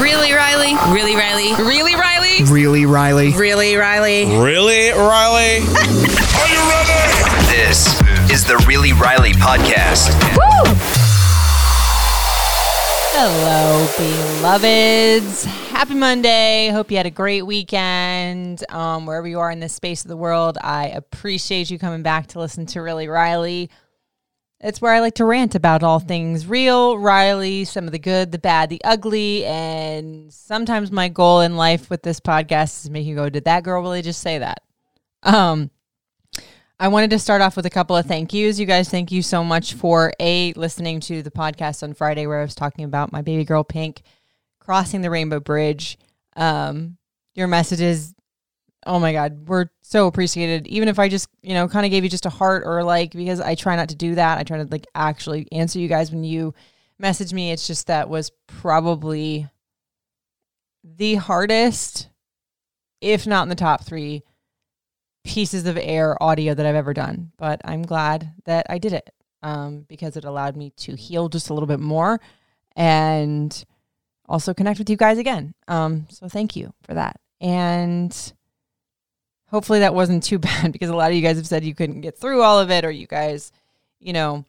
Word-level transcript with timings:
Really, 0.00 0.32
Riley? 0.32 0.74
Really, 0.92 1.16
Riley? 1.16 1.54
Really, 1.54 1.94
Riley? 1.94 2.44
Really, 2.44 2.84
Riley? 2.84 3.32
Really, 3.32 3.76
Riley? 3.76 4.26
Really, 4.26 4.90
Riley? 4.90 5.56
Are 6.36 6.48
you 6.48 6.60
ready? 6.68 7.46
This 7.48 8.00
is 8.30 8.44
the 8.44 8.62
Really 8.68 8.92
Riley 8.92 9.32
podcast. 9.32 10.12
Hello, 13.18 13.86
beloveds. 13.96 15.44
Happy 15.44 15.94
Monday. 15.94 16.68
Hope 16.68 16.90
you 16.90 16.98
had 16.98 17.06
a 17.06 17.10
great 17.10 17.42
weekend. 17.42 18.64
Um, 18.70 19.06
wherever 19.06 19.26
you 19.26 19.40
are 19.40 19.50
in 19.50 19.60
this 19.60 19.72
space 19.72 20.04
of 20.04 20.08
the 20.08 20.16
world, 20.16 20.58
I 20.60 20.88
appreciate 20.88 21.70
you 21.70 21.78
coming 21.78 22.02
back 22.02 22.26
to 22.28 22.38
listen 22.38 22.66
to 22.66 22.82
Really 22.82 23.08
Riley. 23.08 23.70
It's 24.66 24.80
where 24.80 24.92
I 24.92 24.98
like 24.98 25.14
to 25.14 25.24
rant 25.24 25.54
about 25.54 25.84
all 25.84 26.00
things 26.00 26.48
real, 26.48 26.98
Riley, 26.98 27.64
some 27.64 27.84
of 27.86 27.92
the 27.92 28.00
good, 28.00 28.32
the 28.32 28.38
bad, 28.40 28.68
the 28.68 28.82
ugly. 28.82 29.44
And 29.44 30.32
sometimes 30.34 30.90
my 30.90 31.08
goal 31.08 31.40
in 31.42 31.56
life 31.56 31.88
with 31.88 32.02
this 32.02 32.18
podcast 32.18 32.84
is 32.84 32.90
make 32.90 33.06
you 33.06 33.14
go, 33.14 33.28
did 33.28 33.44
that 33.44 33.62
girl 33.62 33.80
really 33.80 34.02
just 34.02 34.20
say 34.20 34.38
that? 34.38 34.64
Um, 35.22 35.70
I 36.80 36.88
wanted 36.88 37.10
to 37.10 37.20
start 37.20 37.42
off 37.42 37.54
with 37.54 37.66
a 37.66 37.70
couple 37.70 37.96
of 37.96 38.06
thank 38.06 38.34
yous. 38.34 38.58
You 38.58 38.66
guys, 38.66 38.88
thank 38.88 39.12
you 39.12 39.22
so 39.22 39.44
much 39.44 39.74
for 39.74 40.12
a 40.18 40.52
listening 40.54 40.98
to 41.02 41.22
the 41.22 41.30
podcast 41.30 41.84
on 41.84 41.94
Friday 41.94 42.26
where 42.26 42.40
I 42.40 42.42
was 42.42 42.56
talking 42.56 42.84
about 42.84 43.12
my 43.12 43.22
baby 43.22 43.44
girl 43.44 43.62
Pink 43.62 44.02
crossing 44.58 45.00
the 45.00 45.10
Rainbow 45.10 45.38
Bridge. 45.38 45.96
Um, 46.34 46.96
your 47.36 47.46
messages, 47.46 48.15
oh 48.86 48.98
my 48.98 49.12
God, 49.12 49.48
we're 49.48 49.66
so 49.82 50.06
appreciated. 50.06 50.66
Even 50.68 50.88
if 50.88 50.98
I 50.98 51.08
just, 51.08 51.28
you 51.42 51.54
know, 51.54 51.68
kind 51.68 51.84
of 51.84 51.90
gave 51.90 52.04
you 52.04 52.10
just 52.10 52.26
a 52.26 52.30
heart 52.30 52.62
or 52.64 52.82
like 52.84 53.12
because 53.12 53.40
I 53.40 53.54
try 53.54 53.76
not 53.76 53.88
to 53.90 53.96
do 53.96 54.14
that. 54.14 54.38
I 54.38 54.44
try 54.44 54.58
to 54.58 54.68
like 54.70 54.86
actually 54.94 55.48
answer 55.52 55.78
you 55.78 55.88
guys 55.88 56.10
when 56.10 56.24
you 56.24 56.54
message 56.98 57.32
me. 57.32 57.50
It's 57.50 57.66
just 57.66 57.88
that 57.88 58.08
was 58.08 58.30
probably 58.46 59.48
the 60.84 61.16
hardest, 61.16 62.08
if 63.00 63.26
not 63.26 63.42
in 63.42 63.48
the 63.48 63.54
top 63.54 63.84
three 63.84 64.22
pieces 65.24 65.66
of 65.66 65.76
air 65.76 66.20
audio 66.22 66.54
that 66.54 66.64
I've 66.64 66.76
ever 66.76 66.94
done. 66.94 67.32
But 67.36 67.60
I'm 67.64 67.82
glad 67.82 68.32
that 68.44 68.66
I 68.70 68.78
did 68.78 68.92
it 68.92 69.10
um, 69.42 69.84
because 69.88 70.16
it 70.16 70.24
allowed 70.24 70.56
me 70.56 70.70
to 70.78 70.94
heal 70.94 71.28
just 71.28 71.50
a 71.50 71.54
little 71.54 71.66
bit 71.66 71.80
more 71.80 72.20
and 72.76 73.64
also 74.28 74.54
connect 74.54 74.78
with 74.78 74.88
you 74.88 74.96
guys 74.96 75.18
again. 75.18 75.54
Um, 75.66 76.06
so 76.08 76.28
thank 76.28 76.54
you 76.54 76.72
for 76.84 76.94
that. 76.94 77.20
And 77.40 78.32
hopefully 79.48 79.80
that 79.80 79.94
wasn't 79.94 80.22
too 80.22 80.38
bad 80.40 80.72
because 80.72 80.90
a 80.90 80.96
lot 80.96 81.10
of 81.10 81.16
you 81.16 81.22
guys 81.22 81.36
have 81.36 81.46
said 81.46 81.64
you 81.64 81.74
couldn't 81.74 82.00
get 82.00 82.18
through 82.18 82.42
all 82.42 82.58
of 82.58 82.70
it 82.70 82.84
or 82.84 82.90
you 82.90 83.06
guys, 83.06 83.52
you 84.00 84.12
know, 84.12 84.44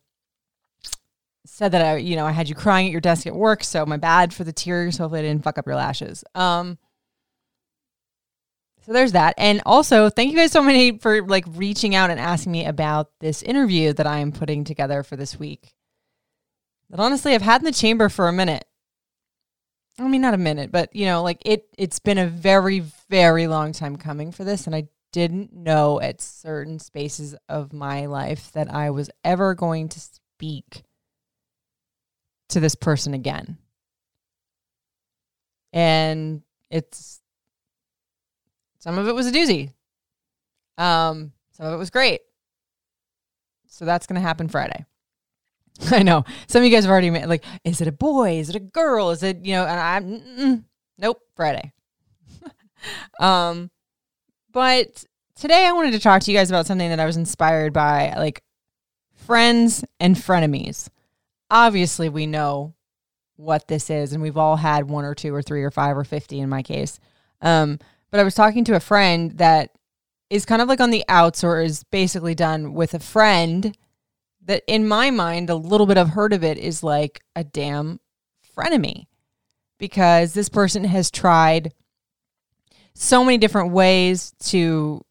said 1.46 1.72
that 1.72 1.82
I, 1.82 1.98
you 1.98 2.16
know, 2.16 2.26
I 2.26 2.32
had 2.32 2.50
you 2.50 2.56
crying 2.56 2.88
at 2.88 2.92
your 2.92 3.02
desk 3.02 3.26
at 3.26 3.36
work. 3.36 3.64
So 3.64 3.86
my 3.86 3.98
bad 3.98 4.34
for 4.34 4.44
the 4.44 4.54
tears. 4.54 4.98
Hopefully 4.98 5.22
I 5.22 5.24
didn't 5.24 5.44
fuck 5.44 5.58
up 5.58 5.66
your 5.66 5.76
lashes. 5.76 6.24
Um, 6.36 6.78
so 8.86 8.94
there's 8.94 9.14
that. 9.14 9.34
And 9.38 9.62
also, 9.66 10.10
thank 10.10 10.32
you 10.32 10.38
guys 10.38 10.52
so 10.52 10.64
many 10.64 10.98
for 10.98 11.22
like 11.22 11.46
reaching 11.56 11.94
out 11.94 12.10
and 12.10 12.20
asking 12.20 12.54
me 12.54 12.66
about 12.66 13.12
this 13.20 13.44
interview 13.44 13.92
that 13.94 14.08
I 14.08 14.20
am 14.20 14.32
putting 14.32 14.64
together 14.64 15.04
for 15.04 15.16
this 15.16 15.38
week. 15.38 15.74
That 16.90 17.00
honestly 17.00 17.34
I've 17.34 17.42
had 17.42 17.62
in 17.62 17.66
the 17.66 17.72
chamber 17.74 18.08
for 18.08 18.30
a 18.30 18.34
minute. 18.34 18.66
I 20.00 20.08
mean 20.08 20.22
not 20.22 20.34
a 20.34 20.38
minute, 20.38 20.72
but 20.72 20.96
you 20.96 21.06
know, 21.06 21.24
like 21.24 21.42
it 21.46 21.66
it's 21.78 22.00
been 22.00 22.18
a 22.18 22.28
very 22.28 22.80
very 23.10 23.48
long 23.48 23.72
time 23.72 23.96
coming 23.96 24.32
for 24.32 24.44
this 24.44 24.68
and 24.68 24.76
I 24.76 24.90
didn't 25.12 25.54
know 25.54 26.00
at 26.00 26.22
certain 26.22 26.80
spaces 26.80 27.36
of 27.50 27.74
my 27.74 28.06
life 28.06 28.52
that 28.52 28.72
I 28.72 28.90
was 28.90 29.10
ever 29.24 29.56
going 29.56 29.90
to 29.90 30.00
speak 30.00 30.84
to 32.50 32.60
this 32.60 32.76
person 32.76 33.14
again. 33.14 33.58
And 35.74 36.44
it's 36.70 37.22
some 38.80 38.98
of 38.98 39.08
it 39.08 39.16
was 39.16 39.28
a 39.28 39.32
doozy. 39.32 39.74
Um, 40.78 41.34
some 41.52 41.66
of 41.66 41.74
it 41.74 41.78
was 41.78 41.90
great. 41.90 42.22
So 43.68 43.86
that's 43.86 44.08
going 44.08 44.16
to 44.16 44.26
happen 44.26 44.48
Friday. 44.48 44.86
I 45.92 46.04
know 46.04 46.24
some 46.48 46.62
of 46.62 46.66
you 46.66 46.72
guys 46.72 46.84
have 46.84 46.92
already 46.92 47.10
made 47.10 47.26
like, 47.26 47.44
is 47.64 47.82
it 47.82 47.88
a 47.88 47.92
boy? 47.92 48.38
Is 48.38 48.50
it 48.50 48.56
a 48.56 48.60
girl? 48.60 49.12
Is 49.12 49.24
it 49.24 49.46
you 49.46 49.54
know? 49.54 49.66
And 49.66 49.80
I'm 49.80 50.66
nope, 50.98 51.22
Friday. 51.36 51.72
um, 53.20 53.70
but 54.52 55.04
today 55.36 55.66
I 55.66 55.72
wanted 55.74 55.92
to 55.92 56.00
talk 56.00 56.22
to 56.24 56.32
you 56.32 56.38
guys 56.38 56.50
about 56.50 56.66
something 56.66 56.90
that 56.90 57.00
I 57.00 57.06
was 57.06 57.18
inspired 57.18 57.74
by, 57.74 58.14
like 58.18 58.44
friends 59.14 59.84
and 60.00 60.16
frenemies. 60.16 60.90
Obviously, 61.50 62.10
we 62.10 62.26
know 62.26 62.74
what 63.36 63.68
this 63.68 63.90
is, 63.90 64.14
and 64.14 64.22
we've 64.22 64.38
all 64.38 64.56
had 64.56 64.90
one 64.90 65.06
or 65.06 65.14
two 65.14 65.34
or 65.34 65.42
three 65.42 65.64
or 65.64 65.72
five 65.72 65.98
or 65.98 66.04
fifty 66.04 66.40
in 66.40 66.50
my 66.50 66.64
case. 66.64 67.00
Um, 67.42 67.80
but 68.10 68.20
I 68.20 68.24
was 68.24 68.36
talking 68.36 68.64
to 68.66 68.76
a 68.76 68.80
friend 68.80 69.32
that 69.38 69.72
is 70.30 70.46
kind 70.46 70.62
of 70.62 70.68
like 70.68 70.82
on 70.82 70.90
the 70.92 71.06
outs 71.08 71.44
or 71.44 71.62
is 71.62 71.84
basically 71.84 72.36
done 72.36 72.74
with 72.74 72.94
a 72.94 73.00
friend 73.00 73.78
that 74.48 74.64
in 74.68 74.88
my 74.88 75.12
mind 75.12 75.50
a 75.50 75.56
little 75.56 75.86
bit 75.86 75.98
of 75.98 76.10
heard 76.10 76.34
of 76.34 76.44
it 76.44 76.58
is 76.58 76.82
like 76.82 77.22
a 77.36 77.44
damn 77.44 78.00
frenemy 78.58 79.06
because 79.78 80.34
this 80.34 80.50
person 80.50 80.84
has 80.84 81.12
tried 81.12 81.74
so 82.94 83.24
many 83.24 83.38
different 83.38 83.72
ways 83.72 84.34
to 84.40 85.06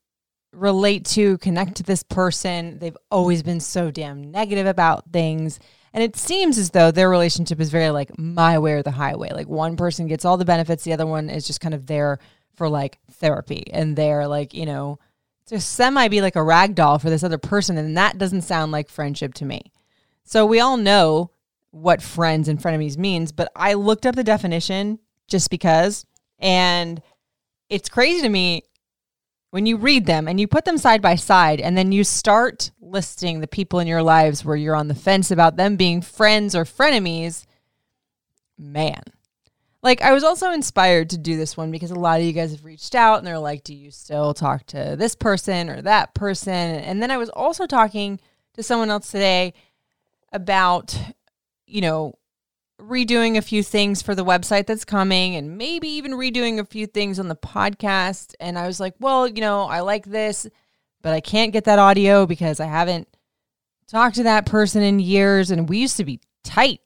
relate 0.53 1.05
to 1.05 1.39
connect 1.39 1.77
to 1.77 1.83
this 1.83 2.03
person. 2.03 2.79
They've 2.79 2.97
always 3.11 3.43
been 3.43 3.61
so 3.61 3.91
damn 3.91 4.31
negative 4.31 4.67
about 4.67 5.13
things. 5.13 5.61
And 5.93 6.03
it 6.03 6.17
seems 6.17 6.59
as 6.59 6.71
though 6.71 6.91
their 6.91 7.09
relationship 7.09 7.61
is 7.61 7.71
very 7.71 7.91
like 7.91 8.19
my 8.19 8.59
way 8.59 8.73
or 8.73 8.83
the 8.83 8.91
highway. 8.91 9.31
Like 9.33 9.49
one 9.49 9.77
person 9.77 10.09
gets 10.09 10.25
all 10.25 10.37
the 10.37 10.45
benefits 10.45 10.83
the 10.83 10.93
other 10.93 11.07
one 11.07 11.31
is 11.31 11.47
just 11.47 11.61
kind 11.61 11.75
of 11.75 11.87
there 11.87 12.19
for 12.57 12.69
like 12.69 12.99
therapy 13.13 13.65
and 13.71 13.97
they're 13.97 14.27
like 14.27 14.55
you 14.55 14.65
know 14.67 14.99
to 15.47 15.61
semi 15.61 16.09
be 16.09 16.21
like 16.21 16.37
a 16.37 16.43
rag 16.43 16.75
doll 16.75 16.99
for 16.99 17.11
this 17.11 17.23
other 17.23 17.39
person 17.39 17.79
and 17.79 17.97
that 17.97 18.19
doesn't 18.19 18.43
sound 18.43 18.73
like 18.73 18.89
friendship 18.89 19.35
to 19.35 19.45
me. 19.45 19.73
So 20.25 20.45
we 20.45 20.61
all 20.61 20.77
know 20.77 21.31
what 21.77 22.01
friends 22.01 22.49
and 22.49 22.59
frenemies 22.59 22.97
means 22.97 23.33
but 23.33 23.53
i 23.55 23.75
looked 23.75 24.07
up 24.07 24.17
the 24.17 24.25
definition 24.25 24.99
just 25.29 25.51
because 25.51 26.07
and 26.39 27.03
it's 27.69 27.91
crazy 27.91 28.23
to 28.23 28.29
me 28.31 28.63
when 29.51 29.67
you 29.67 29.77
read 29.77 30.07
them 30.07 30.27
and 30.27 30.41
you 30.41 30.49
put 30.49 30.65
them 30.65 30.79
side 30.79 31.03
by 31.03 31.15
side 31.15 31.61
and 31.61 31.77
then 31.77 31.93
you 31.93 32.03
start 32.03 32.71
listing 32.81 33.41
the 33.41 33.47
people 33.47 33.79
in 33.79 33.87
your 33.87 34.03
lives 34.03 34.43
where 34.43 34.57
you're 34.57 34.75
on 34.75 34.89
the 34.89 34.95
fence 34.95 35.31
about 35.31 35.57
them 35.57 35.77
being 35.77 36.01
friends 36.01 36.55
or 36.55 36.65
frenemies 36.65 37.45
man 38.57 39.03
like 39.87 40.03
I 40.03 40.13
was 40.13 40.25
also 40.25 40.51
inspired 40.51 41.11
to 41.11 41.19
do 41.19 41.37
this 41.37 41.57
one 41.57 41.71
because 41.71 41.93
a 41.93 41.95
lot 41.95 42.19
of 42.19 42.27
you 42.27 42.33
guys 42.33 42.51
have 42.51 42.65
reached 42.65 42.97
out 42.97 43.19
and 43.19 43.27
they're 43.27 43.39
like, 43.39 43.63
"Do 43.63 43.73
you 43.73 43.93
still 43.93 44.35
talk 44.35 44.67
to 44.67 44.97
this 44.99 45.15
person 45.15 45.71
or 45.71 45.81
that 45.83 46.13
person?" 46.13 46.53
And 46.53 47.01
then 47.01 47.13
I 47.13 47.17
was 47.17 47.29
also 47.29 47.67
talking 47.67 48.19
to 48.55 48.65
someone 48.65 48.91
else 48.91 49.13
today 49.13 49.55
about, 50.33 50.99
you 51.67 51.81
know, 51.81 52.15
redoing 52.81 53.37
a 53.37 53.43
few 53.43 53.63
things 53.63 54.03
for 54.03 54.17
the 54.17 54.25
website 54.25 54.67
that's 54.67 54.85
coming 54.85 55.37
and 55.37 55.57
maybe 55.57 55.87
even 55.89 56.13
redoing 56.15 56.59
a 56.59 56.65
few 56.65 56.89
things 56.89 57.21
on 57.21 57.29
the 57.29 57.37
podcast. 57.37 58.35
And 58.41 58.59
I 58.59 58.67
was 58.67 58.81
like, 58.81 58.95
"Well, 58.99 59.29
you 59.29 59.41
know, 59.41 59.67
I 59.67 59.83
like 59.83 60.07
this, 60.07 60.49
but 61.01 61.13
I 61.13 61.21
can't 61.21 61.53
get 61.53 61.63
that 61.65 61.79
audio 61.79 62.27
because 62.27 62.59
I 62.59 62.67
haven't 62.67 63.07
talked 63.87 64.17
to 64.17 64.25
that 64.25 64.47
person 64.47 64.83
in 64.83 64.99
years 64.99 65.53
and 65.53 65.69
we 65.69 65.79
used 65.79 65.97
to 65.99 66.05
be 66.05 66.19
tight 66.43 66.81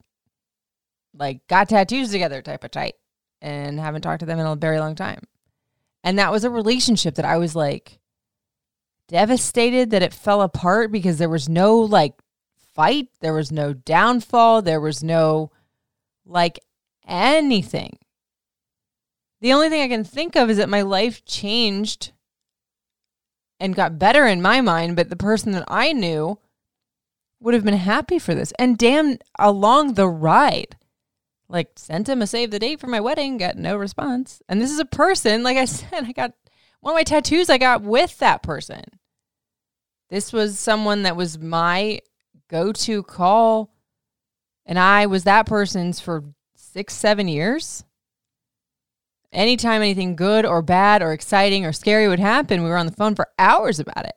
like 1.15 1.47
got 1.49 1.69
tattoos 1.69 2.11
together 2.11 2.43
type 2.43 2.65
of 2.65 2.71
tight 2.71 2.95
and 3.41 3.79
haven't 3.81 4.03
talked 4.03 4.21
to 4.21 4.27
them 4.27 4.39
in 4.39 4.47
a 4.47 4.57
very 4.57 4.79
long 4.79 4.95
time. 4.95 5.23
And 6.03 6.19
that 6.19 6.33
was 6.33 6.45
a 6.45 6.51
relationship 6.51 7.17
that 7.17 7.25
I 7.25 7.37
was 7.37 7.55
like 7.55 7.99
devastated 9.09 9.91
that 9.91 10.03
it 10.03 10.15
fell 10.15 10.41
apart 10.43 10.93
because 10.93 11.19
there 11.19 11.29
was 11.29 11.49
no 11.49 11.79
like 11.79 12.15
fight, 12.75 13.09
there 13.21 13.35
was 13.35 13.51
no 13.51 13.73
downfall, 13.73 14.63
there 14.63 14.81
was 14.81 15.03
no 15.03 15.51
like 16.25 16.61
anything. 17.07 17.99
The 19.41 19.53
only 19.53 19.69
thing 19.69 19.83
I 19.83 19.89
can 19.89 20.05
think 20.05 20.37
of 20.37 20.51
is 20.51 20.59
that 20.59 20.69
my 20.69 20.83
life 20.83 21.25
changed 21.25 22.13
and 23.59 23.75
got 23.75 23.99
better 23.99 24.27
in 24.27 24.41
my 24.41 24.61
mind, 24.61 24.97
but 24.97 25.09
the 25.09 25.17
person 25.17 25.53
that 25.53 25.65
I 25.69 25.93
knew 25.93 26.39
would 27.41 27.55
have 27.55 27.65
been 27.65 27.75
happy 27.75 28.19
for 28.19 28.35
this. 28.35 28.53
And 28.59 28.79
damn, 28.79 29.19
along 29.39 29.95
the 29.95 30.09
ride, 30.09 30.77
Like 31.51 31.73
sent 31.77 32.09
him 32.09 32.23
a 32.23 32.27
save 32.27 32.53
the 32.53 32.61
date 32.61 32.81
for 32.81 32.87
my 32.87 33.01
wedding, 33.01 33.37
got 33.37 33.57
no 33.57 33.77
response. 33.77 34.41
And 34.49 34.61
this 34.61 34.71
is 34.71 34.79
a 34.79 34.85
person, 34.85 35.43
like 35.43 35.57
I 35.57 35.65
said, 35.67 36.05
I 36.05 36.13
got 36.13 36.33
one 36.81 36.95
of 36.95 36.97
my 36.97 37.03
tattoos 37.03 37.51
I 37.51 37.59
got 37.59 37.83
with 37.83 38.19
that 38.19 38.43
person. 38.43 38.85
This 40.09 40.33
was 40.33 40.59
someone 40.59 41.03
that 41.03 41.17
was 41.17 41.39
my 41.39 42.01
go-to 42.49 43.03
call 43.03 43.71
and 44.65 44.79
I 44.79 45.07
was 45.07 45.25
that 45.25 45.47
person's 45.47 46.01
for 46.01 46.25
6 46.55 46.95
7 46.95 47.29
years. 47.29 47.85
Anytime 49.33 49.83
anything 49.83 50.17
good 50.17 50.45
or 50.45 50.63
bad 50.63 51.03
or 51.03 51.13
exciting 51.13 51.65
or 51.65 51.73
scary 51.73 52.09
would 52.09 52.19
happen, 52.19 52.63
we 52.63 52.71
were 52.71 52.77
on 52.77 52.87
the 52.87 52.93
phone 52.93 53.15
for 53.15 53.29
hours 53.39 53.79
about 53.79 54.05
it. 54.05 54.15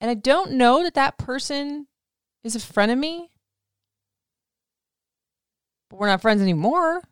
And 0.00 0.10
I 0.10 0.14
don't 0.14 0.52
know 0.52 0.82
that 0.82 0.94
that 0.94 1.18
person 1.18 1.86
is 2.42 2.56
a 2.56 2.60
friend 2.60 2.90
of 2.90 2.98
me. 2.98 3.30
But 5.90 5.98
we're 5.98 6.06
not 6.06 6.22
friends 6.22 6.40
anymore. 6.40 7.02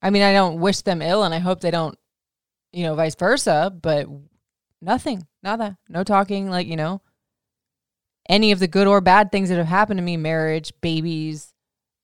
I 0.00 0.10
mean, 0.10 0.22
I 0.22 0.32
don't 0.32 0.60
wish 0.60 0.80
them 0.80 1.02
ill 1.02 1.24
and 1.24 1.34
I 1.34 1.38
hope 1.38 1.60
they 1.60 1.70
don't, 1.70 1.96
you 2.72 2.84
know, 2.84 2.94
vice 2.94 3.14
versa, 3.14 3.72
but 3.82 4.06
nothing, 4.80 5.26
nada, 5.42 5.76
no 5.88 6.02
talking, 6.02 6.48
like, 6.48 6.66
you 6.66 6.76
know, 6.76 7.02
any 8.28 8.52
of 8.52 8.58
the 8.60 8.68
good 8.68 8.86
or 8.86 9.00
bad 9.00 9.30
things 9.30 9.48
that 9.48 9.58
have 9.58 9.66
happened 9.66 9.98
to 9.98 10.02
me 10.02 10.16
marriage, 10.16 10.72
babies, 10.80 11.52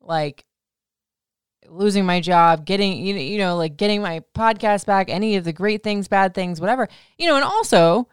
like 0.01 0.45
losing 1.69 2.07
my 2.07 2.21
job, 2.21 2.65
getting, 2.65 3.05
you 3.05 3.15
know, 3.15 3.21
you 3.21 3.39
know, 3.39 3.57
like 3.57 3.77
getting 3.77 4.03
my 4.03 4.23
podcast 4.35 4.87
back, 4.87 5.11
any 5.11 5.37
of 5.37 5.45
the 5.45 5.53
great 5.53 5.83
things, 5.83 6.09
bad 6.09 6.35
things, 6.35 6.61
whatever, 6.61 6.89
you 7.19 7.27
know, 7.27 7.37
and 7.37 7.45
also, 7.45 8.09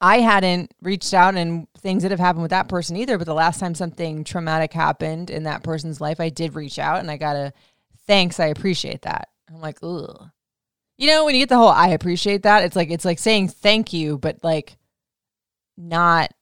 I 0.00 0.20
hadn't 0.20 0.72
reached 0.80 1.12
out 1.12 1.34
and 1.34 1.66
things 1.78 2.02
that 2.02 2.10
have 2.10 2.20
happened 2.20 2.42
with 2.42 2.50
that 2.50 2.68
person 2.68 2.96
either. 2.96 3.18
But 3.18 3.26
the 3.26 3.34
last 3.34 3.60
time 3.60 3.74
something 3.74 4.24
traumatic 4.24 4.72
happened 4.72 5.30
in 5.30 5.42
that 5.42 5.62
person's 5.62 6.00
life, 6.00 6.20
I 6.20 6.30
did 6.30 6.54
reach 6.54 6.78
out 6.78 7.00
and 7.00 7.10
I 7.10 7.16
got 7.16 7.36
a 7.36 7.52
thanks. 8.06 8.40
I 8.40 8.46
appreciate 8.46 9.02
that. 9.02 9.28
I'm 9.48 9.60
like, 9.60 9.78
ugh. 9.82 10.30
You 10.96 11.06
know, 11.06 11.24
when 11.24 11.34
you 11.34 11.42
get 11.42 11.48
the 11.48 11.56
whole 11.56 11.68
I 11.68 11.88
appreciate 11.88 12.42
that, 12.42 12.64
it's 12.64 12.76
like 12.76 12.90
it's 12.90 13.04
like 13.04 13.18
saying 13.18 13.48
thank 13.48 13.92
you, 13.92 14.18
but 14.18 14.42
like 14.42 14.76
not 15.76 16.32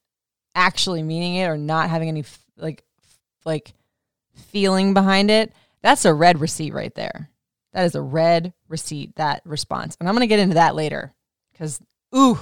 actually 0.54 1.02
meaning 1.02 1.36
it 1.36 1.46
or 1.46 1.56
not 1.56 1.90
having 1.90 2.08
any 2.08 2.20
f- 2.20 2.44
like 2.56 2.82
f- 3.00 3.18
like 3.44 3.72
feeling 4.34 4.94
behind 4.94 5.30
it. 5.30 5.52
That's 5.82 6.04
a 6.04 6.14
read 6.14 6.40
receipt 6.40 6.74
right 6.74 6.94
there. 6.94 7.30
That 7.72 7.84
is 7.84 7.94
a 7.94 8.02
read 8.02 8.52
receipt, 8.68 9.16
that 9.16 9.42
response. 9.44 9.96
And 10.00 10.08
I'm 10.08 10.14
going 10.14 10.22
to 10.22 10.26
get 10.26 10.40
into 10.40 10.54
that 10.54 10.74
later 10.74 11.14
because, 11.52 11.80
ooh, 12.16 12.38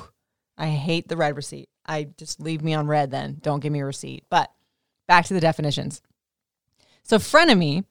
I 0.58 0.68
hate 0.68 1.08
the 1.08 1.16
read 1.16 1.36
receipt. 1.36 1.68
I 1.84 2.08
just 2.16 2.40
leave 2.40 2.62
me 2.62 2.74
on 2.74 2.86
read 2.86 3.10
then. 3.10 3.38
Don't 3.40 3.60
give 3.60 3.72
me 3.72 3.80
a 3.80 3.84
receipt. 3.84 4.24
But 4.30 4.50
back 5.06 5.26
to 5.26 5.34
the 5.34 5.40
definitions. 5.40 6.02
So, 7.02 7.18
frenemy 7.18 7.84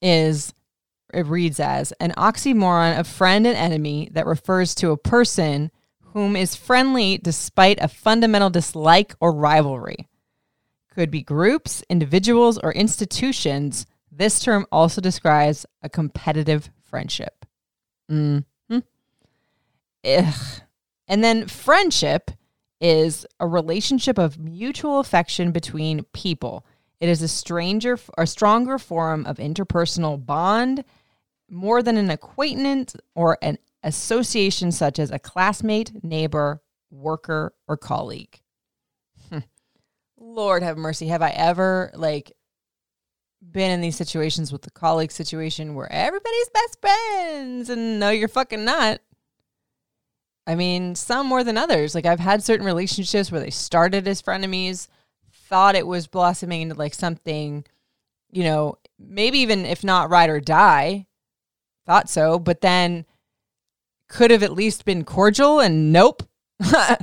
is, 0.00 0.54
it 1.12 1.26
reads 1.26 1.58
as 1.58 1.92
an 1.92 2.12
oxymoron 2.16 2.98
of 2.98 3.06
friend 3.06 3.46
and 3.46 3.56
enemy 3.56 4.08
that 4.12 4.26
refers 4.26 4.74
to 4.76 4.90
a 4.90 4.96
person 4.96 5.70
whom 6.12 6.36
is 6.36 6.54
friendly 6.54 7.18
despite 7.18 7.78
a 7.80 7.88
fundamental 7.88 8.50
dislike 8.50 9.14
or 9.20 9.32
rivalry. 9.32 10.08
Could 10.94 11.10
be 11.10 11.22
groups, 11.22 11.82
individuals, 11.88 12.58
or 12.58 12.72
institutions. 12.72 13.86
This 14.10 14.40
term 14.40 14.66
also 14.70 15.00
describes 15.00 15.64
a 15.82 15.88
competitive 15.88 16.70
friendship. 16.82 17.46
Mm-hmm. 18.10 18.78
Ugh. 20.04 20.34
And 21.08 21.22
then 21.22 21.46
friendship 21.46 22.30
is 22.80 23.26
a 23.38 23.46
relationship 23.46 24.18
of 24.18 24.38
mutual 24.38 24.98
affection 24.98 25.52
between 25.52 26.04
people. 26.12 26.66
It 27.00 27.08
is 27.08 27.22
a 27.22 27.28
stranger 27.28 27.98
a 28.16 28.26
stronger 28.26 28.78
form 28.78 29.26
of 29.26 29.38
interpersonal 29.38 30.24
bond 30.24 30.84
more 31.48 31.82
than 31.82 31.96
an 31.96 32.10
acquaintance 32.10 32.96
or 33.14 33.38
an 33.42 33.58
association 33.82 34.72
such 34.72 34.98
as 34.98 35.10
a 35.10 35.18
classmate, 35.18 36.04
neighbor, 36.04 36.62
worker, 36.90 37.54
or 37.68 37.76
colleague. 37.76 38.40
Hmm. 39.28 39.38
Lord 40.18 40.62
have 40.62 40.78
mercy. 40.78 41.08
Have 41.08 41.22
I 41.22 41.30
ever 41.30 41.90
like 41.94 42.32
been 43.50 43.70
in 43.70 43.80
these 43.80 43.96
situations 43.96 44.52
with 44.52 44.62
the 44.62 44.70
colleague 44.70 45.12
situation 45.12 45.74
where 45.74 45.90
everybody's 45.90 46.48
best 46.50 46.80
friends 46.80 47.70
and 47.70 47.98
no, 47.98 48.10
you're 48.10 48.28
fucking 48.28 48.64
not? 48.64 49.00
I 50.46 50.54
mean, 50.54 50.94
some 50.94 51.26
more 51.26 51.44
than 51.44 51.56
others. 51.56 51.94
Like 51.94 52.06
I've 52.06 52.20
had 52.20 52.42
certain 52.42 52.66
relationships 52.66 53.30
where 53.30 53.40
they 53.40 53.50
started 53.50 54.08
as 54.08 54.22
frenemies, 54.22 54.88
thought 55.30 55.76
it 55.76 55.86
was 55.86 56.06
blossoming 56.06 56.62
into 56.62 56.74
like 56.74 56.94
something, 56.94 57.64
you 58.30 58.44
know, 58.44 58.78
maybe 58.98 59.38
even 59.38 59.64
if 59.64 59.84
not 59.84 60.10
ride 60.10 60.30
or 60.30 60.40
die, 60.40 61.06
thought 61.86 62.08
so, 62.08 62.38
but 62.38 62.60
then 62.60 63.04
could 64.08 64.30
have 64.30 64.42
at 64.42 64.52
least 64.52 64.84
been 64.84 65.04
cordial 65.04 65.60
and 65.60 65.92
nope. 65.92 66.22
not 66.60 67.00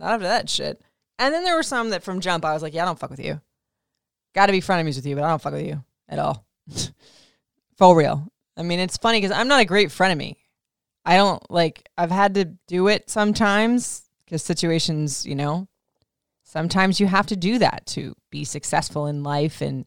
after 0.00 0.26
that 0.26 0.48
shit. 0.48 0.80
And 1.18 1.34
then 1.34 1.44
there 1.44 1.56
were 1.56 1.62
some 1.62 1.90
that 1.90 2.02
from 2.02 2.20
jump 2.20 2.44
I 2.44 2.54
was 2.54 2.62
like, 2.62 2.74
yeah, 2.74 2.82
I 2.82 2.86
don't 2.86 2.98
fuck 2.98 3.10
with 3.10 3.24
you. 3.24 3.40
Got 4.34 4.46
to 4.46 4.52
be 4.52 4.60
frenemies 4.60 4.96
with 4.96 5.06
you, 5.06 5.14
but 5.14 5.24
I 5.24 5.28
don't 5.28 5.42
fuck 5.42 5.52
with 5.52 5.66
you 5.66 5.84
at 6.08 6.18
all. 6.18 6.46
For 7.76 7.96
real. 7.96 8.30
I 8.56 8.62
mean, 8.62 8.78
it's 8.78 8.96
funny 8.96 9.20
because 9.20 9.36
I'm 9.36 9.48
not 9.48 9.60
a 9.60 9.64
great 9.64 9.88
frenemy. 9.88 10.36
I 11.04 11.16
don't 11.16 11.42
like, 11.50 11.88
I've 11.96 12.10
had 12.10 12.34
to 12.34 12.44
do 12.66 12.88
it 12.88 13.10
sometimes 13.10 14.02
because 14.24 14.42
situations, 14.42 15.26
you 15.26 15.34
know, 15.34 15.68
sometimes 16.42 17.00
you 17.00 17.06
have 17.06 17.26
to 17.26 17.36
do 17.36 17.58
that 17.58 17.86
to 17.86 18.14
be 18.30 18.44
successful 18.44 19.06
in 19.06 19.22
life 19.22 19.60
and 19.60 19.86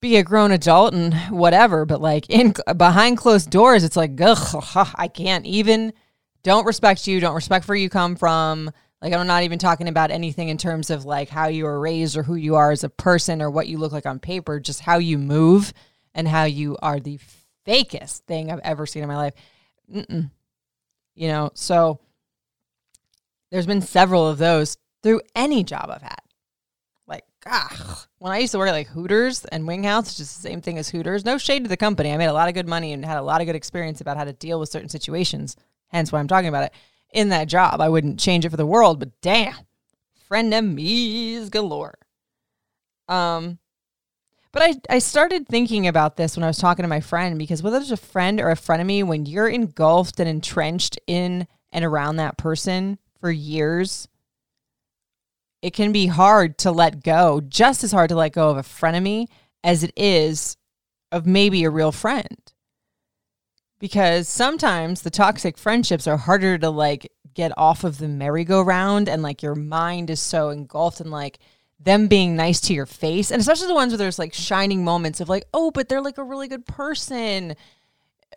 be 0.00 0.16
a 0.16 0.22
grown 0.22 0.52
adult 0.52 0.94
and 0.94 1.14
whatever. 1.30 1.84
But 1.84 2.00
like 2.00 2.28
in 2.28 2.54
behind 2.76 3.16
closed 3.16 3.50
doors, 3.50 3.84
it's 3.84 3.96
like, 3.96 4.20
ugh, 4.20 4.64
I 4.94 5.08
can't 5.08 5.46
even, 5.46 5.92
don't 6.42 6.66
respect 6.66 7.06
you, 7.06 7.20
don't 7.20 7.34
respect 7.34 7.66
where 7.68 7.76
you 7.76 7.88
come 7.88 8.16
from. 8.16 8.70
Like, 9.02 9.12
I'm 9.12 9.26
not 9.26 9.42
even 9.42 9.58
talking 9.58 9.88
about 9.88 10.10
anything 10.10 10.48
in 10.48 10.58
terms 10.58 10.90
of 10.90 11.04
like 11.04 11.28
how 11.28 11.48
you 11.48 11.64
were 11.64 11.78
raised 11.78 12.16
or 12.16 12.22
who 12.22 12.34
you 12.34 12.56
are 12.56 12.70
as 12.70 12.82
a 12.82 12.88
person 12.88 13.42
or 13.42 13.50
what 13.50 13.68
you 13.68 13.78
look 13.78 13.92
like 13.92 14.06
on 14.06 14.18
paper, 14.18 14.58
just 14.58 14.80
how 14.80 14.98
you 14.98 15.18
move 15.18 15.72
and 16.14 16.26
how 16.26 16.44
you 16.44 16.76
are 16.82 16.98
the 16.98 17.18
fakest 17.66 18.20
thing 18.20 18.50
I've 18.50 18.60
ever 18.60 18.86
seen 18.86 19.02
in 19.02 19.08
my 19.08 19.16
life. 19.16 19.34
Mm-mm. 19.92 20.30
You 21.14 21.28
know, 21.28 21.50
so 21.54 22.00
there's 23.50 23.66
been 23.66 23.82
several 23.82 24.26
of 24.26 24.38
those 24.38 24.76
through 25.02 25.20
any 25.34 25.64
job 25.64 25.90
I've 25.90 26.02
had. 26.02 26.20
Like, 27.06 27.24
ah, 27.46 28.06
when 28.18 28.32
I 28.32 28.38
used 28.38 28.52
to 28.52 28.58
work 28.58 28.68
at 28.68 28.72
like 28.72 28.88
Hooters 28.88 29.44
and 29.46 29.66
Wing 29.66 29.84
House, 29.84 30.18
is 30.18 30.34
the 30.34 30.42
same 30.42 30.60
thing 30.60 30.78
as 30.78 30.88
Hooters, 30.88 31.24
no 31.24 31.38
shade 31.38 31.62
to 31.64 31.68
the 31.68 31.76
company. 31.76 32.12
I 32.12 32.16
made 32.16 32.26
a 32.26 32.32
lot 32.32 32.48
of 32.48 32.54
good 32.54 32.68
money 32.68 32.92
and 32.92 33.04
had 33.04 33.18
a 33.18 33.22
lot 33.22 33.40
of 33.40 33.46
good 33.46 33.56
experience 33.56 34.00
about 34.00 34.16
how 34.16 34.24
to 34.24 34.32
deal 34.32 34.60
with 34.60 34.68
certain 34.68 34.88
situations. 34.88 35.56
Hence 35.88 36.10
why 36.10 36.18
I'm 36.18 36.28
talking 36.28 36.48
about 36.48 36.64
it 36.64 36.72
in 37.12 37.28
that 37.30 37.48
job. 37.48 37.80
I 37.80 37.88
wouldn't 37.88 38.18
change 38.20 38.44
it 38.44 38.50
for 38.50 38.56
the 38.56 38.66
world, 38.66 38.98
but 38.98 39.20
damn, 39.20 39.54
frenemies 40.30 41.50
galore. 41.50 41.98
Um, 43.08 43.58
but 44.56 44.62
I, 44.62 44.94
I 44.94 44.98
started 45.00 45.46
thinking 45.46 45.86
about 45.86 46.16
this 46.16 46.34
when 46.34 46.42
I 46.42 46.46
was 46.46 46.56
talking 46.56 46.82
to 46.82 46.88
my 46.88 47.00
friend 47.00 47.38
because 47.38 47.62
whether 47.62 47.76
it's 47.76 47.90
a 47.90 47.96
friend 47.98 48.40
or 48.40 48.48
a 48.48 48.54
frenemy, 48.54 49.04
when 49.04 49.26
you're 49.26 49.50
engulfed 49.50 50.18
and 50.18 50.26
entrenched 50.26 50.98
in 51.06 51.46
and 51.72 51.84
around 51.84 52.16
that 52.16 52.38
person 52.38 52.98
for 53.20 53.30
years, 53.30 54.08
it 55.60 55.74
can 55.74 55.92
be 55.92 56.06
hard 56.06 56.56
to 56.60 56.72
let 56.72 57.02
go, 57.02 57.42
just 57.46 57.84
as 57.84 57.92
hard 57.92 58.08
to 58.08 58.16
let 58.16 58.32
go 58.32 58.48
of 58.48 58.56
a 58.56 58.62
frenemy 58.62 59.26
as 59.62 59.84
it 59.84 59.92
is 59.94 60.56
of 61.12 61.26
maybe 61.26 61.62
a 61.64 61.68
real 61.68 61.92
friend. 61.92 62.54
Because 63.78 64.26
sometimes 64.26 65.02
the 65.02 65.10
toxic 65.10 65.58
friendships 65.58 66.06
are 66.06 66.16
harder 66.16 66.56
to 66.56 66.70
like 66.70 67.12
get 67.34 67.52
off 67.58 67.84
of 67.84 67.98
the 67.98 68.08
merry-go-round 68.08 69.06
and 69.06 69.20
like 69.22 69.42
your 69.42 69.54
mind 69.54 70.08
is 70.08 70.18
so 70.18 70.48
engulfed 70.48 71.02
in 71.02 71.10
like 71.10 71.38
them 71.78 72.08
being 72.08 72.36
nice 72.36 72.60
to 72.60 72.74
your 72.74 72.86
face 72.86 73.30
and 73.30 73.40
especially 73.40 73.66
the 73.66 73.74
ones 73.74 73.92
where 73.92 73.98
there's 73.98 74.18
like 74.18 74.32
shining 74.32 74.82
moments 74.82 75.20
of 75.20 75.28
like 75.28 75.44
oh 75.52 75.70
but 75.70 75.88
they're 75.88 76.00
like 76.00 76.18
a 76.18 76.24
really 76.24 76.48
good 76.48 76.64
person 76.66 77.54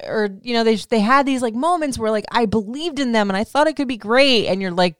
or 0.05 0.29
you 0.41 0.53
know 0.53 0.63
they 0.63 0.75
they 0.75 0.99
had 0.99 1.25
these 1.25 1.41
like 1.41 1.53
moments 1.53 1.97
where 1.97 2.11
like 2.11 2.25
I 2.31 2.45
believed 2.45 2.99
in 2.99 3.11
them 3.11 3.29
and 3.29 3.37
I 3.37 3.43
thought 3.43 3.67
it 3.67 3.75
could 3.75 3.87
be 3.87 3.97
great 3.97 4.47
and 4.47 4.61
you're 4.61 4.71
like 4.71 4.95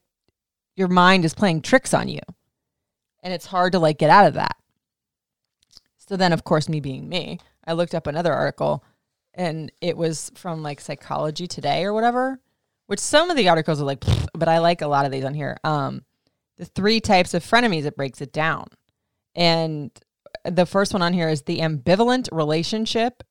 your 0.76 0.88
mind 0.88 1.24
is 1.24 1.34
playing 1.34 1.62
tricks 1.62 1.94
on 1.94 2.08
you 2.08 2.20
and 3.22 3.32
it's 3.32 3.46
hard 3.46 3.72
to 3.72 3.78
like 3.78 3.98
get 3.98 4.10
out 4.10 4.26
of 4.26 4.34
that. 4.34 4.56
So 5.98 6.16
then 6.16 6.32
of 6.32 6.44
course 6.44 6.68
me 6.68 6.80
being 6.80 7.08
me 7.08 7.38
I 7.64 7.74
looked 7.74 7.94
up 7.94 8.06
another 8.06 8.32
article 8.32 8.82
and 9.34 9.70
it 9.80 9.96
was 9.96 10.30
from 10.34 10.62
like 10.62 10.80
psychology 10.80 11.46
today 11.46 11.84
or 11.84 11.92
whatever 11.92 12.40
which 12.86 13.00
some 13.00 13.30
of 13.30 13.36
the 13.36 13.48
articles 13.48 13.80
are 13.80 13.84
like 13.84 14.02
but 14.34 14.48
I 14.48 14.58
like 14.58 14.80
a 14.80 14.88
lot 14.88 15.06
of 15.06 15.12
these 15.12 15.24
on 15.24 15.34
here. 15.34 15.58
Um 15.62 16.04
the 16.60 16.66
three 16.66 17.00
types 17.00 17.34
of 17.34 17.44
frenemies 17.44 17.84
it 17.84 17.96
breaks 17.96 18.20
it 18.20 18.32
down 18.32 18.66
and 19.34 19.90
the 20.44 20.66
first 20.66 20.92
one 20.92 21.02
on 21.02 21.12
here 21.12 21.28
is 21.28 21.42
the 21.42 21.58
ambivalent 21.58 22.28
relationship 22.30 23.24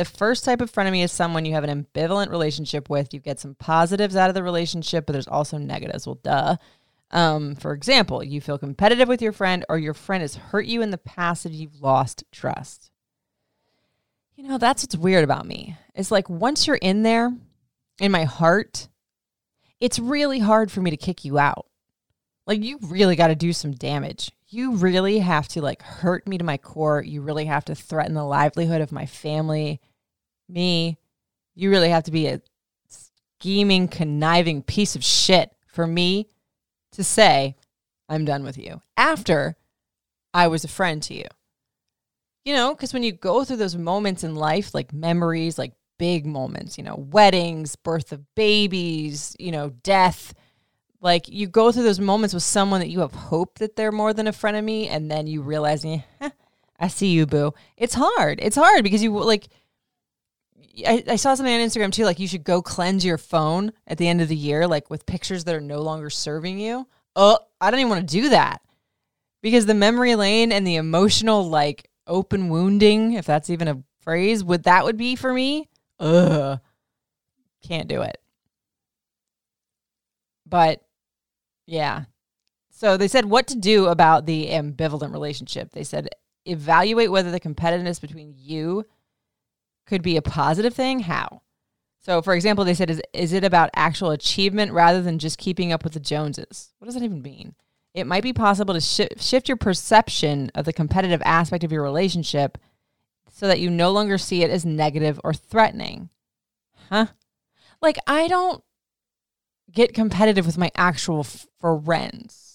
the 0.00 0.04
first 0.06 0.44
type 0.46 0.62
of 0.62 0.72
frenemy 0.72 1.04
is 1.04 1.12
someone 1.12 1.44
you 1.44 1.52
have 1.52 1.62
an 1.62 1.84
ambivalent 1.84 2.30
relationship 2.30 2.88
with. 2.88 3.12
You 3.12 3.20
get 3.20 3.38
some 3.38 3.54
positives 3.54 4.16
out 4.16 4.30
of 4.30 4.34
the 4.34 4.42
relationship, 4.42 5.04
but 5.04 5.12
there's 5.12 5.28
also 5.28 5.58
negatives. 5.58 6.06
Well, 6.06 6.18
duh. 6.22 6.56
Um, 7.10 7.54
for 7.56 7.74
example, 7.74 8.24
you 8.24 8.40
feel 8.40 8.56
competitive 8.56 9.08
with 9.08 9.20
your 9.20 9.32
friend, 9.32 9.62
or 9.68 9.76
your 9.76 9.92
friend 9.92 10.22
has 10.22 10.36
hurt 10.36 10.64
you 10.64 10.80
in 10.80 10.90
the 10.90 10.96
past 10.96 11.44
and 11.44 11.54
you've 11.54 11.82
lost 11.82 12.24
trust. 12.32 12.90
You 14.36 14.48
know, 14.48 14.56
that's 14.56 14.82
what's 14.82 14.96
weird 14.96 15.22
about 15.22 15.44
me. 15.44 15.76
It's 15.94 16.10
like 16.10 16.30
once 16.30 16.66
you're 16.66 16.76
in 16.76 17.02
there 17.02 17.36
in 18.00 18.10
my 18.10 18.24
heart, 18.24 18.88
it's 19.80 19.98
really 19.98 20.38
hard 20.38 20.72
for 20.72 20.80
me 20.80 20.90
to 20.90 20.96
kick 20.96 21.26
you 21.26 21.38
out. 21.38 21.66
Like, 22.50 22.64
you 22.64 22.80
really 22.82 23.14
got 23.14 23.28
to 23.28 23.36
do 23.36 23.52
some 23.52 23.70
damage. 23.70 24.32
You 24.48 24.74
really 24.74 25.20
have 25.20 25.46
to 25.50 25.62
like 25.62 25.82
hurt 25.82 26.26
me 26.26 26.36
to 26.36 26.42
my 26.42 26.56
core. 26.56 27.00
You 27.00 27.22
really 27.22 27.44
have 27.44 27.64
to 27.66 27.76
threaten 27.76 28.14
the 28.14 28.24
livelihood 28.24 28.80
of 28.80 28.90
my 28.90 29.06
family, 29.06 29.80
me. 30.48 30.98
You 31.54 31.70
really 31.70 31.90
have 31.90 32.02
to 32.04 32.10
be 32.10 32.26
a 32.26 32.42
scheming, 32.88 33.86
conniving 33.86 34.64
piece 34.64 34.96
of 34.96 35.04
shit 35.04 35.52
for 35.68 35.86
me 35.86 36.26
to 36.90 37.04
say, 37.04 37.54
I'm 38.08 38.24
done 38.24 38.42
with 38.42 38.58
you 38.58 38.82
after 38.96 39.54
I 40.34 40.48
was 40.48 40.64
a 40.64 40.68
friend 40.68 41.00
to 41.04 41.14
you. 41.14 41.26
You 42.44 42.54
know, 42.54 42.74
because 42.74 42.92
when 42.92 43.04
you 43.04 43.12
go 43.12 43.44
through 43.44 43.58
those 43.58 43.76
moments 43.76 44.24
in 44.24 44.34
life, 44.34 44.74
like 44.74 44.92
memories, 44.92 45.56
like 45.56 45.74
big 46.00 46.26
moments, 46.26 46.76
you 46.76 46.82
know, 46.82 46.96
weddings, 46.96 47.76
birth 47.76 48.10
of 48.10 48.24
babies, 48.34 49.36
you 49.38 49.52
know, 49.52 49.68
death, 49.84 50.34
like 51.00 51.28
you 51.28 51.46
go 51.46 51.72
through 51.72 51.84
those 51.84 52.00
moments 52.00 52.34
with 52.34 52.42
someone 52.42 52.80
that 52.80 52.88
you 52.88 53.00
have 53.00 53.14
hope 53.14 53.58
that 53.58 53.76
they're 53.76 53.92
more 53.92 54.12
than 54.12 54.26
a 54.26 54.32
friend 54.32 54.56
of 54.56 54.64
me, 54.64 54.88
and 54.88 55.10
then 55.10 55.26
you 55.26 55.42
realize, 55.42 55.84
eh, 55.84 56.00
I 56.78 56.88
see 56.88 57.08
you, 57.08 57.26
boo. 57.26 57.54
It's 57.76 57.94
hard. 57.94 58.38
It's 58.42 58.56
hard 58.56 58.84
because 58.84 59.02
you 59.02 59.12
like, 59.12 59.48
I, 60.86 61.04
I 61.08 61.16
saw 61.16 61.34
something 61.34 61.54
on 61.54 61.60
Instagram 61.60 61.92
too. 61.92 62.04
Like 62.04 62.18
you 62.18 62.28
should 62.28 62.44
go 62.44 62.62
cleanse 62.62 63.04
your 63.04 63.18
phone 63.18 63.72
at 63.86 63.98
the 63.98 64.08
end 64.08 64.20
of 64.20 64.28
the 64.28 64.36
year, 64.36 64.66
like 64.66 64.90
with 64.90 65.06
pictures 65.06 65.44
that 65.44 65.54
are 65.54 65.60
no 65.60 65.80
longer 65.80 66.10
serving 66.10 66.58
you. 66.58 66.86
Oh, 67.16 67.38
I 67.60 67.70
don't 67.70 67.80
even 67.80 67.90
want 67.90 68.08
to 68.08 68.20
do 68.20 68.28
that 68.30 68.62
because 69.42 69.66
the 69.66 69.74
memory 69.74 70.14
lane 70.14 70.52
and 70.52 70.66
the 70.66 70.76
emotional 70.76 71.48
like 71.48 71.88
open 72.06 72.48
wounding, 72.48 73.14
if 73.14 73.26
that's 73.26 73.50
even 73.50 73.68
a 73.68 73.82
phrase, 74.00 74.44
would 74.44 74.64
that 74.64 74.84
would 74.84 74.96
be 74.96 75.16
for 75.16 75.32
me. 75.32 75.68
Ugh, 75.98 76.60
can't 77.62 77.88
do 77.88 78.02
it. 78.02 78.18
But 80.46 80.82
yeah, 81.70 82.04
so 82.70 82.96
they 82.96 83.08
said 83.08 83.26
what 83.26 83.46
to 83.46 83.56
do 83.56 83.86
about 83.86 84.26
the 84.26 84.48
ambivalent 84.48 85.12
relationship. 85.12 85.70
They 85.70 85.84
said 85.84 86.08
evaluate 86.44 87.10
whether 87.10 87.30
the 87.30 87.38
competitiveness 87.38 88.00
between 88.00 88.34
you 88.36 88.86
could 89.86 90.02
be 90.02 90.16
a 90.16 90.22
positive 90.22 90.74
thing. 90.74 91.00
How? 91.00 91.42
So, 92.00 92.22
for 92.22 92.34
example, 92.34 92.64
they 92.64 92.74
said, 92.74 92.90
is, 92.90 93.02
is 93.12 93.32
it 93.32 93.44
about 93.44 93.70
actual 93.76 94.10
achievement 94.10 94.72
rather 94.72 95.02
than 95.02 95.18
just 95.18 95.38
keeping 95.38 95.72
up 95.72 95.84
with 95.84 95.92
the 95.92 96.00
Joneses? 96.00 96.72
What 96.78 96.86
does 96.86 96.94
that 96.94 97.02
even 97.04 97.22
mean? 97.22 97.54
It 97.92 98.06
might 98.06 98.22
be 98.22 98.32
possible 98.32 98.74
to 98.74 98.80
sh- 98.80 99.08
shift 99.18 99.46
your 99.46 99.56
perception 99.56 100.50
of 100.54 100.64
the 100.64 100.72
competitive 100.72 101.22
aspect 101.24 101.62
of 101.62 101.72
your 101.72 101.82
relationship 101.82 102.58
so 103.30 103.46
that 103.46 103.60
you 103.60 103.70
no 103.70 103.90
longer 103.90 104.18
see 104.18 104.42
it 104.42 104.50
as 104.50 104.64
negative 104.64 105.20
or 105.22 105.34
threatening. 105.34 106.08
Huh? 106.88 107.06
Like, 107.80 107.98
I 108.06 108.26
don't 108.26 108.64
get 109.72 109.94
competitive 109.94 110.46
with 110.46 110.58
my 110.58 110.70
actual 110.76 111.24
friends 111.24 112.50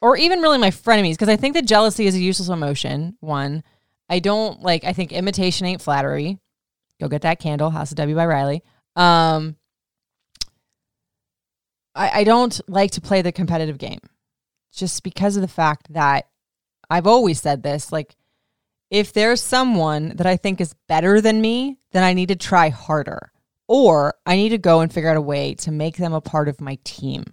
or 0.00 0.16
even 0.16 0.40
really 0.40 0.58
my 0.58 0.70
frenemies 0.70 1.12
because 1.12 1.28
I 1.28 1.36
think 1.36 1.54
that 1.54 1.66
jealousy 1.66 2.06
is 2.06 2.14
a 2.14 2.20
useless 2.20 2.48
emotion. 2.48 3.16
One, 3.20 3.62
I 4.08 4.18
don't 4.18 4.62
like, 4.62 4.84
I 4.84 4.92
think 4.92 5.12
imitation 5.12 5.66
ain't 5.66 5.82
flattery. 5.82 6.38
Go 7.00 7.08
get 7.08 7.22
that 7.22 7.38
candle, 7.38 7.70
House 7.70 7.90
of 7.90 7.96
W 7.96 8.16
by 8.16 8.26
Riley. 8.26 8.62
Um, 8.96 9.56
I, 11.94 12.20
I 12.20 12.24
don't 12.24 12.60
like 12.68 12.92
to 12.92 13.00
play 13.00 13.22
the 13.22 13.32
competitive 13.32 13.78
game 13.78 14.00
just 14.72 15.02
because 15.02 15.36
of 15.36 15.42
the 15.42 15.48
fact 15.48 15.92
that 15.92 16.28
I've 16.90 17.06
always 17.06 17.40
said 17.40 17.62
this 17.62 17.92
like, 17.92 18.16
if 18.90 19.12
there's 19.12 19.42
someone 19.42 20.16
that 20.16 20.26
I 20.26 20.36
think 20.36 20.60
is 20.60 20.74
better 20.88 21.20
than 21.20 21.42
me, 21.42 21.78
then 21.92 22.02
I 22.02 22.14
need 22.14 22.28
to 22.28 22.36
try 22.36 22.70
harder. 22.70 23.32
Or 23.68 24.14
I 24.26 24.36
need 24.36 24.48
to 24.50 24.58
go 24.58 24.80
and 24.80 24.92
figure 24.92 25.10
out 25.10 25.16
a 25.16 25.22
way 25.22 25.54
to 25.56 25.70
make 25.70 25.96
them 25.96 26.14
a 26.14 26.20
part 26.20 26.48
of 26.48 26.60
my 26.60 26.78
team. 26.84 27.24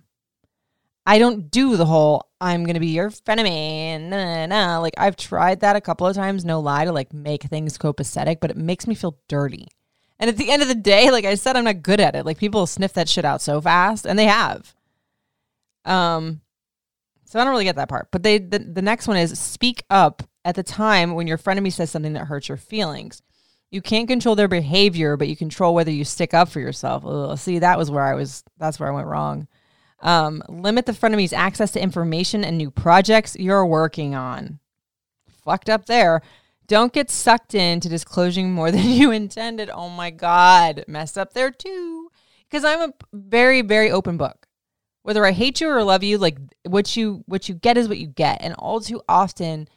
I 1.06 1.20
don't 1.20 1.50
do 1.50 1.78
the 1.78 1.86
whole 1.86 2.30
I'm 2.42 2.64
gonna 2.66 2.80
be 2.80 2.88
your 2.88 3.10
frenemy. 3.10 4.02
Nah, 4.02 4.46
nah, 4.46 4.46
nah. 4.46 4.80
Like 4.80 4.94
I've 4.98 5.16
tried 5.16 5.62
that 5.62 5.76
a 5.76 5.82
couple 5.82 6.08
of 6.08 6.16
times, 6.16 6.44
no 6.44 6.60
lie, 6.60 6.86
to 6.86 6.92
like 6.92 7.14
make 7.14 7.44
things 7.44 7.78
copacetic, 7.78 8.40
but 8.40 8.52
it 8.52 8.58
makes 8.58 8.86
me 8.86 8.96
feel 8.96 9.18
dirty. 9.28 9.68
And 10.20 10.30
at 10.30 10.38
the 10.38 10.50
end 10.50 10.62
of 10.62 10.68
the 10.68 10.76
day, 10.76 11.12
like 11.12 11.26
I 11.26 11.36
said, 11.36 11.56
I'm 11.56 11.66
not 11.66 11.82
good 11.82 12.00
at 12.00 12.16
it. 12.16 12.26
Like 12.26 12.38
people 12.38 12.66
sniff 12.68 12.94
that 12.94 13.10
shit 13.10 13.26
out 13.26 13.42
so 13.42 13.60
fast, 13.62 14.06
and 14.06 14.18
they 14.18 14.26
have. 14.26 14.74
Um, 15.84 16.42
so 17.26 17.40
I 17.40 17.44
don't 17.44 17.52
really 17.52 17.66
get 17.66 17.76
that 17.76 17.90
part. 17.90 18.10
But 18.12 18.24
they 18.24 18.40
the, 18.40 18.60
the 18.60 18.82
next 18.82 19.08
one 19.08 19.18
is 19.18 19.38
speak 19.40 19.84
up 19.90 20.24
at 20.44 20.56
the 20.56 20.64
time 20.64 21.14
when 21.14 21.28
your 21.28 21.38
frenemy 21.38 21.72
says 21.72 21.92
something 21.92 22.14
that 22.14 22.26
hurts 22.26 22.48
your 22.48 22.58
feelings. 22.58 23.22
You 23.72 23.82
can't 23.82 24.08
control 24.08 24.36
their 24.36 24.48
behavior, 24.48 25.18
but 25.18 25.28
you 25.28 25.36
control 25.36 25.74
whether 25.76 25.92
you 25.92 26.06
stick 26.06 26.34
up 26.34 26.50
for 26.50 26.60
yourself. 26.60 27.04
Ugh, 27.06 27.38
see, 27.38 27.60
that 27.60 27.78
was 27.78 27.92
where 27.92 28.04
I 28.04 28.14
was. 28.14 28.44
That's 28.58 28.80
where 28.80 28.90
I 28.90 28.96
went 28.96 29.08
wrong. 29.08 29.48
Um, 30.02 30.44
limit 30.48 30.86
the 30.86 30.92
frenemy's 30.92 31.34
access 31.34 31.72
to 31.72 31.82
information 31.82 32.44
and 32.44 32.58
new 32.58 32.70
projects 32.70 33.36
you're 33.36 33.66
working 33.66 34.14
on. 34.14 34.60
Fucked 35.44 35.70
up 35.70 35.86
there. 35.86 36.22
Don't 36.68 36.94
get 36.94 37.10
sucked 37.10 37.56
into 37.56 37.90
disclosing 37.90 38.52
more 38.52 38.72
than 38.72 38.86
you 38.90 39.12
intended. 39.12 39.70
Oh 39.70 39.90
my 39.90 40.12
God. 40.12 40.86
Messed 40.88 41.18
up 41.18 41.34
there 41.34 41.52
too. 41.52 42.10
Because 42.50 42.64
I'm 42.64 42.90
a 42.90 42.94
very, 43.14 43.62
very 43.62 43.92
open 43.92 44.18
book. 44.18 44.48
Whether 45.04 45.26
I 45.26 45.32
hate 45.32 45.62
you 45.62 45.70
or 45.70 45.84
love 45.84 46.04
you, 46.04 46.18
like 46.18 46.38
what 46.66 46.98
you 46.98 47.24
what 47.28 47.48
you 47.48 47.56
get 47.56 47.78
is 47.78 47.88
what 47.88 48.00
you 48.00 48.08
get. 48.08 48.42
And 48.42 48.56
all 48.56 48.80
too 48.80 49.02
often, 49.08 49.68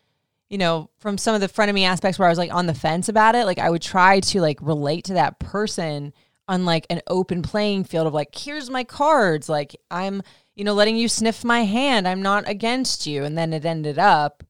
you 0.49 0.59
know, 0.59 0.90
from 0.99 1.19
some 1.19 1.35
of 1.35 1.40
the 1.40 1.49
frenemy 1.49 1.85
aspects 1.85 2.19
where 2.19 2.26
I 2.26 2.31
was 2.31 2.38
like 2.38 2.52
on 2.52 2.67
the 2.67 2.75
fence 2.75 3.09
about 3.09 3.35
it, 3.35 3.45
like 3.45 3.59
I 3.59 3.71
would 3.71 3.83
try 3.83 4.21
to 4.21 4.40
like 4.40 4.59
relate 4.62 5.05
to 5.05 5.14
that 5.14 5.38
person 5.38 6.12
on 6.47 6.64
like 6.64 6.87
an 6.88 7.02
open 7.07 7.43
playing 7.43 7.85
field 7.85 8.07
of 8.07 8.14
like 8.14 8.35
here's 8.35 8.71
my 8.71 8.83
cards. 8.85 9.49
Like 9.49 9.76
i'm 9.90 10.23
you 10.57 10.64
know 10.64 10.73
letting 10.73 10.97
you 10.97 11.09
sniff 11.09 11.45
my 11.45 11.64
hand. 11.64 12.09
I'm 12.09 12.23
not 12.23 12.49
against 12.49 13.07
you. 13.07 13.25
And 13.25 13.37
then 13.37 13.52
it 13.52 13.67
ended 13.67 13.99
up 13.99 14.43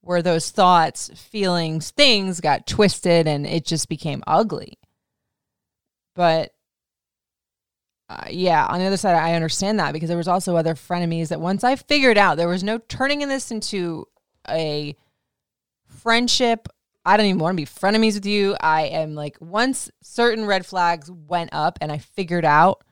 where 0.00 0.22
those 0.22 0.50
thoughts 0.50 1.10
feelings 1.14 1.90
things 1.90 2.40
got 2.40 2.66
twisted 2.66 3.26
and 3.26 3.46
it 3.46 3.66
just 3.66 3.88
became 3.88 4.22
ugly. 4.26 4.78
But 6.14 6.52
uh, 8.08 8.24
yeah 8.30 8.66
on 8.66 8.78
the 8.78 8.84
other 8.84 8.98
side 8.98 9.14
i 9.14 9.32
understand 9.32 9.78
that 9.80 9.94
because 9.94 10.08
there 10.08 10.18
was 10.18 10.28
also 10.28 10.56
other 10.56 10.74
frenemies 10.74 11.28
that 11.28 11.40
once 11.40 11.64
i 11.64 11.74
figured 11.74 12.18
out 12.18 12.36
there 12.36 12.46
was 12.46 12.62
no 12.62 12.76
turning 12.76 13.22
in 13.22 13.30
this 13.30 13.50
into 13.50 14.06
a 14.46 14.94
friendship 16.04 16.68
I 17.04 17.16
don't 17.16 17.26
even 17.26 17.38
want 17.38 17.56
to 17.56 17.62
be 17.62 17.66
frenemies 17.66 18.14
with 18.14 18.26
you. 18.26 18.56
I 18.60 18.82
am 18.86 19.14
like, 19.14 19.36
once 19.40 19.90
certain 20.02 20.46
red 20.46 20.64
flags 20.64 21.10
went 21.10 21.50
up 21.52 21.78
and 21.80 21.92
I 21.92 21.98
figured 21.98 22.46
out, 22.46 22.82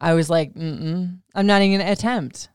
I 0.00 0.14
was 0.14 0.30
like, 0.30 0.54
mm 0.54 1.18
I'm 1.34 1.46
not 1.46 1.60
even 1.60 1.78
going 1.78 1.86
to 1.86 1.92
attempt. 1.92 2.48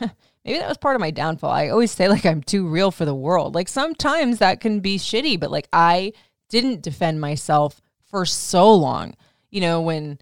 Maybe 0.44 0.58
that 0.58 0.68
was 0.68 0.78
part 0.78 0.96
of 0.96 1.00
my 1.00 1.10
downfall. 1.10 1.50
I 1.50 1.68
always 1.68 1.90
say, 1.90 2.08
like, 2.08 2.26
I'm 2.26 2.42
too 2.42 2.68
real 2.68 2.90
for 2.90 3.04
the 3.04 3.14
world. 3.14 3.54
Like, 3.54 3.68
sometimes 3.68 4.38
that 4.38 4.60
can 4.60 4.80
be 4.80 4.98
shitty, 4.98 5.40
but 5.40 5.50
like, 5.50 5.68
I 5.72 6.12
didn't 6.50 6.82
defend 6.82 7.20
myself 7.20 7.80
for 8.10 8.26
so 8.26 8.72
long. 8.74 9.14
You 9.50 9.62
know, 9.62 9.80
when 9.80 10.18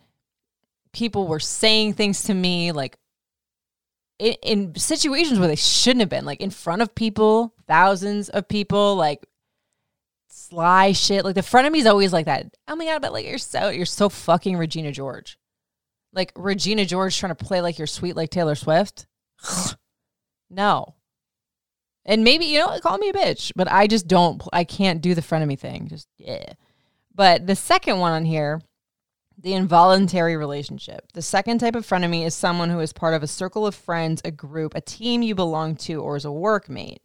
people 0.92 1.26
were 1.26 1.40
saying 1.40 1.94
things 1.94 2.22
to 2.24 2.34
me, 2.34 2.70
like, 2.70 2.96
in, 4.18 4.34
in 4.42 4.74
situations 4.74 5.38
where 5.38 5.48
they 5.48 5.56
shouldn't 5.56 6.00
have 6.00 6.08
been, 6.08 6.24
like 6.24 6.40
in 6.40 6.50
front 6.50 6.82
of 6.82 6.94
people, 6.94 7.54
thousands 7.66 8.28
of 8.28 8.48
people, 8.48 8.96
like 8.96 9.26
sly 10.28 10.92
shit. 10.92 11.24
Like 11.24 11.34
the 11.34 11.42
front 11.42 11.66
of 11.66 11.72
frenemy's 11.72 11.86
always 11.86 12.12
like 12.12 12.26
that. 12.26 12.46
Oh 12.68 12.76
my 12.76 12.84
god, 12.84 13.02
but 13.02 13.12
like 13.12 13.26
you're 13.26 13.38
so 13.38 13.68
you're 13.68 13.86
so 13.86 14.08
fucking 14.08 14.56
Regina 14.56 14.92
George. 14.92 15.38
Like 16.12 16.32
Regina 16.36 16.84
George 16.84 17.18
trying 17.18 17.34
to 17.34 17.44
play 17.44 17.60
like 17.60 17.78
you're 17.78 17.86
sweet 17.86 18.16
like 18.16 18.30
Taylor 18.30 18.54
Swift. 18.54 19.06
no. 20.50 20.94
And 22.08 22.22
maybe, 22.22 22.44
you 22.44 22.60
know, 22.60 22.78
call 22.80 22.98
me 22.98 23.08
a 23.08 23.12
bitch, 23.12 23.50
but 23.56 23.70
I 23.70 23.88
just 23.88 24.06
don't 24.06 24.42
I 24.52 24.64
can't 24.64 25.00
do 25.00 25.14
the 25.14 25.22
frenemy 25.22 25.58
thing. 25.58 25.88
Just 25.88 26.08
yeah. 26.18 26.52
But 27.14 27.46
the 27.46 27.56
second 27.56 27.98
one 27.98 28.12
on 28.12 28.24
here 28.24 28.60
the 29.38 29.52
involuntary 29.52 30.36
relationship. 30.36 31.12
The 31.12 31.22
second 31.22 31.58
type 31.58 31.74
of 31.74 31.86
frenemy 31.86 32.24
is 32.24 32.34
someone 32.34 32.70
who 32.70 32.80
is 32.80 32.92
part 32.92 33.14
of 33.14 33.22
a 33.22 33.26
circle 33.26 33.66
of 33.66 33.74
friends, 33.74 34.22
a 34.24 34.30
group, 34.30 34.74
a 34.74 34.80
team 34.80 35.22
you 35.22 35.34
belong 35.34 35.76
to, 35.76 36.00
or 36.00 36.16
is 36.16 36.24
a 36.24 36.28
workmate. 36.28 36.98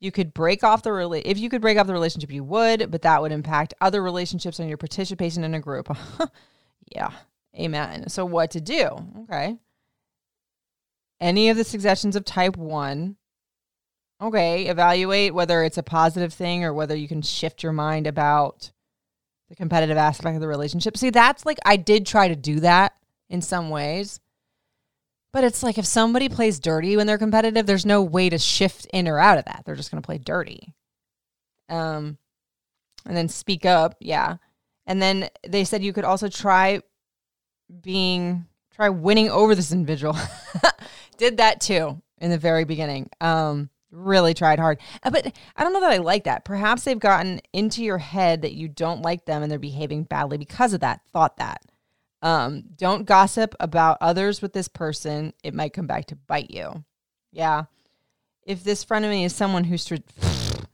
You 0.00 0.12
could 0.12 0.34
break 0.34 0.62
off 0.62 0.82
the 0.82 0.90
rela- 0.90 1.22
if 1.24 1.38
you 1.38 1.48
could 1.48 1.62
break 1.62 1.78
off 1.78 1.86
the 1.86 1.92
relationship, 1.92 2.30
you 2.30 2.44
would, 2.44 2.90
but 2.90 3.02
that 3.02 3.22
would 3.22 3.32
impact 3.32 3.74
other 3.80 4.02
relationships 4.02 4.58
and 4.58 4.68
your 4.68 4.78
participation 4.78 5.44
in 5.44 5.54
a 5.54 5.60
group. 5.60 5.88
yeah, 6.94 7.10
amen. 7.58 8.08
So 8.08 8.24
what 8.24 8.50
to 8.52 8.60
do? 8.60 8.90
Okay. 9.22 9.56
Any 11.20 11.48
of 11.48 11.56
the 11.56 11.64
suggestions 11.64 12.16
of 12.16 12.24
type 12.24 12.56
one. 12.56 13.16
Okay, 14.20 14.66
evaluate 14.66 15.34
whether 15.34 15.64
it's 15.64 15.78
a 15.78 15.82
positive 15.82 16.32
thing 16.32 16.64
or 16.64 16.72
whether 16.72 16.94
you 16.94 17.08
can 17.08 17.22
shift 17.22 17.62
your 17.62 17.72
mind 17.72 18.06
about 18.06 18.70
the 19.48 19.56
competitive 19.56 19.96
aspect 19.96 20.34
of 20.34 20.40
the 20.40 20.48
relationship. 20.48 20.96
See, 20.96 21.10
that's 21.10 21.44
like 21.44 21.58
I 21.64 21.76
did 21.76 22.06
try 22.06 22.28
to 22.28 22.36
do 22.36 22.60
that 22.60 22.94
in 23.28 23.42
some 23.42 23.70
ways. 23.70 24.20
But 25.32 25.42
it's 25.42 25.64
like 25.64 25.78
if 25.78 25.86
somebody 25.86 26.28
plays 26.28 26.60
dirty 26.60 26.96
when 26.96 27.08
they're 27.08 27.18
competitive, 27.18 27.66
there's 27.66 27.84
no 27.84 28.02
way 28.02 28.30
to 28.30 28.38
shift 28.38 28.86
in 28.92 29.08
or 29.08 29.18
out 29.18 29.38
of 29.38 29.44
that. 29.46 29.64
They're 29.66 29.74
just 29.74 29.90
going 29.90 30.00
to 30.00 30.06
play 30.06 30.18
dirty. 30.18 30.74
Um, 31.68 32.18
and 33.04 33.16
then 33.16 33.28
speak 33.28 33.66
up, 33.66 33.96
yeah. 34.00 34.36
And 34.86 35.02
then 35.02 35.28
they 35.46 35.64
said 35.64 35.82
you 35.82 35.92
could 35.92 36.04
also 36.04 36.28
try 36.28 36.80
being 37.82 38.46
try 38.76 38.88
winning 38.88 39.28
over 39.28 39.54
this 39.54 39.72
individual. 39.72 40.16
Did 41.16 41.38
that 41.38 41.60
too 41.60 42.00
in 42.18 42.30
the 42.30 42.38
very 42.38 42.64
beginning. 42.64 43.10
Um, 43.20 43.70
really 43.94 44.34
tried 44.34 44.58
hard. 44.58 44.80
Uh, 45.02 45.10
But 45.10 45.32
I 45.56 45.62
don't 45.64 45.72
know 45.72 45.80
that 45.80 45.92
I 45.92 45.98
like 45.98 46.24
that. 46.24 46.44
Perhaps 46.44 46.84
they've 46.84 46.98
gotten 46.98 47.40
into 47.52 47.82
your 47.84 47.98
head 47.98 48.42
that 48.42 48.54
you 48.54 48.68
don't 48.68 49.02
like 49.02 49.24
them 49.24 49.42
and 49.42 49.50
they're 49.50 49.58
behaving 49.58 50.04
badly 50.04 50.36
because 50.38 50.72
of 50.72 50.80
that. 50.80 51.00
Thought 51.12 51.36
that. 51.38 51.62
Um, 52.22 52.64
don't 52.76 53.04
gossip 53.04 53.54
about 53.60 53.98
others 54.00 54.40
with 54.40 54.52
this 54.52 54.68
person. 54.68 55.32
It 55.42 55.54
might 55.54 55.74
come 55.74 55.86
back 55.86 56.06
to 56.06 56.16
bite 56.16 56.50
you. 56.50 56.84
Yeah. 57.32 57.64
If 58.44 58.64
this 58.64 58.84
frenemy 58.84 59.24
is 59.24 59.34
someone 59.34 59.64
who's 59.64 59.82
stra- 59.82 59.98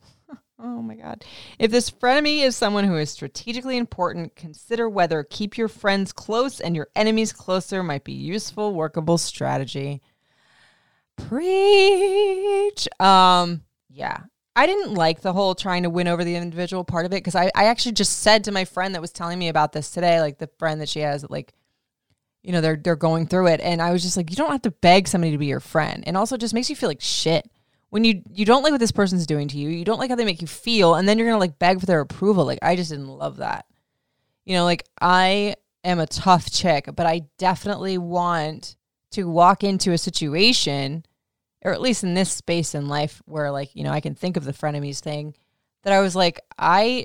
Oh 0.63 0.83
my 0.83 0.95
god. 0.95 1.25
If 1.59 1.71
this 1.71 1.91
frenemy 1.91 2.43
is 2.43 2.55
someone 2.55 2.85
who 2.85 2.97
is 2.97 3.11
strategically 3.11 3.79
important, 3.79 4.37
consider 4.37 4.89
whether 4.91 5.25
keep 5.25 5.57
your 5.57 5.69
friends 5.69 6.13
close 6.13 6.61
and 6.61 6.77
your 6.77 6.89
enemies 6.95 7.33
closer 7.33 7.83
might 7.83 8.05
be 8.05 8.13
useful 8.13 8.75
workable 8.75 9.17
strategy. 9.17 10.03
Preach. 11.29 12.89
Um, 13.01 13.63
yeah. 13.89 14.21
I 14.57 14.67
didn't 14.67 14.95
like 14.95 15.21
the 15.21 15.33
whole 15.33 15.55
trying 15.55 15.85
to 15.85 15.91
win 15.91 16.09
over 16.09 16.25
the 16.25 16.35
individual 16.35 16.85
part 16.85 17.07
of 17.07 17.13
it 17.13 17.17
because 17.17 17.37
I, 17.37 17.51
I 17.55 17.67
actually 17.67 17.93
just 17.93 18.19
said 18.19 18.45
to 18.45 18.53
my 18.53 18.65
friend 18.65 18.95
that 18.95 19.01
was 19.01 19.13
telling 19.13 19.39
me 19.39 19.49
about 19.49 19.73
this 19.73 19.91
today, 19.91 20.21
like 20.21 20.39
the 20.39 20.51
friend 20.59 20.81
that 20.81 20.89
she 20.89 21.01
has, 21.01 21.25
like, 21.31 21.55
you 22.43 22.53
know, 22.53 22.61
they're 22.61 22.77
they're 22.77 22.97
going 22.97 23.27
through 23.27 23.49
it. 23.49 23.61
And 23.61 23.81
I 23.81 23.93
was 23.93 24.03
just 24.03 24.17
like, 24.17 24.31
you 24.31 24.37
don't 24.37 24.51
have 24.51 24.63
to 24.63 24.71
beg 24.71 25.09
somebody 25.09 25.33
to 25.33 25.39
be 25.39 25.47
your 25.47 25.61
friend. 25.61 26.03
And 26.07 26.17
also 26.17 26.37
just 26.37 26.55
makes 26.55 26.69
you 26.69 26.77
feel 26.77 26.89
like 26.89 27.01
shit. 27.01 27.49
When 27.91 28.05
you 28.05 28.23
you 28.33 28.45
don't 28.45 28.63
like 28.63 28.73
what 28.73 28.81
this 28.81 28.93
person's 28.93 29.27
doing 29.27 29.49
to 29.49 29.59
you, 29.59 29.69
you 29.69 29.85
don't 29.85 29.99
like 29.99 30.11
how 30.11 30.17
they 30.17 30.25
make 30.25 30.41
you 30.41 30.47
feel, 30.47 30.95
and 30.95 31.09
then 31.09 31.19
you're 31.19 31.29
gonna 31.29 31.39
like 31.39 31.59
beg 31.59 31.81
for 31.81 31.87
their 31.87 32.01
approval. 32.01 32.45
Like 32.45 32.61
I 32.63 32.77
just 32.77 32.91
didn't 32.91 33.09
love 33.09 33.39
that. 33.39 33.67
You 34.45 34.57
know, 34.57 34.65
like 34.65 34.85
I 35.01 35.55
am 35.85 35.99
a 36.01 36.07
tough 36.07 36.51
chick, 36.51 36.89
but 36.95 37.07
I 37.07 37.23
definitely 37.39 37.99
want 37.99 38.77
to 39.13 39.29
walk 39.29 39.65
into 39.65 39.93
a 39.93 39.99
situation 39.99 41.05
or 41.63 41.73
at 41.73 41.81
least 41.81 42.05
in 42.05 42.15
this 42.15 42.31
space 42.31 42.75
in 42.75 42.89
life 42.89 43.23
where 43.27 43.51
like 43.51 43.75
you 43.75 43.85
know 43.85 43.93
i 43.93 44.01
can 44.01 44.15
think 44.15 44.37
of 44.37 44.45
the 44.45 44.53
frenemies 44.53 45.01
thing 45.01 45.35
that 45.83 45.93
i 45.93 46.01
was 46.01 46.17
like 46.17 46.41
i 46.59 47.05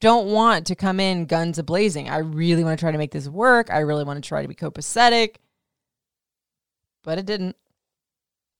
don't 0.00 0.28
want 0.28 0.66
to 0.66 0.74
come 0.74 1.00
in 1.00 1.26
guns 1.26 1.58
a 1.58 1.62
blazing 1.62 2.08
i 2.08 2.18
really 2.18 2.64
want 2.64 2.78
to 2.78 2.82
try 2.82 2.92
to 2.92 2.98
make 2.98 3.10
this 3.10 3.28
work. 3.28 3.70
I 3.70 3.78
really 3.80 4.04
want 4.04 4.22
to 4.22 4.28
try 4.28 4.42
to 4.42 4.48
be 4.48 4.54
copacetic. 4.54 5.36
But 7.02 7.18
it 7.18 7.26
didn't. 7.26 7.56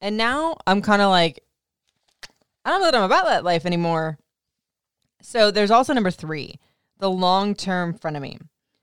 And 0.01 0.17
now 0.17 0.57
i'm 0.67 0.83
kind 0.83 1.03
of 1.03 1.11
like 1.11 1.45
i 2.65 2.71
don't 2.71 2.81
know 2.81 2.87
that 2.87 2.95
i'm 2.95 3.03
about 3.03 3.27
that 3.27 3.45
life 3.45 3.67
anymore. 3.67 4.19
So 5.21 5.51
there's 5.51 5.71
also 5.71 5.93
number 5.93 6.11
three 6.11 6.59
the 6.99 7.11
long-term 7.11 7.95
frenemy. 7.95 8.41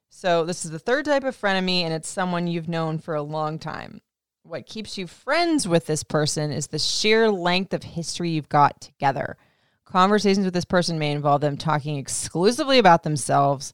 So 0.09 0.45
this 0.45 0.63
is 0.63 0.71
the 0.71 0.79
third 0.79 1.03
type 1.03 1.25
of 1.25 1.39
frenemy 1.39 1.81
and 1.81 1.93
it's 1.93 2.07
someone 2.07 2.47
you've 2.47 2.69
known 2.69 2.99
for 2.99 3.15
a 3.15 3.21
long 3.21 3.59
time 3.59 4.01
what 4.45 4.67
keeps 4.67 4.97
you 4.97 5.07
friends 5.07 5.67
with 5.67 5.87
this 5.87 6.03
person 6.03 6.51
is 6.51 6.67
the 6.67 6.79
sheer 6.79 7.31
length 7.31 7.73
of 7.73 7.83
history 7.83 8.29
you've 8.29 8.49
got 8.49 8.79
together. 8.79 9.37
Conversations 9.85 10.45
with 10.45 10.53
this 10.53 10.65
person 10.65 10.99
may 10.99 11.11
involve 11.11 11.41
them 11.41 11.57
talking 11.57 11.97
exclusively 11.97 12.77
about 12.77 13.03
themselves. 13.03 13.73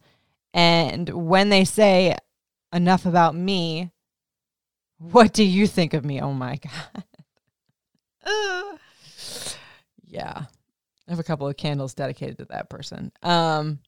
And 0.53 1.09
when 1.09 1.49
they 1.49 1.65
say, 1.65 2.15
enough 2.73 3.05
about 3.05 3.35
me, 3.35 3.91
what 4.97 5.33
do 5.33 5.43
you 5.43 5.67
think 5.67 5.93
of 5.93 6.05
me? 6.05 6.21
Oh 6.21 6.33
my 6.33 6.57
God. 6.57 7.03
Yeah. 10.11 10.43
I 11.07 11.11
have 11.11 11.19
a 11.19 11.23
couple 11.23 11.47
of 11.47 11.55
candles 11.55 11.93
dedicated 11.93 12.37
to 12.39 12.45
that 12.45 12.69
person. 12.69 13.13
Um, 13.23 13.79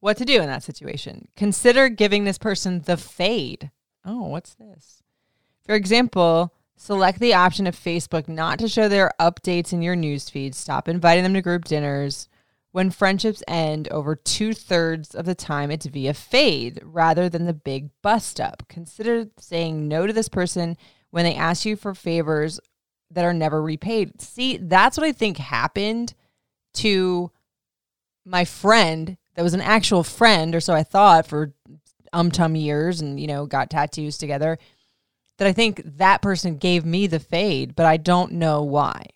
what 0.00 0.16
to 0.18 0.24
do 0.24 0.40
in 0.40 0.46
that 0.46 0.62
situation? 0.62 1.26
Consider 1.36 1.88
giving 1.88 2.22
this 2.22 2.38
person 2.38 2.82
the 2.82 2.96
fade. 2.96 3.72
Oh, 4.04 4.28
what's 4.28 4.54
this? 4.54 4.97
For 5.68 5.74
example, 5.74 6.54
select 6.76 7.20
the 7.20 7.34
option 7.34 7.66
of 7.66 7.76
Facebook 7.76 8.26
not 8.26 8.58
to 8.60 8.68
show 8.68 8.88
their 8.88 9.12
updates 9.20 9.70
in 9.70 9.82
your 9.82 9.94
newsfeed. 9.94 10.54
Stop 10.54 10.88
inviting 10.88 11.24
them 11.24 11.34
to 11.34 11.42
group 11.42 11.66
dinners. 11.66 12.30
When 12.72 12.88
friendships 12.88 13.42
end, 13.46 13.86
over 13.88 14.16
two 14.16 14.54
thirds 14.54 15.14
of 15.14 15.26
the 15.26 15.34
time 15.34 15.70
it's 15.70 15.84
via 15.84 16.14
fade 16.14 16.80
rather 16.82 17.28
than 17.28 17.44
the 17.44 17.52
big 17.52 17.90
bust 18.00 18.40
up. 18.40 18.62
Consider 18.68 19.26
saying 19.38 19.86
no 19.86 20.06
to 20.06 20.12
this 20.14 20.30
person 20.30 20.78
when 21.10 21.26
they 21.26 21.34
ask 21.34 21.66
you 21.66 21.76
for 21.76 21.94
favors 21.94 22.60
that 23.10 23.26
are 23.26 23.34
never 23.34 23.60
repaid. 23.60 24.22
See, 24.22 24.56
that's 24.56 24.96
what 24.96 25.06
I 25.06 25.12
think 25.12 25.36
happened 25.36 26.14
to 26.74 27.30
my 28.24 28.46
friend 28.46 29.18
that 29.34 29.42
was 29.42 29.54
an 29.54 29.60
actual 29.60 30.02
friend, 30.02 30.54
or 30.54 30.60
so 30.60 30.72
I 30.72 30.82
thought 30.82 31.26
for 31.26 31.52
um 32.14 32.30
tum 32.30 32.56
years 32.56 33.02
and, 33.02 33.20
you 33.20 33.26
know, 33.26 33.44
got 33.44 33.68
tattoos 33.68 34.16
together 34.16 34.58
that 35.38 35.48
I 35.48 35.52
think 35.52 35.82
that 35.98 36.22
person 36.22 36.58
gave 36.58 36.84
me 36.84 37.06
the 37.06 37.20
fade, 37.20 37.74
but 37.74 37.86
I 37.86 37.96
don't 37.96 38.32
know 38.32 38.62
why. 38.62 39.06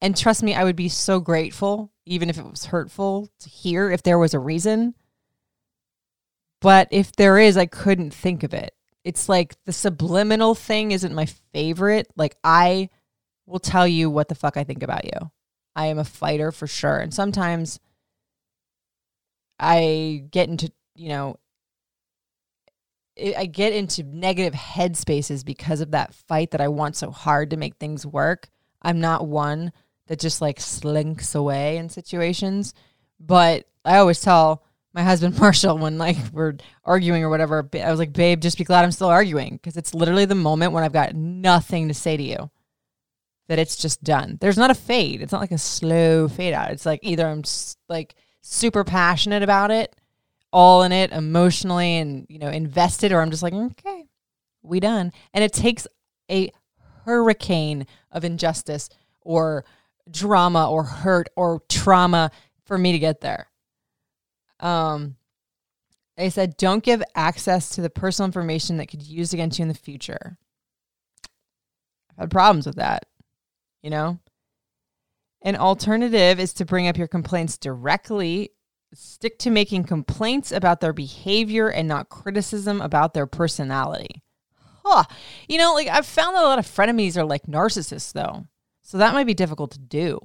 And 0.00 0.16
trust 0.16 0.42
me, 0.42 0.54
I 0.54 0.64
would 0.64 0.76
be 0.76 0.88
so 0.88 1.20
grateful, 1.20 1.90
even 2.06 2.30
if 2.30 2.38
it 2.38 2.48
was 2.48 2.66
hurtful 2.66 3.28
to 3.40 3.48
hear 3.48 3.90
if 3.90 4.02
there 4.02 4.18
was 4.18 4.34
a 4.34 4.38
reason. 4.38 4.94
But 6.60 6.88
if 6.90 7.12
there 7.12 7.38
is, 7.38 7.56
I 7.56 7.66
couldn't 7.66 8.14
think 8.14 8.42
of 8.42 8.54
it. 8.54 8.74
It's 9.04 9.28
like 9.28 9.56
the 9.64 9.72
subliminal 9.72 10.54
thing 10.54 10.92
isn't 10.92 11.14
my 11.14 11.26
favorite. 11.52 12.08
Like, 12.16 12.36
I 12.44 12.90
will 13.46 13.58
tell 13.58 13.86
you 13.86 14.10
what 14.10 14.28
the 14.28 14.34
fuck 14.34 14.56
I 14.56 14.64
think 14.64 14.82
about 14.82 15.04
you. 15.04 15.30
I 15.74 15.86
am 15.86 15.98
a 15.98 16.04
fighter 16.04 16.52
for 16.52 16.66
sure. 16.66 16.98
And 16.98 17.12
sometimes 17.12 17.80
I 19.58 20.24
get 20.30 20.48
into, 20.48 20.72
you 20.94 21.08
know, 21.08 21.38
I 23.20 23.46
get 23.46 23.72
into 23.72 24.02
negative 24.02 24.54
headspaces 24.54 25.44
because 25.44 25.80
of 25.80 25.90
that 25.92 26.14
fight 26.14 26.52
that 26.52 26.60
I 26.60 26.68
want 26.68 26.96
so 26.96 27.10
hard 27.10 27.50
to 27.50 27.56
make 27.56 27.76
things 27.76 28.06
work. 28.06 28.48
I'm 28.82 29.00
not 29.00 29.26
one 29.26 29.72
that 30.06 30.20
just 30.20 30.40
like 30.40 30.60
slinks 30.60 31.34
away 31.34 31.76
in 31.76 31.88
situations, 31.88 32.74
but 33.18 33.66
I 33.84 33.98
always 33.98 34.20
tell 34.20 34.64
my 34.94 35.02
husband 35.02 35.38
Marshall 35.40 35.78
when 35.78 35.98
like 35.98 36.16
we're 36.32 36.54
arguing 36.84 37.24
or 37.24 37.30
whatever, 37.30 37.68
I 37.74 37.90
was 37.90 37.98
like, 37.98 38.12
"Babe, 38.12 38.40
just 38.40 38.58
be 38.58 38.64
glad 38.64 38.84
I'm 38.84 38.92
still 38.92 39.08
arguing 39.08 39.54
because 39.54 39.76
it's 39.76 39.94
literally 39.94 40.24
the 40.24 40.34
moment 40.34 40.72
when 40.72 40.84
I've 40.84 40.92
got 40.92 41.14
nothing 41.14 41.88
to 41.88 41.94
say 41.94 42.16
to 42.16 42.22
you." 42.22 42.50
That 43.48 43.58
it's 43.58 43.76
just 43.76 44.04
done. 44.04 44.36
There's 44.42 44.58
not 44.58 44.70
a 44.70 44.74
fade. 44.74 45.22
It's 45.22 45.32
not 45.32 45.40
like 45.40 45.52
a 45.52 45.58
slow 45.58 46.28
fade 46.28 46.52
out. 46.52 46.70
It's 46.70 46.84
like 46.84 47.00
either 47.02 47.26
I'm 47.26 47.42
like 47.88 48.14
super 48.42 48.84
passionate 48.84 49.42
about 49.42 49.70
it 49.70 49.96
all 50.52 50.82
in 50.82 50.92
it 50.92 51.12
emotionally 51.12 51.98
and 51.98 52.26
you 52.28 52.38
know 52.38 52.48
invested 52.48 53.12
or 53.12 53.20
i'm 53.20 53.30
just 53.30 53.42
like 53.42 53.52
okay 53.52 54.08
we 54.62 54.80
done. 54.80 55.12
And 55.32 55.42
it 55.42 55.52
takes 55.52 55.86
a 56.30 56.50
hurricane 57.04 57.86
of 58.10 58.24
injustice 58.24 58.88
or 59.22 59.64
drama 60.10 60.70
or 60.70 60.84
hurt 60.84 61.28
or 61.36 61.62
trauma 61.68 62.30
for 62.64 62.78
me 62.78 62.92
to 62.92 62.98
get 62.98 63.20
there. 63.20 63.48
Um 64.60 65.16
they 66.16 66.30
said 66.30 66.56
don't 66.56 66.82
give 66.82 67.02
access 67.14 67.68
to 67.70 67.80
the 67.80 67.90
personal 67.90 68.26
information 68.26 68.76
that 68.78 68.86
could 68.86 69.00
be 69.00 69.06
used 69.06 69.32
against 69.32 69.58
you 69.58 69.62
in 69.62 69.68
the 69.68 69.74
future. 69.74 70.36
I've 72.12 72.24
had 72.24 72.30
problems 72.30 72.66
with 72.66 72.76
that 72.76 73.06
you 73.82 73.90
know? 73.90 74.18
An 75.42 75.54
alternative 75.54 76.40
is 76.40 76.52
to 76.54 76.64
bring 76.64 76.88
up 76.88 76.96
your 76.96 77.06
complaints 77.06 77.56
directly 77.56 78.50
stick 78.94 79.38
to 79.40 79.50
making 79.50 79.84
complaints 79.84 80.52
about 80.52 80.80
their 80.80 80.92
behavior 80.92 81.68
and 81.68 81.88
not 81.88 82.08
criticism 82.08 82.80
about 82.80 83.14
their 83.14 83.26
personality. 83.26 84.22
Huh. 84.84 85.04
You 85.48 85.58
know, 85.58 85.74
like 85.74 85.88
I've 85.88 86.06
found 86.06 86.34
that 86.36 86.44
a 86.44 86.46
lot 86.46 86.58
of 86.58 86.66
frenemies 86.66 87.16
are 87.16 87.24
like 87.24 87.46
narcissists 87.46 88.12
though. 88.12 88.46
So 88.82 88.98
that 88.98 89.12
might 89.12 89.26
be 89.26 89.34
difficult 89.34 89.72
to 89.72 89.78
do. 89.78 90.18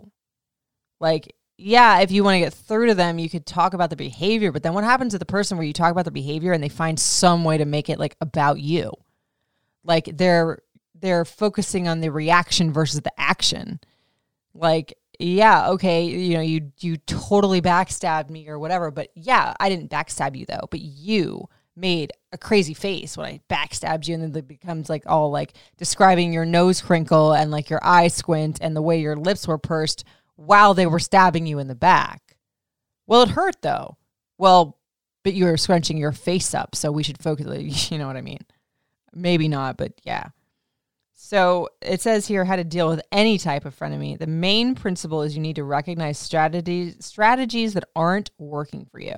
Like, 1.00 1.36
yeah, 1.58 2.00
if 2.00 2.12
you 2.12 2.24
want 2.24 2.36
to 2.36 2.40
get 2.40 2.54
through 2.54 2.88
to 2.88 2.96
them, 2.96 3.20
you 3.20 3.30
could 3.30 3.46
talk 3.46 3.74
about 3.74 3.90
the 3.90 3.98
behavior, 3.98 4.52
but 4.54 4.64
then 4.64 4.74
what 4.74 4.86
happens 4.86 5.12
to 5.12 5.20
the 5.20 5.26
person 5.26 5.58
where 5.58 5.68
you 5.68 5.74
talk 5.74 5.92
about 5.92 6.06
the 6.06 6.12
behavior 6.12 6.54
and 6.54 6.64
they 6.64 6.70
find 6.70 6.98
some 6.98 7.44
way 7.44 7.58
to 7.58 7.66
make 7.66 7.90
it 7.90 8.00
like 8.00 8.16
about 8.22 8.60
you? 8.60 8.92
Like 9.84 10.10
they're 10.14 10.60
they're 10.96 11.26
focusing 11.26 11.90
on 11.90 12.00
the 12.00 12.10
reaction 12.10 12.72
versus 12.72 13.02
the 13.02 13.12
action. 13.20 13.82
Like 14.54 14.94
yeah, 15.24 15.70
okay, 15.70 16.04
you 16.06 16.36
know, 16.36 16.42
you 16.42 16.72
you 16.80 16.98
totally 16.98 17.62
backstabbed 17.62 18.30
me 18.30 18.48
or 18.50 18.60
whatever, 18.60 18.92
but 18.92 19.10
yeah, 19.16 19.54
I 19.60 19.70
didn't 19.70 19.90
backstab 19.90 20.36
you 20.36 20.46
though, 20.46 20.68
but 20.70 20.82
you 20.82 21.48
made 21.76 22.12
a 22.32 22.38
crazy 22.38 22.74
face 22.74 23.18
when 23.18 23.26
I 23.26 23.40
backstabbed 23.50 24.08
you 24.08 24.14
and 24.14 24.24
then 24.24 24.36
it 24.36 24.48
becomes 24.48 24.90
like 24.90 25.04
all 25.08 25.32
like 25.32 25.54
describing 25.78 26.32
your 26.32 26.46
nose 26.46 26.82
crinkle 26.82 27.34
and 27.34 27.52
like 27.52 27.70
your 27.70 27.80
eye 27.84 28.10
squint 28.10 28.60
and 28.62 28.76
the 28.76 28.82
way 28.82 29.00
your 29.00 29.16
lips 29.16 29.48
were 29.48 29.58
pursed 29.58 30.04
while 30.36 30.74
they 30.74 30.86
were 30.86 31.00
stabbing 31.00 31.48
you 31.48 31.58
in 31.58 31.68
the 31.68 31.76
back. 31.76 32.38
Well, 33.08 33.24
it 33.24 33.30
hurt 33.30 33.62
though. 33.62 33.98
Well, 34.38 34.78
but 35.24 35.34
you 35.34 35.46
were 35.46 35.58
scrunching 35.58 35.98
your 35.98 36.12
face 36.12 36.54
up, 36.54 36.76
so 36.76 36.92
we 36.92 37.04
should 37.04 37.22
focus, 37.24 37.92
you 37.92 37.98
know 37.98 38.08
what 38.08 38.18
I 38.18 38.22
mean? 38.22 38.42
Maybe 39.14 39.48
not, 39.48 39.78
but 39.78 39.94
yeah. 40.04 40.30
So 41.26 41.70
it 41.82 42.02
says 42.02 42.28
here 42.28 42.44
how 42.44 42.58
to 42.58 42.66
deal 42.66 42.90
with 42.90 43.02
any 43.10 43.38
type 43.38 43.64
of 43.64 43.80
frenemy. 43.80 44.20
The 44.20 44.28
main 44.28 44.76
principle 44.76 45.22
is 45.22 45.38
you 45.38 45.42
need 45.42 45.56
to 45.56 45.64
recognize 45.64 46.20
strategies 46.20 46.98
strategies 47.00 47.76
that 47.76 47.86
aren't 47.96 48.32
working 48.38 48.86
for 48.92 49.00
you. 49.00 49.18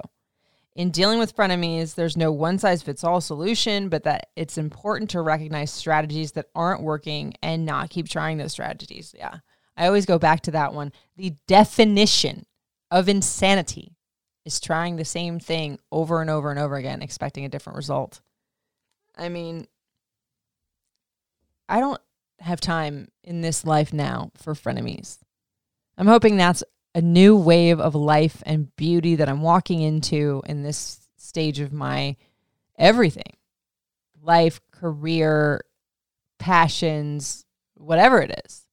In 0.76 0.92
dealing 0.92 1.18
with 1.18 1.36
frenemies, 1.36 1.96
there's 1.96 2.16
no 2.16 2.32
one 2.32 2.60
size 2.60 2.84
fits 2.84 3.04
all 3.04 3.22
solution, 3.22 3.90
but 3.90 4.04
that 4.04 4.28
it's 4.36 4.60
important 4.60 5.10
to 5.10 5.22
recognize 5.22 5.74
strategies 5.74 6.34
that 6.34 6.46
aren't 6.54 6.84
working 6.84 7.34
and 7.42 7.66
not 7.66 7.90
keep 7.90 8.08
trying 8.08 8.38
those 8.38 8.52
strategies. 8.52 9.16
Yeah. 9.18 9.38
I 9.76 9.88
always 9.88 10.06
go 10.06 10.20
back 10.20 10.42
to 10.42 10.52
that 10.52 10.76
one. 10.76 10.94
The 11.18 11.34
definition 11.48 12.46
of 12.92 13.10
insanity 13.10 13.96
is 14.46 14.60
trying 14.60 14.98
the 14.98 15.06
same 15.06 15.40
thing 15.40 15.80
over 15.92 16.22
and 16.22 16.30
over 16.30 16.52
and 16.52 16.60
over 16.60 16.76
again, 16.76 17.02
expecting 17.02 17.46
a 17.46 17.50
different 17.50 17.78
result. 17.78 18.22
I 19.18 19.30
mean, 19.30 19.66
I 21.68 21.80
don't 21.80 22.02
have 22.40 22.60
time 22.60 23.10
in 23.24 23.42
this 23.42 23.66
life 23.66 23.94
now 23.94 24.32
for 24.36 24.54
frenemies. 24.54 25.18
I'm 25.98 26.08
hoping 26.08 26.38
that's 26.38 26.64
a 26.94 27.02
new 27.02 27.36
wave 27.36 27.80
of 27.80 27.96
life 27.96 28.44
and 28.46 28.76
beauty 28.76 29.16
that 29.16 29.30
I'm 29.30 29.42
walking 29.42 29.82
into 29.82 30.42
in 30.46 30.64
this 30.64 31.00
stage 31.18 31.60
of 31.60 31.74
my 31.74 32.16
everything 32.78 33.24
life, 34.22 34.60
career, 34.72 35.64
passions, 36.40 37.46
whatever 37.76 38.22
it 38.22 38.42
is. 38.46 38.66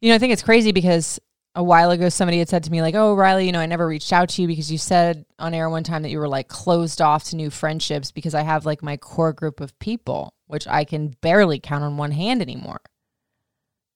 You 0.00 0.10
know, 0.10 0.14
I 0.14 0.18
think 0.18 0.32
it's 0.32 0.42
crazy 0.42 0.72
because 0.72 1.18
a 1.54 1.62
while 1.62 1.90
ago 1.90 2.08
somebody 2.08 2.38
had 2.38 2.48
said 2.48 2.64
to 2.64 2.70
me 2.70 2.80
like 2.80 2.94
oh 2.94 3.14
riley 3.14 3.46
you 3.46 3.52
know 3.52 3.60
i 3.60 3.66
never 3.66 3.86
reached 3.86 4.12
out 4.12 4.28
to 4.28 4.42
you 4.42 4.48
because 4.48 4.72
you 4.72 4.78
said 4.78 5.24
on 5.38 5.52
air 5.52 5.68
one 5.68 5.84
time 5.84 6.02
that 6.02 6.10
you 6.10 6.18
were 6.18 6.28
like 6.28 6.48
closed 6.48 7.02
off 7.02 7.24
to 7.24 7.36
new 7.36 7.50
friendships 7.50 8.10
because 8.10 8.34
i 8.34 8.42
have 8.42 8.64
like 8.64 8.82
my 8.82 8.96
core 8.96 9.32
group 9.32 9.60
of 9.60 9.78
people 9.78 10.34
which 10.46 10.66
i 10.66 10.84
can 10.84 11.08
barely 11.20 11.58
count 11.58 11.84
on 11.84 11.96
one 11.96 12.12
hand 12.12 12.42
anymore. 12.42 12.80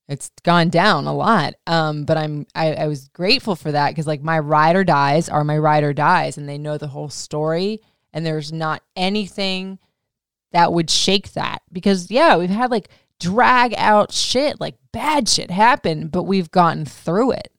It's 0.09 0.31
gone 0.45 0.69
down 0.69 1.07
a 1.07 1.15
lot 1.15 1.55
um, 1.67 2.05
but 2.05 2.17
i'm 2.17 2.47
I, 2.55 2.75
I 2.75 2.87
was 2.87 3.09
grateful 3.09 3.57
for 3.57 3.73
that 3.73 3.91
because 3.91 4.07
like 4.07 4.23
my 4.23 4.39
ride 4.39 4.77
or 4.77 4.85
dies 4.85 5.29
are 5.29 5.43
my 5.43 5.59
ride 5.59 5.83
or 5.83 5.93
dies 5.93 6.39
and 6.39 6.49
they 6.49 6.59
know 6.59 6.79
the 6.79 6.87
whole 6.87 7.09
story 7.09 7.81
and 8.13 8.25
there's 8.25 8.53
not 8.53 8.83
anything 8.95 9.81
that 10.53 10.73
would 10.73 10.91
shake 10.91 11.33
that 11.33 11.63
because 11.73 12.09
yeah 12.11 12.37
we've 12.37 12.51
had 12.51 12.71
like 12.71 12.89
drag 13.21 13.75
out 13.77 14.13
shit, 14.13 14.61
like 14.61 14.77
bad 14.93 15.29
shit 15.29 15.51
happened, 15.51 16.11
but 16.11 16.25
we've 16.25 16.51
gotten 16.51 16.85
through 16.85 17.33
it. 17.33 17.53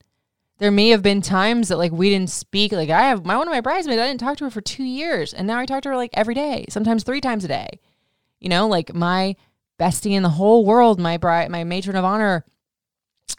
There 0.60 0.72
may 0.72 0.89
have 0.89 1.04
been 1.04 1.22
times 1.22 1.67
that 1.67 1.78
like 1.78 1.91
we 1.91 2.10
didn't 2.10 2.32
speak. 2.32 2.72
Like 2.72 2.89
I 2.89 3.04
have 3.10 3.26
my 3.26 3.38
one 3.38 3.48
of 3.48 3.52
my 3.52 3.62
bridesmaids, 3.62 4.02
I 4.02 4.08
didn't 4.08 4.20
talk 4.20 4.38
to 4.38 4.46
her 4.46 4.50
for 4.50 4.62
two 4.62 4.84
years, 4.84 5.34
and 5.34 5.48
now 5.48 5.60
I 5.60 5.65
talk 5.65 5.84
to 5.84 5.89
her 5.89 5.96
like 5.96 6.12
every 6.13 6.34
day, 6.34 6.65
sometimes 6.70 7.04
three 7.04 7.22
times 7.22 7.43
a 7.43 7.48
day. 7.48 7.80
You 8.39 8.50
know, 8.50 8.67
like 8.67 8.93
my 8.93 9.36
bestie 9.80 10.12
in 10.12 10.24
the 10.24 10.30
whole 10.30 10.65
world, 10.65 11.00
my 11.00 11.17
bride, 11.17 11.50
my 11.52 11.63
matron 11.63 11.96
of 11.96 12.06
honor, 12.06 12.46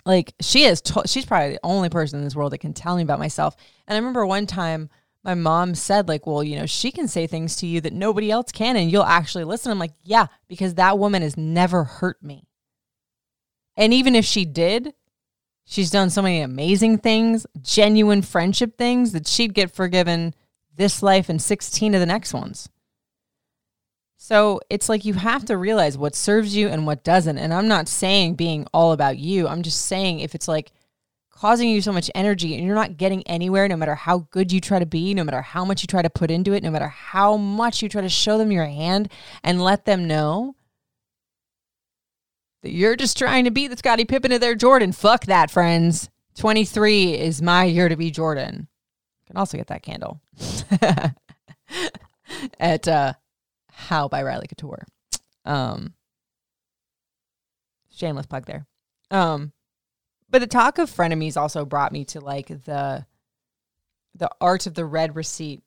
like 0.05 0.33
she 0.41 0.65
is. 0.65 0.81
To- 0.83 1.07
she's 1.07 1.27
probably 1.27 1.53
the 1.53 1.61
only 1.63 1.89
person 1.89 2.19
in 2.19 2.25
this 2.25 2.37
world 2.37 2.53
that 2.53 2.59
can 2.59 2.73
tell 2.73 2.97
me 2.97 3.03
about 3.03 3.19
myself. 3.19 3.57
And 3.87 3.97
I 3.97 3.99
remember 3.99 4.25
one 4.27 4.47
time 4.47 4.91
my 5.29 5.35
mom 5.35 5.75
said 5.75 6.09
like 6.09 6.27
well 6.27 6.43
you 6.43 6.57
know 6.57 6.65
she 6.65 6.91
can 6.91 7.07
say 7.07 7.27
things 7.27 7.55
to 7.55 7.67
you 7.67 7.83
that 7.83 7.93
nobody 7.93 8.31
else 8.31 8.51
can 8.51 8.79
and 8.79 8.91
you'll 8.91 9.05
actually 9.05 9.45
listen. 9.45 9.71
I'm 9.71 9.79
like 9.79 9.93
yeah 10.03 10.29
because 10.49 10.77
that 10.77 10.99
woman 10.99 11.21
has 11.21 11.37
never 11.37 11.85
hurt 11.85 12.23
me. 12.23 12.47
And 13.77 13.93
even 13.93 14.17
if 14.17 14.25
she 14.25 14.47
did 14.47 14.95
she's 15.67 15.91
done 15.91 16.09
so 16.09 16.23
many 16.23 16.41
amazing 16.41 16.97
things 16.97 17.47
genuine 17.61 18.23
friendship 18.23 18.79
things 18.79 19.13
that 19.13 19.27
she'd 19.27 19.53
get 19.53 19.71
forgiven 19.71 20.35
this 20.77 21.03
life 21.03 21.29
and 21.29 21.43
16 21.43 21.93
of 21.93 22.01
the 22.01 22.07
next 22.07 22.33
ones. 22.33 22.71
So 24.17 24.63
it's 24.71 24.89
like 24.89 25.05
you 25.05 25.13
have 25.13 25.45
to 25.45 25.59
realize 25.59 25.99
what 25.99 26.15
serves 26.15 26.57
you 26.57 26.69
and 26.69 26.87
what 26.87 27.05
doesn't. 27.05 27.37
And 27.37 27.53
i'm 27.53 27.69
not 27.69 27.87
saying 27.87 28.37
being 28.37 28.67
all 28.73 28.93
about 28.93 29.19
you. 29.19 29.47
I'm 29.47 29.63
just 29.63 29.85
saying 29.85 30.21
if 30.21 30.35
it's 30.35 30.49
like 30.49 30.73
causing 31.39 31.69
you 31.69 31.81
so 31.81 31.93
much 31.93 32.11
energy 32.17 32.57
and 32.57 32.67
you're 32.67 32.75
not 32.75 32.97
getting 32.97 33.23
anywhere 33.29 33.69
no 33.69 33.77
matter 33.77 33.95
how 33.95 34.27
good 34.31 34.51
you 34.51 34.61
try 34.61 34.81
to 34.81 34.87
be, 34.87 35.15
no 35.15 35.23
matter 35.23 35.41
how 35.41 35.65
much 35.65 35.83
you 35.83 35.87
try 35.87 36.03
to 36.03 36.11
put 36.11 36.33
into 36.33 36.53
it, 36.53 36.65
no 36.65 36.71
matter 36.71 36.89
how 36.89 37.37
much 37.37 37.81
you 37.81 37.89
try 37.89 38.01
to 38.01 38.09
show 38.09 38.39
them 38.39 38.51
your 38.51 38.65
hand 38.67 39.09
and 39.45 39.63
let 39.63 39.85
them 39.85 40.09
know 40.09 40.57
that 42.63 42.73
you're 42.73 42.97
just 42.97 43.17
trying 43.17 43.45
to 43.45 43.53
beat 43.53 43.69
the 43.69 43.77
Scottie 43.77 44.05
Pippen 44.05 44.33
of 44.33 44.41
their 44.41 44.57
Jordan. 44.57 44.91
Fuck 44.91 45.27
that, 45.27 45.49
friends. 45.49 46.11
23 46.37 47.15
is 47.15 47.41
my 47.41 47.65
year 47.65 47.89
to 47.89 47.97
be 47.97 48.11
Jordan. 48.11 48.67
You 49.21 49.27
can 49.29 49.37
also 49.37 49.57
get 49.57 49.69
that 49.69 49.83
candle 49.85 50.21
at 52.59 52.89
uh, 52.89 53.13
How 53.71 54.09
by 54.09 54.25
Riley 54.25 54.49
Couture. 54.49 54.85
Um, 55.45 55.95
shameless 57.93 58.27
plug 58.27 58.47
there. 58.47 58.67
Um, 59.13 59.53
but 60.31 60.41
the 60.41 60.47
talk 60.47 60.79
of 60.79 60.91
frenemies 60.91 61.37
also 61.37 61.65
brought 61.65 61.93
me 61.93 62.05
to 62.07 62.21
like 62.21 62.49
the 62.49 63.07
the 64.15 64.31
art 64.41 64.67
of 64.67 64.75
the 64.75 64.85
read 64.85 65.15
receipt 65.17 65.63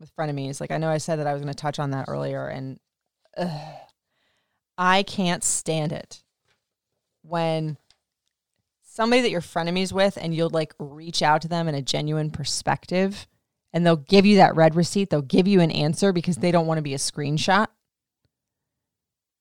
with 0.00 0.14
frenemies. 0.16 0.60
Like 0.60 0.70
I 0.70 0.78
know 0.78 0.88
I 0.88 0.98
said 0.98 1.18
that 1.18 1.26
I 1.26 1.32
was 1.32 1.42
going 1.42 1.52
to 1.52 1.60
touch 1.60 1.78
on 1.78 1.90
that 1.90 2.06
earlier, 2.08 2.46
and 2.46 2.78
ugh, 3.36 3.50
I 4.78 5.02
can't 5.02 5.44
stand 5.44 5.92
it 5.92 6.22
when 7.22 7.76
somebody 8.82 9.22
that 9.22 9.30
you're 9.30 9.40
frenemies 9.40 9.92
with 9.92 10.18
and 10.20 10.34
you'll 10.34 10.50
like 10.50 10.74
reach 10.78 11.22
out 11.22 11.42
to 11.42 11.48
them 11.48 11.68
in 11.68 11.74
a 11.74 11.82
genuine 11.82 12.30
perspective 12.30 13.26
and 13.72 13.86
they'll 13.86 13.96
give 13.96 14.26
you 14.26 14.36
that 14.36 14.54
read 14.54 14.74
receipt 14.74 15.08
they'll 15.08 15.22
give 15.22 15.46
you 15.46 15.60
an 15.60 15.70
answer 15.70 16.12
because 16.12 16.36
they 16.36 16.50
don't 16.50 16.66
want 16.66 16.76
to 16.76 16.82
be 16.82 16.92
a 16.92 16.98
screenshot 16.98 17.68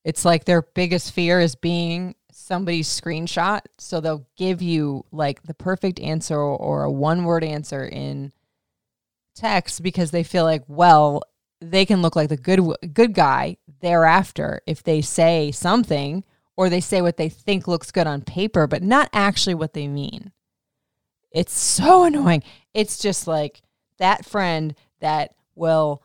it's 0.06 0.24
like 0.24 0.46
their 0.46 0.62
biggest 0.62 1.12
fear 1.12 1.40
is 1.40 1.56
being 1.56 2.16
somebody's 2.42 2.88
screenshot. 2.88 3.62
So 3.78 4.02
they'll 4.02 4.28
give 4.36 4.62
you 4.62 5.06
like 5.12 5.44
the 5.44 5.54
perfect 5.54 6.00
answer 6.00 6.38
or 6.38 6.84
a 6.84 6.92
one 6.92 7.24
word 7.24 7.44
answer 7.44 7.86
in 7.86 8.32
text 9.36 9.84
because 9.84 10.12
they 10.12 10.24
feel 10.24 10.44
like, 10.44 10.64
well, 10.68 11.24
they 11.62 11.86
can 11.86 12.02
look 12.02 12.16
like 12.16 12.30
the 12.30 12.38
good 12.38 12.60
good 12.94 13.14
guy 13.14 13.58
thereafter 13.82 14.62
if 14.66 14.84
they 14.84 15.02
say 15.02 15.52
something 15.52 16.24
or 16.58 16.70
they 16.70 16.82
say 16.82 17.02
what 17.02 17.18
they 17.18 17.30
think 17.30 17.68
looks 17.68 17.92
good 17.92 18.08
on 18.08 18.22
paper 18.22 18.68
but 18.68 18.82
not 18.82 19.10
actually 19.14 19.54
what 19.54 19.74
they 19.74 19.88
mean. 19.88 20.32
It's 21.32 21.58
so 21.58 22.04
annoying. 22.06 22.44
It's 22.74 22.98
just 22.98 23.28
like 23.28 23.62
that 24.00 24.26
friend 24.26 24.76
that 25.00 25.36
will 25.56 26.02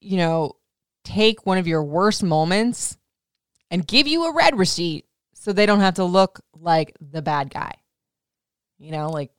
you 0.00 0.16
know 0.16 0.56
take 1.04 1.44
one 1.44 1.58
of 1.58 1.66
your 1.66 1.84
worst 1.84 2.22
moments 2.22 2.96
and 3.70 3.86
give 3.86 4.06
you 4.06 4.24
a 4.24 4.34
read 4.34 4.58
receipt 4.58 5.04
so 5.42 5.52
they 5.52 5.66
don't 5.66 5.80
have 5.80 5.94
to 5.94 6.04
look 6.04 6.40
like 6.54 6.96
the 7.00 7.20
bad 7.20 7.50
guy. 7.50 7.72
You 8.78 8.92
know, 8.92 9.10
like 9.10 9.32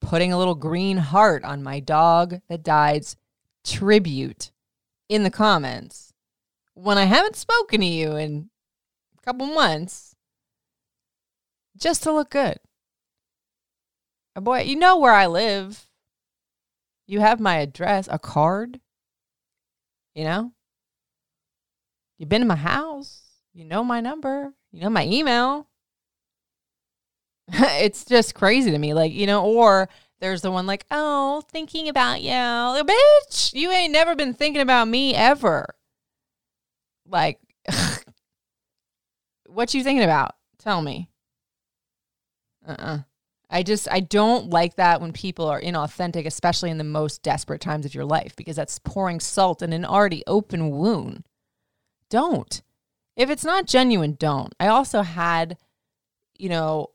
putting 0.00 0.32
a 0.32 0.38
little 0.38 0.54
green 0.54 0.96
heart 0.96 1.44
on 1.44 1.62
my 1.62 1.80
dog 1.80 2.40
that 2.48 2.62
died's 2.62 3.16
tribute 3.62 4.52
in 5.06 5.22
the 5.22 5.30
comments 5.30 6.14
when 6.72 6.96
I 6.96 7.04
haven't 7.04 7.36
spoken 7.36 7.80
to 7.80 7.86
you 7.86 8.16
in 8.16 8.48
a 9.18 9.22
couple 9.22 9.44
months 9.44 10.16
just 11.76 12.02
to 12.04 12.12
look 12.12 12.30
good. 12.30 12.56
Boy, 14.34 14.62
you 14.62 14.76
know 14.76 14.98
where 14.98 15.12
I 15.12 15.26
live. 15.26 15.86
You 17.06 17.20
have 17.20 17.38
my 17.38 17.56
address, 17.58 18.08
a 18.10 18.18
card. 18.18 18.80
You 20.14 20.24
know? 20.24 20.52
You've 22.16 22.30
been 22.30 22.40
to 22.40 22.46
my 22.46 22.56
house. 22.56 23.24
You 23.52 23.66
know 23.66 23.84
my 23.84 24.00
number 24.00 24.54
you 24.74 24.80
know, 24.80 24.90
my 24.90 25.06
email. 25.06 25.68
it's 27.48 28.04
just 28.04 28.34
crazy 28.34 28.72
to 28.72 28.78
me. 28.78 28.92
Like, 28.92 29.12
you 29.12 29.24
know, 29.24 29.44
or 29.44 29.88
there's 30.18 30.42
the 30.42 30.50
one 30.50 30.66
like, 30.66 30.84
oh, 30.90 31.42
thinking 31.48 31.88
about 31.88 32.22
you. 32.22 32.30
Bitch, 32.30 33.54
you 33.54 33.70
ain't 33.70 33.92
never 33.92 34.16
been 34.16 34.34
thinking 34.34 34.62
about 34.62 34.88
me 34.88 35.14
ever. 35.14 35.76
Like, 37.08 37.38
what 39.46 39.72
you 39.74 39.84
thinking 39.84 40.02
about? 40.02 40.34
Tell 40.58 40.82
me. 40.82 41.08
Uh-uh. 42.66 42.98
I 43.50 43.62
just 43.62 43.86
I 43.88 44.00
don't 44.00 44.50
like 44.50 44.74
that 44.76 45.00
when 45.00 45.12
people 45.12 45.46
are 45.46 45.60
inauthentic, 45.60 46.26
especially 46.26 46.70
in 46.70 46.78
the 46.78 46.84
most 46.84 47.22
desperate 47.22 47.60
times 47.60 47.86
of 47.86 47.94
your 47.94 48.06
life, 48.06 48.34
because 48.34 48.56
that's 48.56 48.80
pouring 48.80 49.20
salt 49.20 49.62
in 49.62 49.72
an 49.72 49.84
already 49.84 50.24
open 50.26 50.70
wound. 50.70 51.28
Don't. 52.10 52.62
If 53.16 53.30
it's 53.30 53.44
not 53.44 53.66
genuine, 53.66 54.16
don't. 54.18 54.52
I 54.58 54.68
also 54.68 55.02
had, 55.02 55.56
you 56.36 56.48
know, 56.48 56.90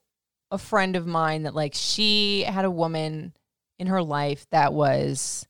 a 0.51 0.57
friend 0.57 0.95
of 0.95 1.05
mine 1.05 1.43
that 1.43 1.55
like 1.55 1.73
she 1.73 2.43
had 2.43 2.65
a 2.65 2.71
woman 2.71 3.33
in 3.77 3.87
her 3.87 4.01
life 4.01 4.45
that 4.51 4.73
was 4.73 5.47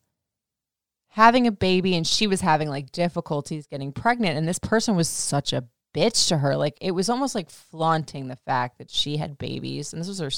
having 1.09 1.47
a 1.47 1.51
baby 1.51 1.95
and 1.95 2.05
she 2.05 2.27
was 2.27 2.41
having 2.41 2.69
like 2.69 2.91
difficulties 2.91 3.65
getting 3.65 3.91
pregnant 3.91 4.37
and 4.37 4.47
this 4.47 4.59
person 4.59 4.95
was 4.95 5.09
such 5.09 5.53
a 5.53 5.65
bitch 5.95 6.27
to 6.27 6.37
her 6.37 6.55
like 6.55 6.77
it 6.79 6.91
was 6.91 7.09
almost 7.09 7.33
like 7.33 7.49
flaunting 7.49 8.27
the 8.27 8.35
fact 8.35 8.77
that 8.77 8.91
she 8.91 9.17
had 9.17 9.37
babies 9.37 9.91
and 9.91 9.99
this 9.99 10.07
was 10.07 10.19
her 10.19 10.29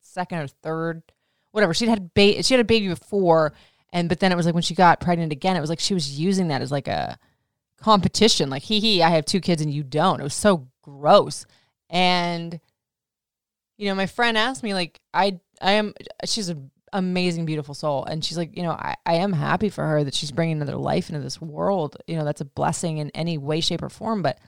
second 0.00 0.38
or 0.38 0.46
third 0.46 1.02
whatever 1.50 1.74
she'd 1.74 1.88
had 1.88 2.14
ba- 2.14 2.42
she 2.42 2.54
had 2.54 2.60
a 2.60 2.64
baby 2.64 2.86
before 2.88 3.52
and 3.92 4.08
but 4.08 4.20
then 4.20 4.30
it 4.30 4.36
was 4.36 4.46
like 4.46 4.54
when 4.54 4.62
she 4.62 4.74
got 4.74 5.00
pregnant 5.00 5.32
again 5.32 5.56
it 5.56 5.60
was 5.60 5.70
like 5.70 5.80
she 5.80 5.94
was 5.94 6.18
using 6.18 6.48
that 6.48 6.62
as 6.62 6.70
like 6.70 6.86
a 6.86 7.18
competition. 7.80 8.50
Like, 8.50 8.62
hee 8.62 8.80
hee, 8.80 9.02
I 9.02 9.10
have 9.10 9.24
two 9.24 9.40
kids 9.40 9.62
and 9.62 9.72
you 9.72 9.82
don't. 9.82 10.20
It 10.20 10.24
was 10.24 10.34
so 10.34 10.68
gross. 10.82 11.46
And, 11.88 12.60
you 13.76 13.88
know, 13.88 13.94
my 13.94 14.06
friend 14.06 14.38
asked 14.38 14.62
me, 14.62 14.74
like, 14.74 15.00
I, 15.12 15.40
I 15.60 15.72
am, 15.72 15.94
she's 16.24 16.48
an 16.48 16.70
amazing, 16.92 17.46
beautiful 17.46 17.74
soul. 17.74 18.04
And 18.04 18.24
she's 18.24 18.38
like, 18.38 18.56
you 18.56 18.62
know, 18.62 18.72
I, 18.72 18.96
I 19.04 19.14
am 19.14 19.32
happy 19.32 19.70
for 19.70 19.84
her 19.84 20.04
that 20.04 20.14
she's 20.14 20.30
bringing 20.30 20.56
another 20.56 20.76
life 20.76 21.08
into 21.08 21.20
this 21.20 21.40
world. 21.40 21.96
You 22.06 22.16
know, 22.16 22.24
that's 22.24 22.40
a 22.40 22.46
blessing 22.46 22.98
in 22.98 23.10
any 23.10 23.38
way, 23.38 23.60
shape, 23.60 23.82
or 23.82 23.88
form. 23.88 24.22
But 24.22 24.38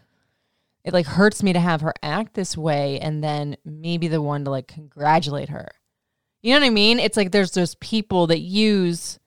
it 0.84 0.92
like 0.92 1.06
hurts 1.06 1.42
me 1.42 1.52
to 1.52 1.60
have 1.60 1.80
her 1.80 1.94
act 2.02 2.34
this 2.34 2.56
way 2.56 2.98
and 2.98 3.22
then 3.22 3.56
me 3.64 3.98
be 3.98 4.08
the 4.08 4.22
one 4.22 4.44
to 4.44 4.50
like 4.50 4.66
congratulate 4.66 5.48
her. 5.48 5.68
You 6.42 6.54
know 6.54 6.60
what 6.60 6.66
I 6.66 6.70
mean? 6.70 6.98
It's 6.98 7.16
like 7.16 7.30
there's 7.30 7.52
those 7.52 7.76
people 7.76 8.26
that 8.28 8.40
use 8.40 9.18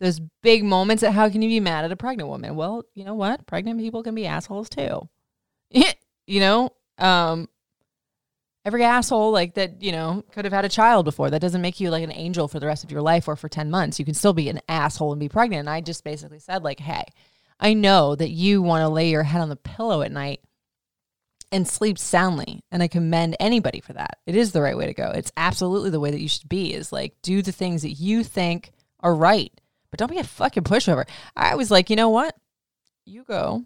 those 0.00 0.20
big 0.42 0.64
moments 0.64 1.02
that 1.02 1.12
how 1.12 1.28
can 1.28 1.42
you 1.42 1.48
be 1.48 1.60
mad 1.60 1.84
at 1.84 1.92
a 1.92 1.96
pregnant 1.96 2.28
woman? 2.28 2.56
Well, 2.56 2.84
you 2.94 3.04
know 3.04 3.14
what? 3.14 3.46
Pregnant 3.46 3.78
people 3.78 4.02
can 4.02 4.14
be 4.14 4.26
assholes 4.26 4.68
too. 4.68 5.08
you 5.70 6.40
know, 6.40 6.70
um 6.98 7.48
every 8.64 8.84
asshole 8.84 9.30
like 9.30 9.54
that, 9.54 9.82
you 9.82 9.92
know, 9.92 10.22
could 10.32 10.44
have 10.44 10.52
had 10.52 10.64
a 10.64 10.68
child 10.68 11.04
before. 11.04 11.30
That 11.30 11.40
doesn't 11.40 11.62
make 11.62 11.80
you 11.80 11.90
like 11.90 12.04
an 12.04 12.12
angel 12.12 12.48
for 12.48 12.60
the 12.60 12.66
rest 12.66 12.84
of 12.84 12.90
your 12.90 13.00
life 13.00 13.28
or 13.28 13.36
for 13.36 13.48
10 13.48 13.70
months. 13.70 13.98
You 13.98 14.04
can 14.04 14.14
still 14.14 14.34
be 14.34 14.48
an 14.48 14.60
asshole 14.68 15.12
and 15.12 15.20
be 15.20 15.28
pregnant. 15.28 15.60
And 15.60 15.70
I 15.70 15.80
just 15.80 16.04
basically 16.04 16.40
said 16.40 16.62
like, 16.62 16.80
"Hey, 16.80 17.04
I 17.58 17.74
know 17.74 18.14
that 18.16 18.30
you 18.30 18.62
want 18.62 18.82
to 18.82 18.88
lay 18.88 19.10
your 19.10 19.22
head 19.22 19.40
on 19.40 19.48
the 19.48 19.56
pillow 19.56 20.02
at 20.02 20.12
night 20.12 20.40
and 21.52 21.66
sleep 21.66 21.98
soundly. 21.98 22.62
And 22.70 22.82
I 22.82 22.88
commend 22.88 23.36
anybody 23.40 23.80
for 23.80 23.92
that. 23.92 24.18
It 24.26 24.36
is 24.36 24.52
the 24.52 24.62
right 24.62 24.76
way 24.76 24.86
to 24.86 24.94
go. 24.94 25.10
It's 25.10 25.32
absolutely 25.36 25.90
the 25.90 26.00
way 26.00 26.10
that 26.10 26.20
you 26.20 26.28
should 26.28 26.48
be 26.48 26.72
is 26.72 26.92
like 26.92 27.14
do 27.22 27.42
the 27.42 27.52
things 27.52 27.82
that 27.82 27.92
you 27.92 28.24
think 28.24 28.72
are 29.00 29.14
right. 29.14 29.52
But 29.90 29.98
don't 29.98 30.10
be 30.10 30.18
a 30.18 30.24
fucking 30.24 30.64
pushover. 30.64 31.08
I 31.36 31.54
was 31.56 31.70
like, 31.70 31.90
you 31.90 31.96
know 31.96 32.10
what? 32.10 32.36
You 33.04 33.24
go 33.24 33.64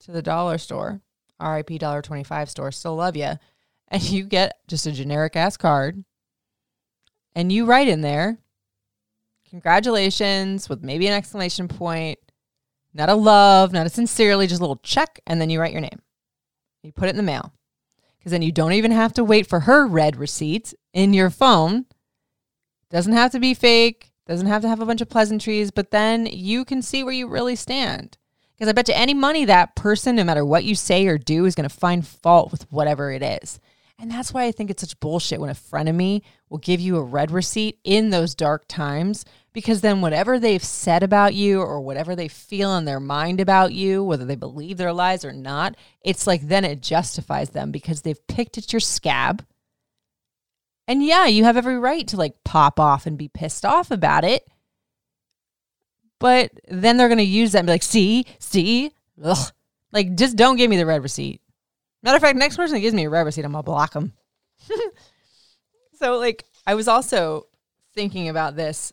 to 0.00 0.12
the 0.12 0.22
dollar 0.22 0.58
store, 0.58 1.00
RIP 1.40 1.78
dollar 1.78 2.02
25 2.02 2.50
store, 2.50 2.72
still 2.72 2.96
love 2.96 3.16
you, 3.16 3.32
and 3.88 4.02
you 4.10 4.24
get 4.24 4.58
just 4.68 4.86
a 4.86 4.92
generic 4.92 5.36
ass 5.36 5.56
card 5.56 6.04
and 7.34 7.50
you 7.50 7.64
write 7.64 7.88
in 7.88 8.02
there, 8.02 8.38
congratulations 9.48 10.68
with 10.68 10.82
maybe 10.82 11.06
an 11.06 11.14
exclamation 11.14 11.68
point, 11.68 12.18
not 12.94 13.08
a 13.08 13.14
love, 13.14 13.72
not 13.72 13.86
a 13.86 13.90
sincerely, 13.90 14.46
just 14.46 14.60
a 14.60 14.62
little 14.62 14.80
check, 14.82 15.20
and 15.26 15.40
then 15.40 15.50
you 15.50 15.60
write 15.60 15.72
your 15.72 15.80
name. 15.80 16.00
You 16.82 16.92
put 16.92 17.06
it 17.06 17.10
in 17.10 17.16
the 17.16 17.22
mail 17.22 17.52
because 18.18 18.32
then 18.32 18.42
you 18.42 18.52
don't 18.52 18.72
even 18.72 18.90
have 18.90 19.12
to 19.14 19.24
wait 19.24 19.46
for 19.46 19.60
her 19.60 19.86
read 19.86 20.16
receipt 20.16 20.74
in 20.92 21.14
your 21.14 21.30
phone. 21.30 21.86
Doesn't 22.90 23.14
have 23.14 23.32
to 23.32 23.40
be 23.40 23.54
fake, 23.54 24.11
doesn't 24.32 24.46
have 24.46 24.62
to 24.62 24.68
have 24.68 24.80
a 24.80 24.86
bunch 24.86 25.00
of 25.00 25.08
pleasantries, 25.08 25.70
but 25.70 25.90
then 25.90 26.26
you 26.26 26.64
can 26.64 26.82
see 26.82 27.04
where 27.04 27.12
you 27.12 27.28
really 27.28 27.56
stand. 27.56 28.18
Because 28.54 28.68
I 28.68 28.72
bet 28.72 28.88
you 28.88 28.94
any 28.94 29.14
money 29.14 29.44
that 29.44 29.76
person, 29.76 30.16
no 30.16 30.24
matter 30.24 30.44
what 30.44 30.64
you 30.64 30.74
say 30.74 31.06
or 31.06 31.18
do, 31.18 31.44
is 31.44 31.54
going 31.54 31.68
to 31.68 31.74
find 31.74 32.06
fault 32.06 32.50
with 32.50 32.70
whatever 32.72 33.10
it 33.12 33.22
is. 33.22 33.60
And 33.98 34.10
that's 34.10 34.32
why 34.32 34.44
I 34.44 34.52
think 34.52 34.70
it's 34.70 34.82
such 34.82 34.98
bullshit 34.98 35.40
when 35.40 35.54
a 35.86 35.92
me 35.92 36.22
will 36.48 36.58
give 36.58 36.80
you 36.80 36.96
a 36.96 37.02
read 37.02 37.30
receipt 37.30 37.78
in 37.84 38.10
those 38.10 38.34
dark 38.34 38.64
times 38.66 39.24
because 39.52 39.80
then 39.80 40.00
whatever 40.00 40.38
they've 40.38 40.62
said 40.62 41.02
about 41.02 41.34
you 41.34 41.60
or 41.60 41.80
whatever 41.80 42.16
they 42.16 42.28
feel 42.28 42.76
in 42.76 42.84
their 42.84 43.00
mind 43.00 43.40
about 43.40 43.72
you, 43.72 44.02
whether 44.02 44.24
they 44.24 44.34
believe 44.34 44.76
their 44.76 44.92
lies 44.92 45.24
or 45.24 45.32
not, 45.32 45.76
it's 46.00 46.26
like 46.26 46.42
then 46.42 46.64
it 46.64 46.80
justifies 46.80 47.50
them 47.50 47.70
because 47.70 48.02
they've 48.02 48.26
picked 48.26 48.58
at 48.58 48.72
your 48.72 48.80
scab. 48.80 49.44
And 50.88 51.04
yeah, 51.04 51.26
you 51.26 51.44
have 51.44 51.56
every 51.56 51.78
right 51.78 52.06
to 52.08 52.16
like 52.16 52.42
pop 52.44 52.80
off 52.80 53.06
and 53.06 53.16
be 53.16 53.28
pissed 53.28 53.64
off 53.64 53.90
about 53.90 54.24
it. 54.24 54.46
But 56.18 56.52
then 56.68 56.96
they're 56.96 57.08
going 57.08 57.18
to 57.18 57.24
use 57.24 57.52
that 57.52 57.60
and 57.60 57.66
be 57.66 57.72
like, 57.72 57.82
see, 57.82 58.26
see, 58.38 58.92
ugh. 59.22 59.52
Like, 59.90 60.14
just 60.14 60.36
don't 60.36 60.56
give 60.56 60.70
me 60.70 60.76
the 60.76 60.86
read 60.86 61.02
receipt. 61.02 61.40
Matter 62.02 62.16
of 62.16 62.22
fact, 62.22 62.38
next 62.38 62.56
person 62.56 62.74
that 62.74 62.80
gives 62.80 62.94
me 62.94 63.04
a 63.04 63.10
read 63.10 63.26
receipt, 63.26 63.44
I'm 63.44 63.52
going 63.52 63.62
to 63.62 63.66
block 63.66 63.92
them. 63.92 64.12
so, 65.98 66.18
like, 66.18 66.44
I 66.66 66.74
was 66.74 66.88
also 66.88 67.46
thinking 67.94 68.28
about 68.28 68.56
this 68.56 68.92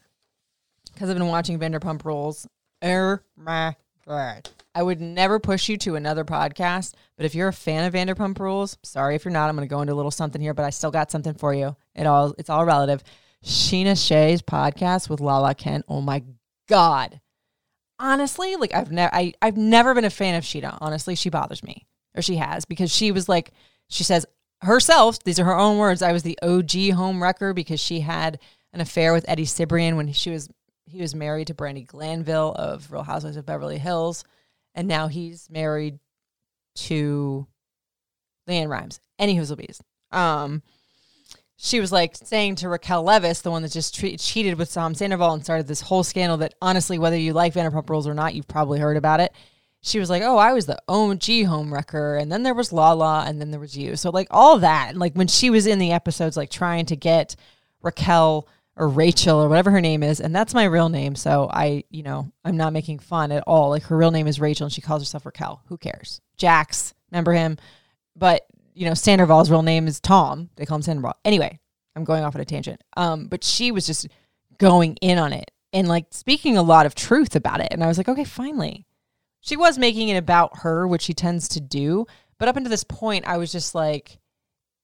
because 0.94 1.10
I've 1.10 1.18
been 1.18 1.28
watching 1.28 1.60
Vanderpump 1.60 2.04
Rules. 2.04 2.48
Oh 2.82 3.20
my 3.38 3.76
god! 4.06 4.50
I 4.76 4.84
would 4.84 5.02
never 5.02 5.40
push 5.40 5.68
you 5.68 5.78
to 5.78 5.96
another 5.96 6.24
podcast, 6.24 6.94
but 7.18 7.26
if 7.26 7.34
you're 7.34 7.48
a 7.48 7.54
fan 7.54 7.86
of 7.86 7.94
Vanderpump 7.94 8.40
Rules, 8.40 8.78
sorry 8.84 9.16
if 9.16 9.26
you're 9.26 9.32
not. 9.32 9.50
I'm 9.50 9.56
going 9.56 9.68
to 9.68 9.74
go 9.74 9.82
into 9.82 9.94
a 9.94 9.96
little 9.96 10.12
something 10.12 10.42
here, 10.42 10.54
but 10.54 10.66
I 10.66 10.70
still 10.70 10.92
got 10.92 11.12
something 11.12 11.34
for 11.34 11.54
you. 11.54 11.76
It 11.96 12.06
all 12.06 12.36
it's 12.38 12.50
all 12.50 12.66
relative. 12.66 13.04
Scheana 13.44 13.98
Shay's 13.98 14.42
podcast 14.42 15.10
with 15.10 15.22
Lala 15.22 15.56
Kent. 15.56 15.86
Oh 15.88 16.02
my 16.02 16.24
god! 16.68 17.20
Honestly, 17.98 18.56
like 18.56 18.74
I've 18.74 18.92
never 18.92 19.14
I 19.14 19.34
I've 19.42 19.58
never 19.58 19.94
been 19.94 20.06
a 20.06 20.10
fan 20.10 20.36
of 20.36 20.44
Scheana. 20.44 20.78
Honestly, 20.82 21.16
she 21.16 21.30
bothers 21.30 21.64
me, 21.64 21.88
or 22.16 22.22
she 22.22 22.36
has 22.36 22.66
because 22.66 22.92
she 22.92 23.12
was 23.12 23.28
like 23.28 23.52
she 23.88 24.04
says 24.04 24.26
herself. 24.62 25.24
These 25.24 25.40
are 25.40 25.46
her 25.46 25.58
own 25.58 25.78
words. 25.78 26.02
I 26.02 26.12
was 26.12 26.24
the 26.24 26.38
OG 26.42 26.92
home 26.92 27.24
wrecker 27.24 27.54
because 27.54 27.80
she 27.80 28.02
had 28.02 28.40
an 28.72 28.82
affair 28.82 29.14
with 29.14 29.26
Eddie 29.28 29.46
Cibrian 29.46 29.96
when 29.96 30.12
she 30.14 30.30
was 30.30 30.50
he 30.86 31.02
was 31.02 31.16
married 31.16 31.48
to 31.48 31.54
Brandi 31.54 31.86
Glanville 31.86 32.54
of 32.54 32.92
Real 32.92 33.04
Housewives 33.04 33.38
of 33.38 33.46
Beverly 33.46 33.78
Hills, 33.78 34.24
and 34.80 34.88
now 34.88 35.10
he's 35.10 35.50
married 35.50 36.00
to 36.74 37.46
LeAnn 38.48 38.70
Rimes. 38.70 39.02
Any 39.20 39.36
who's. 39.36 39.52
Um, 40.10 40.64
she 41.58 41.82
was 41.82 41.92
like 41.92 42.16
saying 42.16 42.56
to 42.56 42.70
Raquel 42.70 43.04
Leviss, 43.04 43.42
the 43.42 43.52
one 43.52 43.62
that 43.64 43.74
just 43.74 43.94
tre- 43.94 44.16
cheated 44.16 44.58
with 44.58 44.74
Tom 44.74 44.96
Sandoval 44.96 45.34
and 45.34 45.44
started 45.44 45.68
this 45.68 45.82
whole 45.82 46.04
scandal 46.04 46.38
that 46.38 46.54
honestly, 46.62 46.98
whether 46.98 47.18
you 47.18 47.34
like 47.34 47.56
Vanderpump 47.56 47.90
Rules 47.90 48.08
or 48.08 48.14
not, 48.14 48.34
you've 48.34 48.48
probably 48.48 48.80
heard 48.80 48.96
about 48.96 49.20
it. 49.20 49.34
She 49.82 50.00
was 50.00 50.10
like, 50.10 50.24
"Oh, 50.24 50.38
I 50.38 50.54
was 50.54 50.66
the 50.66 50.82
OG 50.88 51.44
home 51.46 51.74
wrecker, 51.74 52.16
and 52.16 52.32
then 52.32 52.44
there 52.44 52.54
was 52.54 52.72
Lala, 52.72 53.26
and 53.28 53.42
then 53.42 53.52
there 53.52 53.60
was 53.60 53.78
you." 53.78 53.98
So 53.98 54.12
like 54.12 54.28
all 54.32 54.60
that, 54.60 54.92
and 54.92 54.98
like 54.98 55.14
when 55.14 55.28
she 55.28 55.50
was 55.50 55.68
in 55.68 55.80
the 55.80 55.92
episodes, 55.92 56.38
like 56.38 56.50
trying 56.50 56.86
to 56.86 56.96
get 56.96 57.36
Raquel 57.82 58.48
or 58.80 58.88
Rachel 58.88 59.40
or 59.40 59.50
whatever 59.50 59.72
her 59.72 59.82
name 59.82 60.02
is, 60.02 60.22
and 60.22 60.34
that's 60.34 60.54
my 60.54 60.64
real 60.64 60.88
name. 60.88 61.14
So 61.14 61.50
I, 61.52 61.84
you 61.92 62.02
know, 62.02 62.32
I'm 62.46 62.56
not 62.56 62.72
making 62.72 63.00
fun 63.00 63.32
at 63.34 63.44
all. 63.46 63.70
Like 63.70 63.84
her 63.84 63.98
real 63.98 64.10
name 64.10 64.26
is 64.26 64.40
Rachel, 64.40 64.66
and 64.66 64.74
she 64.74 64.82
calls 64.82 65.02
herself 65.02 65.26
Raquel. 65.26 65.62
Who 65.68 65.78
cares? 65.78 66.22
Jax, 66.38 66.94
remember 67.12 67.34
him? 67.34 67.58
But 68.16 68.48
you 68.74 68.88
know, 68.88 68.94
Sandoval's 68.94 69.52
real 69.52 69.64
name 69.64 69.86
is 69.86 70.00
Tom. 70.00 70.50
They 70.56 70.66
call 70.66 70.78
him 70.78 70.82
Sandoval. 70.82 71.18
Anyway, 71.26 71.60
I'm 71.96 72.06
going 72.06 72.24
off 72.24 72.36
on 72.36 72.42
a 72.42 72.46
tangent. 72.46 72.82
Um, 72.96 73.28
but 73.28 73.44
she 73.44 73.72
was 73.74 73.86
just 73.86 74.08
going 74.58 74.96
in 75.02 75.18
on 75.18 75.34
it 75.34 75.52
and 75.74 75.88
like 75.88 76.06
speaking 76.12 76.58
a 76.58 76.64
lot 76.64 76.86
of 76.86 76.96
truth 76.96 77.36
about 77.36 77.60
it, 77.60 77.68
and 77.72 77.84
I 77.84 77.88
was 77.88 77.98
like, 77.98 78.10
okay, 78.10 78.24
finally. 78.24 78.86
She 79.42 79.56
was 79.56 79.78
making 79.78 80.10
it 80.10 80.18
about 80.18 80.60
her, 80.60 80.86
which 80.86 81.04
she 81.04 81.14
tends 81.14 81.48
to 81.50 81.62
do. 81.62 82.06
But 82.38 82.50
up 82.50 82.58
until 82.58 82.70
this 82.70 82.84
point, 82.84 83.26
I 83.26 83.38
was 83.38 83.54
just 83.54 83.74
like, 83.74 84.20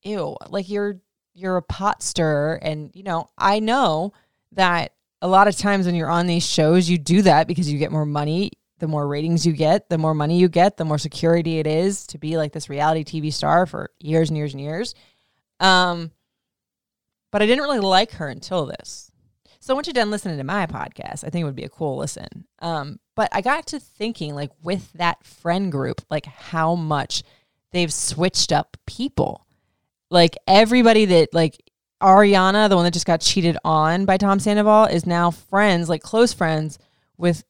ew, 0.03 0.37
like 0.49 0.69
you're 0.69 1.01
you're 1.35 1.57
a 1.57 1.61
pot 1.61 2.01
stirrer 2.01 2.55
and 2.61 2.91
you 2.95 3.03
know 3.03 3.29
i 3.37 3.59
know 3.59 4.11
that 4.53 4.95
a 5.21 5.27
lot 5.27 5.47
of 5.47 5.55
times 5.55 5.85
when 5.85 5.95
you're 5.95 6.09
on 6.09 6.27
these 6.27 6.45
shows 6.45 6.89
you 6.89 6.97
do 6.97 7.21
that 7.23 7.47
because 7.47 7.71
you 7.71 7.79
get 7.79 7.91
more 7.91 8.05
money. 8.05 8.51
The 8.77 8.87
more 8.87 9.07
ratings 9.07 9.45
you 9.45 9.53
get 9.53 9.89
the 9.89 9.97
more 9.97 10.13
money 10.13 10.37
you 10.37 10.49
get 10.49 10.77
the 10.77 10.85
more 10.85 10.97
security 10.97 11.59
it 11.59 11.65
is 11.65 12.05
to 12.07 12.17
be 12.17 12.37
like 12.37 12.51
this 12.51 12.69
reality 12.69 13.03
tv 13.03 13.31
star 13.31 13.65
for 13.65 13.89
years 13.99 14.29
and 14.29 14.37
years 14.37 14.53
and 14.53 14.61
years. 14.61 14.93
Um 15.59 16.11
but 17.31 17.41
i 17.41 17.45
didn't 17.45 17.63
really 17.63 17.79
like 17.79 18.11
her 18.11 18.27
until 18.27 18.65
this. 18.65 19.11
So 19.61 19.73
once 19.73 19.87
you're 19.87 19.93
done 19.93 20.11
listening 20.11 20.37
to 20.37 20.43
my 20.43 20.67
podcast. 20.67 21.23
I 21.23 21.29
think 21.29 21.41
it 21.41 21.45
would 21.45 21.55
be 21.55 21.63
a 21.63 21.69
cool 21.69 21.97
listen. 21.97 22.45
Um 22.59 22.99
but 23.15 23.29
i 23.31 23.41
got 23.41 23.65
to 23.67 23.79
thinking 23.79 24.35
like 24.35 24.51
with 24.61 24.91
that 24.93 25.25
friend 25.25 25.71
group 25.71 26.01
like 26.09 26.25
how 26.25 26.75
much 26.75 27.23
they've 27.71 27.93
switched 27.93 28.51
up 28.51 28.75
people 28.85 29.44
like 30.09 30.37
everybody 30.47 31.05
that 31.05 31.33
like 31.33 31.61
Ariana, 32.01 32.69
the 32.69 32.75
one 32.75 32.85
that 32.85 32.93
just 32.93 33.05
got 33.05 33.21
cheated 33.21 33.57
on 33.63 34.05
by 34.05 34.17
Tom 34.17 34.39
Sandoval, 34.39 34.85
is 34.85 35.05
now 35.05 35.31
friends, 35.31 35.89
like 35.89 36.01
close 36.01 36.33
friends 36.33 36.77
with 37.17 37.43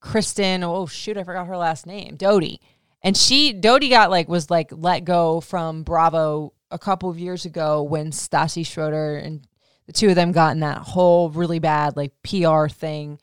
Kristen. 0.00 0.62
Oh 0.64 0.86
shoot, 0.86 1.16
I 1.16 1.24
forgot 1.24 1.46
her 1.46 1.56
last 1.56 1.86
name, 1.86 2.16
Doute. 2.16 2.60
And 3.02 3.16
she 3.16 3.52
Doute 3.52 3.90
got 3.90 4.10
like 4.10 4.28
was 4.28 4.50
like 4.50 4.70
let 4.72 5.04
go 5.04 5.40
from 5.40 5.82
Bravo 5.82 6.52
a 6.70 6.78
couple 6.78 7.10
of 7.10 7.18
years 7.18 7.44
ago 7.44 7.82
when 7.82 8.10
Stassi 8.10 8.66
Schroeder 8.66 9.16
and 9.16 9.46
the 9.86 9.92
two 9.92 10.10
of 10.10 10.14
them 10.14 10.32
got 10.32 10.52
in 10.52 10.60
that 10.60 10.78
whole 10.78 11.30
really 11.30 11.58
bad 11.58 11.96
like 11.96 12.12
PR 12.22 12.68
thing. 12.68 13.18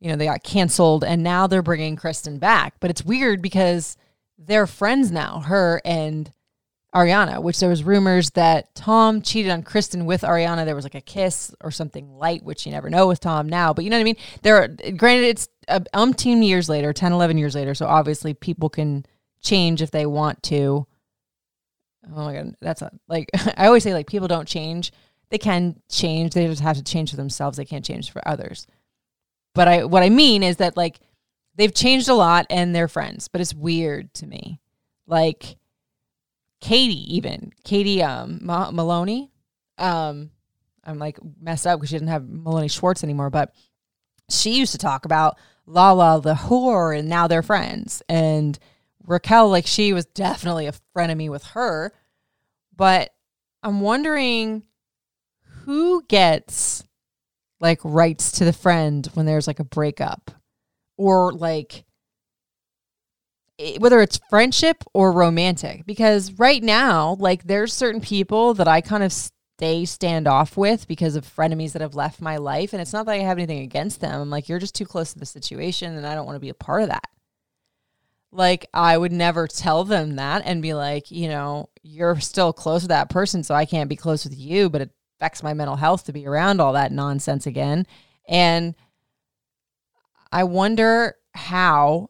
You 0.00 0.10
know, 0.10 0.16
they 0.16 0.24
got 0.24 0.42
canceled 0.42 1.04
and 1.04 1.22
now 1.22 1.46
they're 1.46 1.62
bringing 1.62 1.96
Kristen 1.96 2.38
back. 2.38 2.74
But 2.80 2.90
it's 2.90 3.04
weird 3.04 3.40
because 3.40 3.96
they're 4.36 4.66
friends 4.66 5.12
now, 5.12 5.40
her 5.40 5.80
and 5.84 6.30
Ariana, 6.94 7.42
which 7.42 7.58
there 7.58 7.70
was 7.70 7.84
rumors 7.84 8.30
that 8.30 8.74
Tom 8.74 9.22
cheated 9.22 9.50
on 9.50 9.62
Kristen 9.62 10.04
with 10.04 10.22
Ariana. 10.22 10.64
There 10.64 10.74
was 10.74 10.84
like 10.84 10.94
a 10.94 11.00
kiss 11.00 11.54
or 11.62 11.70
something 11.70 12.18
light, 12.18 12.42
which 12.42 12.66
you 12.66 12.72
never 12.72 12.90
know 12.90 13.06
with 13.06 13.20
Tom 13.20 13.48
now. 13.48 13.72
But 13.72 13.84
you 13.84 13.90
know 13.90 13.96
what 13.96 14.02
I 14.02 14.04
mean? 14.04 14.16
There, 14.42 14.56
are, 14.56 14.68
granted, 14.68 15.24
it's 15.24 15.48
a 15.68 15.80
umpteen 15.94 16.46
years 16.46 16.68
later, 16.68 16.92
10, 16.92 17.12
11 17.12 17.38
years 17.38 17.54
later. 17.54 17.74
So 17.74 17.86
obviously 17.86 18.34
people 18.34 18.68
can 18.68 19.06
change 19.40 19.80
if 19.80 19.90
they 19.90 20.04
want 20.04 20.42
to. 20.44 20.86
Oh 22.14 22.24
my 22.24 22.34
God. 22.34 22.56
That's 22.60 22.82
a, 22.82 22.90
like, 23.08 23.30
I 23.56 23.66
always 23.66 23.84
say, 23.84 23.94
like, 23.94 24.06
people 24.06 24.28
don't 24.28 24.48
change. 24.48 24.92
They 25.30 25.38
can 25.38 25.80
change. 25.90 26.34
They 26.34 26.46
just 26.46 26.60
have 26.60 26.76
to 26.76 26.84
change 26.84 27.10
for 27.10 27.16
themselves. 27.16 27.56
They 27.56 27.64
can't 27.64 27.84
change 27.84 28.10
for 28.10 28.26
others. 28.28 28.66
But 29.54 29.68
I, 29.68 29.84
what 29.84 30.02
I 30.02 30.10
mean 30.10 30.42
is 30.42 30.58
that, 30.58 30.76
like, 30.76 31.00
they've 31.54 31.74
changed 31.74 32.08
a 32.08 32.14
lot 32.14 32.46
and 32.50 32.74
they're 32.74 32.88
friends, 32.88 33.28
but 33.28 33.40
it's 33.40 33.54
weird 33.54 34.12
to 34.14 34.26
me. 34.26 34.60
Like 35.06 35.56
Katie, 36.62 37.16
even 37.16 37.52
Katie 37.64 38.02
um, 38.02 38.38
Ma- 38.40 38.70
Maloney. 38.70 39.30
Um, 39.78 40.30
I'm 40.84 40.98
like 40.98 41.18
messed 41.40 41.66
up 41.66 41.78
because 41.78 41.90
she 41.90 41.96
didn't 41.96 42.08
have 42.08 42.28
Maloney 42.28 42.68
Schwartz 42.68 43.02
anymore, 43.02 43.30
but 43.30 43.52
she 44.30 44.56
used 44.56 44.72
to 44.72 44.78
talk 44.78 45.04
about 45.04 45.36
Lala 45.66 46.22
the 46.22 46.34
whore, 46.34 46.96
and 46.96 47.08
now 47.08 47.26
they're 47.26 47.42
friends. 47.42 48.00
And 48.08 48.56
Raquel, 49.04 49.50
like 49.50 49.66
she 49.66 49.92
was 49.92 50.06
definitely 50.06 50.68
a 50.68 50.74
frenemy 50.96 51.28
with 51.28 51.42
her, 51.46 51.92
but 52.74 53.10
I'm 53.64 53.80
wondering 53.80 54.62
who 55.64 56.04
gets 56.08 56.84
like 57.60 57.80
rights 57.82 58.32
to 58.32 58.44
the 58.44 58.52
friend 58.52 59.06
when 59.14 59.26
there's 59.26 59.48
like 59.48 59.60
a 59.60 59.64
breakup 59.64 60.30
or 60.96 61.32
like 61.32 61.84
Eh, 63.62 63.76
whether 63.78 64.00
it's 64.00 64.20
friendship 64.28 64.82
or 64.92 65.12
romantic 65.12 65.86
because 65.86 66.32
right 66.32 66.62
now 66.62 67.16
like 67.20 67.44
there's 67.44 67.72
certain 67.72 68.00
people 68.00 68.54
that 68.54 68.66
I 68.66 68.80
kind 68.80 69.02
of 69.04 69.12
stay 69.12 69.84
stand 69.84 70.26
off 70.26 70.56
with 70.56 70.88
because 70.88 71.14
of 71.14 71.24
frenemies 71.24 71.72
that 71.72 71.82
have 71.82 71.94
left 71.94 72.20
my 72.20 72.38
life 72.38 72.72
and 72.72 72.82
it's 72.82 72.92
not 72.92 73.06
that 73.06 73.12
I 73.12 73.18
have 73.18 73.38
anything 73.38 73.60
against 73.60 74.00
them 74.00 74.20
I'm 74.20 74.30
like 74.30 74.48
you're 74.48 74.58
just 74.58 74.74
too 74.74 74.86
close 74.86 75.12
to 75.12 75.18
the 75.18 75.26
situation 75.26 75.96
and 75.96 76.06
I 76.06 76.14
don't 76.14 76.26
want 76.26 76.36
to 76.36 76.40
be 76.40 76.48
a 76.48 76.54
part 76.54 76.82
of 76.82 76.88
that 76.88 77.04
like 78.32 78.66
I 78.72 78.96
would 78.96 79.12
never 79.12 79.46
tell 79.46 79.84
them 79.84 80.16
that 80.16 80.42
and 80.44 80.62
be 80.62 80.72
like, 80.74 81.10
you 81.10 81.28
know, 81.28 81.68
you're 81.82 82.18
still 82.18 82.52
close 82.52 82.82
to 82.82 82.88
that 82.88 83.10
person, 83.10 83.44
so 83.44 83.54
I 83.54 83.66
can't 83.66 83.90
be 83.90 83.96
close 83.96 84.24
with 84.24 84.36
you, 84.36 84.70
but 84.70 84.80
it 84.80 84.90
affects 85.18 85.42
my 85.42 85.52
mental 85.52 85.76
health 85.76 86.04
to 86.04 86.12
be 86.12 86.26
around 86.26 86.60
all 86.60 86.72
that 86.72 86.92
nonsense 86.92 87.46
again. 87.46 87.86
And 88.26 88.74
I 90.32 90.44
wonder 90.44 91.16
how 91.34 92.08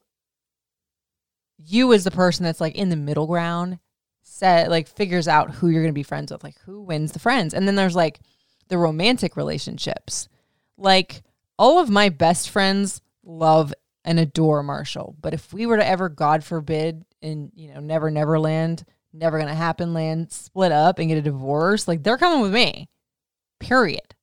you 1.64 1.92
as 1.92 2.04
the 2.04 2.10
person 2.10 2.44
that's 2.44 2.60
like 2.60 2.74
in 2.74 2.88
the 2.88 2.96
middle 2.96 3.26
ground 3.26 3.78
set 4.22 4.70
like 4.70 4.88
figures 4.88 5.28
out 5.28 5.50
who 5.50 5.68
you're 5.68 5.82
going 5.82 5.92
to 5.92 5.98
be 5.98 6.02
friends 6.02 6.32
with, 6.32 6.42
like 6.42 6.58
who 6.64 6.82
wins 6.82 7.12
the 7.12 7.18
friends. 7.18 7.54
And 7.54 7.66
then 7.66 7.76
there's 7.76 7.96
like 7.96 8.20
the 8.68 8.78
romantic 8.78 9.36
relationships. 9.36 10.28
Like 10.76 11.22
all 11.58 11.78
of 11.78 11.90
my 11.90 12.08
best 12.08 12.50
friends 12.50 13.00
love 13.24 13.72
and 14.04 14.18
adore 14.18 14.62
Marshall. 14.62 15.16
But 15.20 15.34
if 15.34 15.52
we 15.52 15.66
were 15.66 15.76
to 15.76 15.86
ever, 15.86 16.08
God 16.08 16.42
forbid, 16.44 17.04
in 17.20 17.52
you 17.54 17.72
know, 17.72 17.80
never 17.80 18.10
Neverland, 18.10 18.84
never 19.12 19.38
gonna 19.38 19.54
happen 19.54 19.94
land, 19.94 20.32
split 20.32 20.72
up 20.72 20.98
and 20.98 21.08
get 21.08 21.18
a 21.18 21.22
divorce, 21.22 21.86
like 21.86 22.02
they're 22.02 22.18
coming 22.18 22.40
with 22.40 22.52
me. 22.52 22.88
Period. 23.60 24.14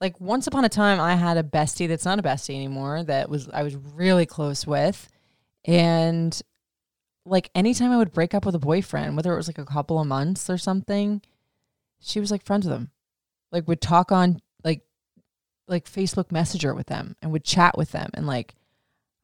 Like 0.00 0.20
once 0.20 0.46
upon 0.46 0.64
a 0.64 0.68
time 0.68 1.00
I 1.00 1.14
had 1.14 1.36
a 1.36 1.42
bestie 1.42 1.88
that's 1.88 2.04
not 2.04 2.18
a 2.18 2.22
bestie 2.22 2.54
anymore 2.54 3.04
that 3.04 3.28
was 3.28 3.48
I 3.48 3.62
was 3.62 3.76
really 3.76 4.26
close 4.26 4.66
with. 4.66 5.08
And 5.64 6.40
like 7.24 7.50
anytime 7.54 7.90
I 7.90 7.96
would 7.96 8.12
break 8.12 8.34
up 8.34 8.44
with 8.44 8.54
a 8.54 8.60
boyfriend, 8.60 9.16
whether 9.16 9.32
it 9.32 9.36
was 9.36 9.48
like 9.48 9.58
a 9.58 9.64
couple 9.64 10.00
of 10.00 10.06
months 10.06 10.50
or 10.50 10.58
something, 10.58 11.22
she 12.00 12.20
was 12.20 12.30
like 12.30 12.44
friends 12.44 12.66
with 12.66 12.74
him. 12.74 12.90
Like 13.50 13.66
would 13.68 13.80
talk 13.80 14.12
on 14.12 14.40
like 14.62 14.82
like 15.68 15.86
Facebook 15.86 16.30
Messenger 16.30 16.74
with 16.74 16.86
them 16.86 17.16
and 17.22 17.32
would 17.32 17.44
chat 17.44 17.78
with 17.78 17.92
them 17.92 18.10
and 18.14 18.26
like 18.26 18.54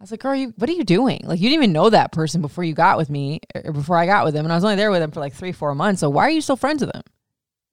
I 0.01 0.03
was 0.03 0.11
like, 0.11 0.21
"Girl, 0.21 0.35
you, 0.35 0.55
what 0.57 0.71
are 0.71 0.73
you 0.73 0.83
doing? 0.83 1.21
Like, 1.25 1.41
you 1.41 1.51
didn't 1.51 1.63
even 1.63 1.73
know 1.75 1.91
that 1.91 2.11
person 2.11 2.41
before 2.41 2.65
you 2.65 2.73
got 2.73 2.97
with 2.97 3.11
me, 3.11 3.41
or 3.55 3.71
before 3.71 3.99
I 3.99 4.07
got 4.07 4.25
with 4.25 4.35
him, 4.35 4.47
and 4.47 4.53
I 4.53 4.57
was 4.57 4.65
only 4.65 4.77
there 4.77 4.91
with 4.91 5.03
him 5.03 5.11
for 5.11 5.21
like 5.21 5.35
three, 5.35 5.53
four 5.53 5.75
months. 5.75 6.01
So 6.01 6.09
why 6.09 6.23
are 6.25 6.31
you 6.31 6.41
still 6.41 6.57
friends 6.57 6.81
with 6.81 6.95
him? 6.95 7.03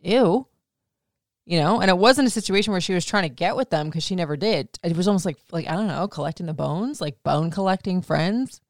Ew, 0.02 0.46
you 1.48 1.60
know." 1.60 1.82
And 1.82 1.90
it 1.90 1.98
wasn't 1.98 2.28
a 2.28 2.32
situation 2.32 2.72
where 2.72 2.82
she 2.82 2.94
was 2.94 3.06
trying 3.06 3.24
to 3.24 3.30
get 3.30 3.56
with 3.56 3.72
them 3.72 3.88
because 3.88 4.04
she 4.04 4.16
never 4.16 4.38
did. 4.38 4.70
It 4.84 4.96
was 4.96 5.08
almost 5.08 5.26
like, 5.26 5.38
like 5.52 5.68
I 5.68 5.74
don't 5.74 5.88
know, 5.88 6.08
collecting 6.08 6.46
the 6.46 6.54
bones, 6.54 7.02
like 7.02 7.24
bone 7.24 7.50
collecting 7.50 8.02
friends. 8.02 8.62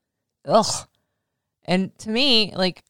Ugh. 0.48 0.88
And 1.66 1.98
to 2.00 2.10
me, 2.10 2.54
like 2.56 2.84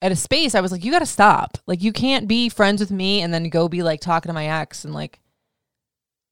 at 0.00 0.12
a 0.12 0.16
space, 0.16 0.54
I 0.54 0.60
was 0.60 0.70
like, 0.70 0.84
"You 0.84 0.92
got 0.92 1.00
to 1.00 1.06
stop. 1.06 1.58
Like, 1.66 1.82
you 1.82 1.92
can't 1.92 2.28
be 2.28 2.48
friends 2.48 2.80
with 2.80 2.90
me 2.92 3.22
and 3.22 3.34
then 3.34 3.48
go 3.48 3.68
be 3.68 3.82
like 3.82 4.00
talking 4.00 4.30
to 4.30 4.34
my 4.34 4.46
ex 4.60 4.84
and 4.84 4.94
like." 4.94 5.18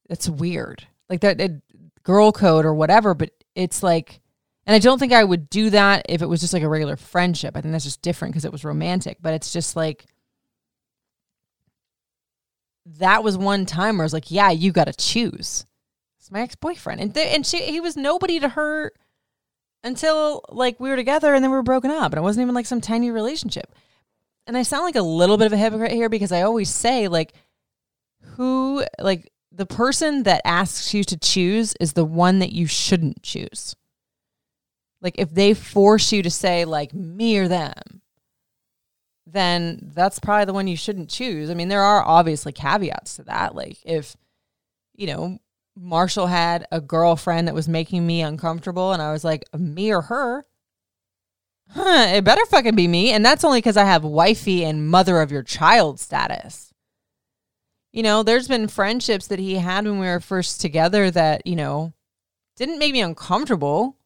It's 0.09 0.29
weird. 0.29 0.87
Like 1.09 1.20
that 1.20 1.40
it, 1.40 1.62
girl 2.03 2.33
code 2.33 2.64
or 2.64 2.75
whatever, 2.75 3.14
but 3.14 3.31
it's 3.55 3.83
like 3.83 4.20
and 4.66 4.75
I 4.77 4.79
don't 4.79 4.99
think 4.99 5.12
I 5.12 5.25
would 5.25 5.51
do 5.51 5.70
that 5.70 6.07
if 6.09 6.23
it 6.23 6.29
was 6.29 6.40
just 6.40 6.53
like 6.53 6.62
a 6.62 6.68
regular 6.68 6.96
friendship. 6.96 7.57
I 7.57 7.61
think 7.61 7.73
that's 7.73 7.85
just 7.85 8.03
different 8.03 8.33
because 8.33 8.44
it 8.44 8.53
was 8.53 8.64
romantic, 8.64 9.18
but 9.20 9.35
it's 9.35 9.53
just 9.53 9.75
like 9.75 10.07
that 12.98 13.22
was 13.22 13.38
one 13.38 13.66
time 13.66 13.96
where 13.96 14.05
I 14.05 14.07
was 14.07 14.12
like, 14.12 14.31
yeah, 14.31 14.50
you 14.50 14.72
got 14.72 14.87
to 14.87 14.92
choose. 14.92 15.66
It's 16.18 16.31
my 16.31 16.40
ex-boyfriend. 16.40 17.00
And 17.00 17.14
th- 17.14 17.35
and 17.35 17.46
she 17.46 17.59
he 17.59 17.81
was 17.81 17.96
nobody 17.96 18.40
to 18.40 18.48
her 18.48 18.92
until 19.83 20.44
like 20.50 20.79
we 20.79 20.90
were 20.90 20.96
together 20.96 21.35
and 21.35 21.42
then 21.42 21.50
we 21.50 21.57
were 21.57 21.62
broken 21.62 21.90
up 21.90 22.12
and 22.12 22.18
it 22.18 22.22
wasn't 22.22 22.42
even 22.42 22.55
like 22.55 22.66
some 22.66 22.81
tiny 22.81 23.11
relationship. 23.11 23.74
And 24.46 24.57
I 24.57 24.62
sound 24.62 24.85
like 24.85 24.96
a 24.96 25.03
little 25.03 25.37
bit 25.37 25.46
of 25.46 25.53
a 25.53 25.57
hypocrite 25.57 25.92
here 25.92 26.09
because 26.09 26.33
I 26.33 26.42
always 26.42 26.68
say 26.68 27.09
like 27.09 27.33
who 28.37 28.85
like 28.98 29.31
the 29.53 29.66
person 29.66 30.24
that 30.24 30.42
asks 30.44 30.92
you 30.94 31.05
to 31.05 31.16
choose 31.16 31.74
is 31.81 31.92
the 31.92 32.05
one 32.05 32.40
that 32.40 32.53
you 32.53 32.66
shouldn't 32.66 33.22
choose. 33.22 33.74
Like 35.00 35.18
if 35.18 35.31
they 35.31 35.55
force 35.55 36.12
you 36.12 36.22
to 36.22 36.31
say 36.31 36.64
like 36.64 36.92
me 36.92 37.38
or 37.38 37.48
them, 37.48 38.00
then 39.33 39.93
that's 39.95 40.19
probably 40.19 40.45
the 40.45 40.53
one 40.53 40.69
you 40.69 40.77
shouldn't 40.77 41.11
choose. 41.11 41.51
I 41.51 41.55
mean, 41.55 41.69
there 41.69 41.83
are 41.83 42.03
obviously 42.03 42.53
caveats 42.53 43.16
to 43.16 43.25
that. 43.25 43.55
Like 43.55 43.79
if 43.85 44.16
you 44.95 45.07
know, 45.07 45.38
Marshall 45.77 46.27
had 46.27 46.66
a 46.71 46.81
girlfriend 46.81 47.49
that 47.49 47.55
was 47.55 47.69
making 47.69 48.07
me 48.07 48.21
uncomfortable 48.21 48.93
and 48.93 49.01
I 49.01 49.12
was 49.12 49.25
like, 49.25 49.45
me 49.57 49.93
or 49.93 50.03
her? 50.03 50.45
Huh, 51.71 52.07
it 52.09 52.25
better 52.25 52.45
fucking 52.47 52.75
be 52.75 52.88
me. 52.88 53.12
And 53.12 53.25
that's 53.25 53.45
only 53.45 53.59
because 53.59 53.77
I 53.77 53.85
have 53.85 54.03
wifey 54.03 54.64
and 54.64 54.88
mother 54.88 55.21
of 55.21 55.31
your 55.31 55.45
child 55.45 56.01
status 56.01 56.71
you 57.93 58.03
know, 58.03 58.23
there's 58.23 58.49
been 58.49 58.69
friendships 58.69 59.27
that 59.27 59.38
he 59.38 59.55
had 59.57 59.85
when 59.85 59.99
we 59.99 60.07
were 60.07 60.21
first 60.21 60.61
together 60.61 61.11
that, 61.11 61.47
you 61.47 61.57
know, 61.57 61.93
didn't 62.57 62.79
make 62.79 62.93
me 62.93 63.01
uncomfortable 63.01 63.97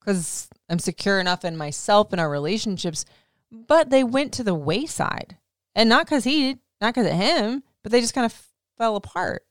because 0.00 0.48
I'm 0.68 0.78
secure 0.78 1.18
enough 1.18 1.44
in 1.44 1.56
myself 1.56 2.12
and 2.12 2.20
our 2.20 2.28
relationships, 2.28 3.04
but 3.52 3.90
they 3.90 4.02
went 4.02 4.32
to 4.32 4.42
the 4.42 4.54
wayside. 4.54 5.36
And 5.74 5.88
not 5.88 6.06
because 6.06 6.24
he, 6.24 6.58
not 6.80 6.94
because 6.94 7.06
of 7.06 7.16
him, 7.16 7.62
but 7.82 7.92
they 7.92 8.00
just 8.00 8.14
kind 8.14 8.24
of 8.24 8.46
fell 8.78 8.96
apart. 8.96 9.44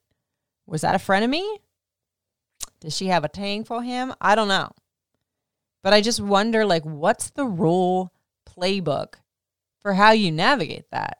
Was 0.65 0.81
that 0.81 0.95
a 0.95 0.99
friend 0.99 1.23
of 1.23 1.29
me? 1.29 1.59
Does 2.79 2.97
she 2.97 3.07
have 3.07 3.23
a 3.23 3.29
tang 3.29 3.63
for 3.63 3.83
him? 3.83 4.13
I 4.19 4.35
don't 4.35 4.47
know. 4.47 4.71
But 5.83 5.93
I 5.93 6.01
just 6.01 6.19
wonder 6.19 6.65
like 6.65 6.83
what's 6.83 7.29
the 7.29 7.45
rule 7.45 8.11
playbook 8.47 9.15
for 9.81 9.93
how 9.93 10.11
you 10.11 10.31
navigate 10.31 10.89
that? 10.91 11.17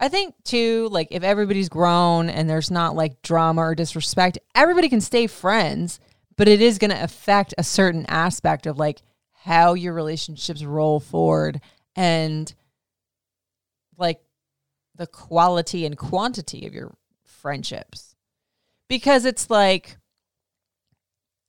I 0.00 0.08
think 0.08 0.34
too, 0.44 0.88
like 0.90 1.08
if 1.10 1.22
everybody's 1.22 1.68
grown 1.68 2.30
and 2.30 2.48
there's 2.48 2.70
not 2.70 2.94
like 2.94 3.22
drama 3.22 3.62
or 3.62 3.74
disrespect, 3.74 4.38
everybody 4.54 4.88
can 4.88 5.00
stay 5.00 5.26
friends, 5.26 5.98
but 6.36 6.48
it 6.48 6.60
is 6.60 6.78
going 6.78 6.92
to 6.92 7.02
affect 7.02 7.54
a 7.58 7.64
certain 7.64 8.06
aspect 8.06 8.66
of 8.66 8.78
like 8.78 9.02
how 9.32 9.74
your 9.74 9.92
relationships 9.92 10.64
roll 10.64 11.00
forward 11.00 11.60
and 11.98 12.54
like 13.96 14.20
the 14.94 15.08
quality 15.08 15.84
and 15.84 15.98
quantity 15.98 16.64
of 16.64 16.72
your 16.72 16.94
friendships. 17.24 18.14
Because 18.88 19.24
it's 19.24 19.50
like 19.50 19.96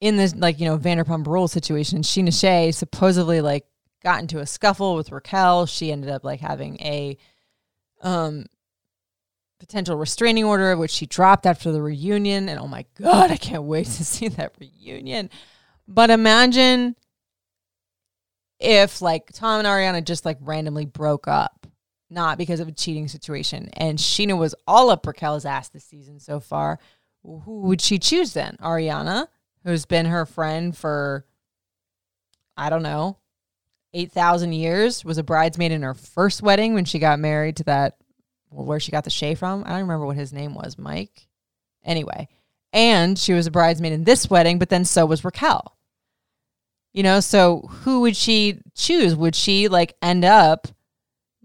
in 0.01 0.17
this 0.17 0.35
like, 0.35 0.59
you 0.59 0.65
know, 0.65 0.79
Vanderpump 0.79 1.27
Rules 1.27 1.51
situation, 1.51 2.01
Scheana 2.01 2.37
Shay 2.37 2.71
supposedly 2.71 3.41
like 3.41 3.67
got 4.03 4.21
into 4.21 4.39
a 4.39 4.47
scuffle 4.47 4.95
with 4.95 5.11
Raquel. 5.11 5.67
She 5.67 5.91
ended 5.91 6.09
up 6.09 6.23
like 6.23 6.39
having 6.39 6.81
a 6.81 7.15
um, 8.01 8.47
potential 9.59 9.97
restraining 9.97 10.45
order, 10.45 10.75
which 10.75 10.89
she 10.89 11.05
dropped 11.05 11.45
after 11.45 11.71
the 11.71 11.81
reunion. 11.81 12.49
And 12.49 12.59
oh 12.59 12.67
my 12.67 12.85
God, 12.99 13.29
I 13.29 13.37
can't 13.37 13.63
wait 13.63 13.85
to 13.85 13.91
see 14.03 14.29
that 14.29 14.55
reunion. 14.59 15.29
But 15.87 16.09
imagine 16.09 16.95
if 18.59 19.01
like 19.01 19.31
Tom 19.33 19.59
and 19.59 19.67
Ariana 19.67 20.03
just 20.03 20.25
like 20.25 20.37
randomly 20.41 20.85
broke 20.85 21.27
up, 21.27 21.67
not 22.09 22.37
because 22.37 22.59
of 22.59 22.67
a 22.67 22.73
cheating 22.73 23.07
situation, 23.07 23.69
and 23.73 23.97
Scheana 23.97 24.37
was 24.37 24.55
all 24.67 24.89
up 24.89 25.05
Raquel's 25.05 25.45
ass 25.45 25.69
this 25.69 25.83
season 25.83 26.19
so 26.19 26.39
far. 26.39 26.79
Who 27.23 27.61
would 27.61 27.81
she 27.81 27.99
choose 27.99 28.33
then? 28.33 28.57
Ariana, 28.61 29.27
who's 29.63 29.85
been 29.85 30.05
her 30.05 30.25
friend 30.25 30.75
for, 30.75 31.25
I 32.55 32.69
don't 32.69 32.83
know, 32.83 33.17
8,000 33.93 34.53
years, 34.53 35.03
was 35.03 35.17
a 35.17 35.23
bridesmaid 35.23 35.71
in 35.71 35.81
her 35.81 35.93
first 35.93 36.41
wedding 36.41 36.73
when 36.73 36.85
she 36.85 36.99
got 36.99 37.19
married 37.19 37.57
to 37.57 37.63
that, 37.65 37.97
well, 38.49 38.65
where 38.65 38.79
she 38.79 38.91
got 38.91 39.03
the 39.03 39.09
Shay 39.09 39.35
from. 39.35 39.63
I 39.65 39.69
don't 39.69 39.81
remember 39.81 40.05
what 40.05 40.15
his 40.15 40.33
name 40.33 40.53
was, 40.53 40.77
Mike. 40.77 41.27
Anyway, 41.83 42.27
and 42.71 43.17
she 43.17 43.33
was 43.33 43.47
a 43.47 43.51
bridesmaid 43.51 43.93
in 43.93 44.03
this 44.03 44.29
wedding, 44.29 44.59
but 44.59 44.69
then 44.69 44.85
so 44.85 45.05
was 45.05 45.23
Raquel. 45.23 45.75
You 46.93 47.03
know, 47.03 47.19
so 47.19 47.69
who 47.83 48.01
would 48.01 48.15
she 48.15 48.61
choose? 48.75 49.15
Would 49.15 49.35
she 49.35 49.67
like 49.67 49.95
end 50.01 50.25
up, 50.25 50.67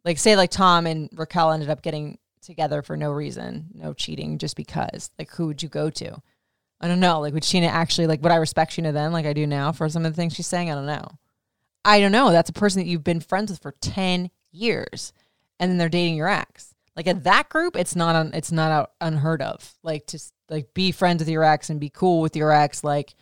like, 0.04 0.18
say, 0.18 0.36
like 0.36 0.50
Tom 0.50 0.86
and 0.86 1.08
Raquel 1.14 1.52
ended 1.52 1.70
up 1.70 1.82
getting 1.82 2.18
together 2.40 2.82
for 2.82 2.96
no 2.96 3.12
reason, 3.12 3.66
no 3.74 3.92
cheating, 3.92 4.38
just 4.38 4.56
because? 4.56 5.10
Like, 5.18 5.30
who 5.30 5.46
would 5.46 5.62
you 5.62 5.68
go 5.68 5.90
to? 5.90 6.22
I 6.80 6.88
don't 6.88 7.00
know. 7.00 7.20
Like, 7.20 7.34
would 7.34 7.42
Scheana 7.42 7.68
actually 7.68 8.06
like? 8.06 8.22
Would 8.22 8.32
I 8.32 8.36
respect 8.36 8.72
Scheana 8.72 8.92
then, 8.92 9.12
like 9.12 9.26
I 9.26 9.32
do 9.32 9.46
now, 9.46 9.72
for 9.72 9.88
some 9.88 10.04
of 10.04 10.12
the 10.12 10.16
things 10.16 10.34
she's 10.34 10.46
saying? 10.46 10.70
I 10.70 10.74
don't 10.74 10.86
know. 10.86 11.08
I 11.84 12.00
don't 12.00 12.12
know. 12.12 12.30
That's 12.30 12.50
a 12.50 12.54
person 12.54 12.80
that 12.80 12.88
you've 12.88 13.04
been 13.04 13.20
friends 13.20 13.50
with 13.50 13.60
for 13.62 13.72
ten 13.80 14.30
years, 14.52 15.12
and 15.58 15.70
then 15.70 15.78
they're 15.78 15.88
dating 15.88 16.16
your 16.16 16.28
ex. 16.28 16.74
Like 16.96 17.06
at 17.06 17.24
that 17.24 17.48
group, 17.48 17.76
it's 17.76 17.96
not 17.96 18.16
un, 18.16 18.30
it's 18.34 18.52
not 18.52 18.92
unheard 19.00 19.42
of. 19.42 19.74
Like 19.82 20.06
to 20.08 20.18
like 20.48 20.74
be 20.74 20.92
friends 20.92 21.20
with 21.20 21.28
your 21.28 21.44
ex 21.44 21.70
and 21.70 21.80
be 21.80 21.90
cool 21.90 22.20
with 22.20 22.36
your 22.36 22.52
ex. 22.52 22.84
Like 22.84 23.14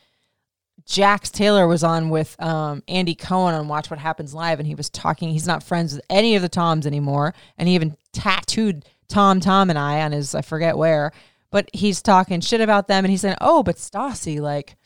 Jax 0.86 1.30
Taylor 1.30 1.66
was 1.66 1.84
on 1.84 2.10
with 2.10 2.40
um, 2.42 2.82
Andy 2.88 3.14
Cohen 3.14 3.54
on 3.54 3.68
Watch 3.68 3.90
What 3.90 3.98
Happens 3.98 4.34
Live, 4.34 4.58
and 4.58 4.66
he 4.66 4.74
was 4.74 4.90
talking. 4.90 5.30
He's 5.30 5.46
not 5.46 5.62
friends 5.62 5.94
with 5.94 6.04
any 6.10 6.36
of 6.36 6.42
the 6.42 6.48
Toms 6.48 6.86
anymore, 6.86 7.34
and 7.58 7.68
he 7.68 7.74
even 7.74 7.96
tattooed 8.12 8.84
Tom, 9.08 9.40
Tom, 9.40 9.70
and 9.70 9.78
I 9.78 10.00
on 10.02 10.12
his 10.12 10.34
I 10.34 10.42
forget 10.42 10.76
where, 10.76 11.12
but 11.50 11.68
he's 11.72 12.02
talking 12.02 12.40
shit 12.40 12.60
about 12.60 12.88
them, 12.88 13.04
and 13.04 13.10
he's 13.10 13.20
saying, 13.20 13.36
"Oh, 13.40 13.62
but 13.62 13.76
Stassi, 13.76 14.40
like, 14.40 14.76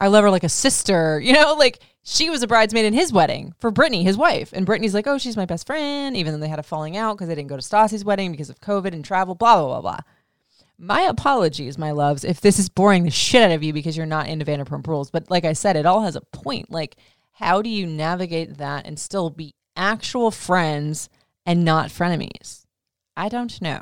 I 0.00 0.08
love 0.08 0.24
her 0.24 0.30
like 0.30 0.44
a 0.44 0.48
sister," 0.48 1.20
you 1.22 1.32
know, 1.32 1.54
like 1.54 1.80
she 2.02 2.30
was 2.30 2.42
a 2.42 2.46
bridesmaid 2.46 2.84
in 2.84 2.94
his 2.94 3.12
wedding 3.12 3.54
for 3.58 3.70
Brittany, 3.70 4.04
his 4.04 4.16
wife, 4.16 4.52
and 4.52 4.66
Brittany's 4.66 4.94
like, 4.94 5.06
"Oh, 5.06 5.18
she's 5.18 5.36
my 5.36 5.46
best 5.46 5.66
friend," 5.66 6.16
even 6.16 6.32
though 6.32 6.40
they 6.40 6.48
had 6.48 6.58
a 6.58 6.62
falling 6.62 6.96
out 6.96 7.16
because 7.16 7.28
they 7.28 7.34
didn't 7.34 7.48
go 7.48 7.56
to 7.56 7.62
Stassi's 7.62 8.04
wedding 8.04 8.30
because 8.30 8.50
of 8.50 8.60
COVID 8.60 8.92
and 8.92 9.04
travel, 9.04 9.34
blah 9.34 9.56
blah 9.56 9.66
blah 9.66 9.80
blah. 9.80 10.00
My 10.78 11.02
apologies, 11.02 11.78
my 11.78 11.92
loves, 11.92 12.24
if 12.24 12.40
this 12.40 12.58
is 12.58 12.68
boring 12.68 13.04
the 13.04 13.10
shit 13.10 13.42
out 13.42 13.50
of 13.50 13.62
you 13.62 13.72
because 13.72 13.96
you're 13.96 14.04
not 14.04 14.28
into 14.28 14.44
Vanderpump 14.44 14.86
Rules. 14.86 15.10
But 15.10 15.30
like 15.30 15.44
I 15.44 15.54
said, 15.54 15.76
it 15.76 15.86
all 15.86 16.02
has 16.02 16.16
a 16.16 16.20
point. 16.20 16.70
Like, 16.70 16.96
how 17.32 17.62
do 17.62 17.70
you 17.70 17.86
navigate 17.86 18.58
that 18.58 18.86
and 18.86 18.98
still 18.98 19.30
be 19.30 19.54
actual 19.74 20.30
friends 20.30 21.08
and 21.46 21.64
not 21.64 21.88
frenemies? 21.88 22.66
I 23.16 23.28
don't 23.28 23.60
know. 23.62 23.80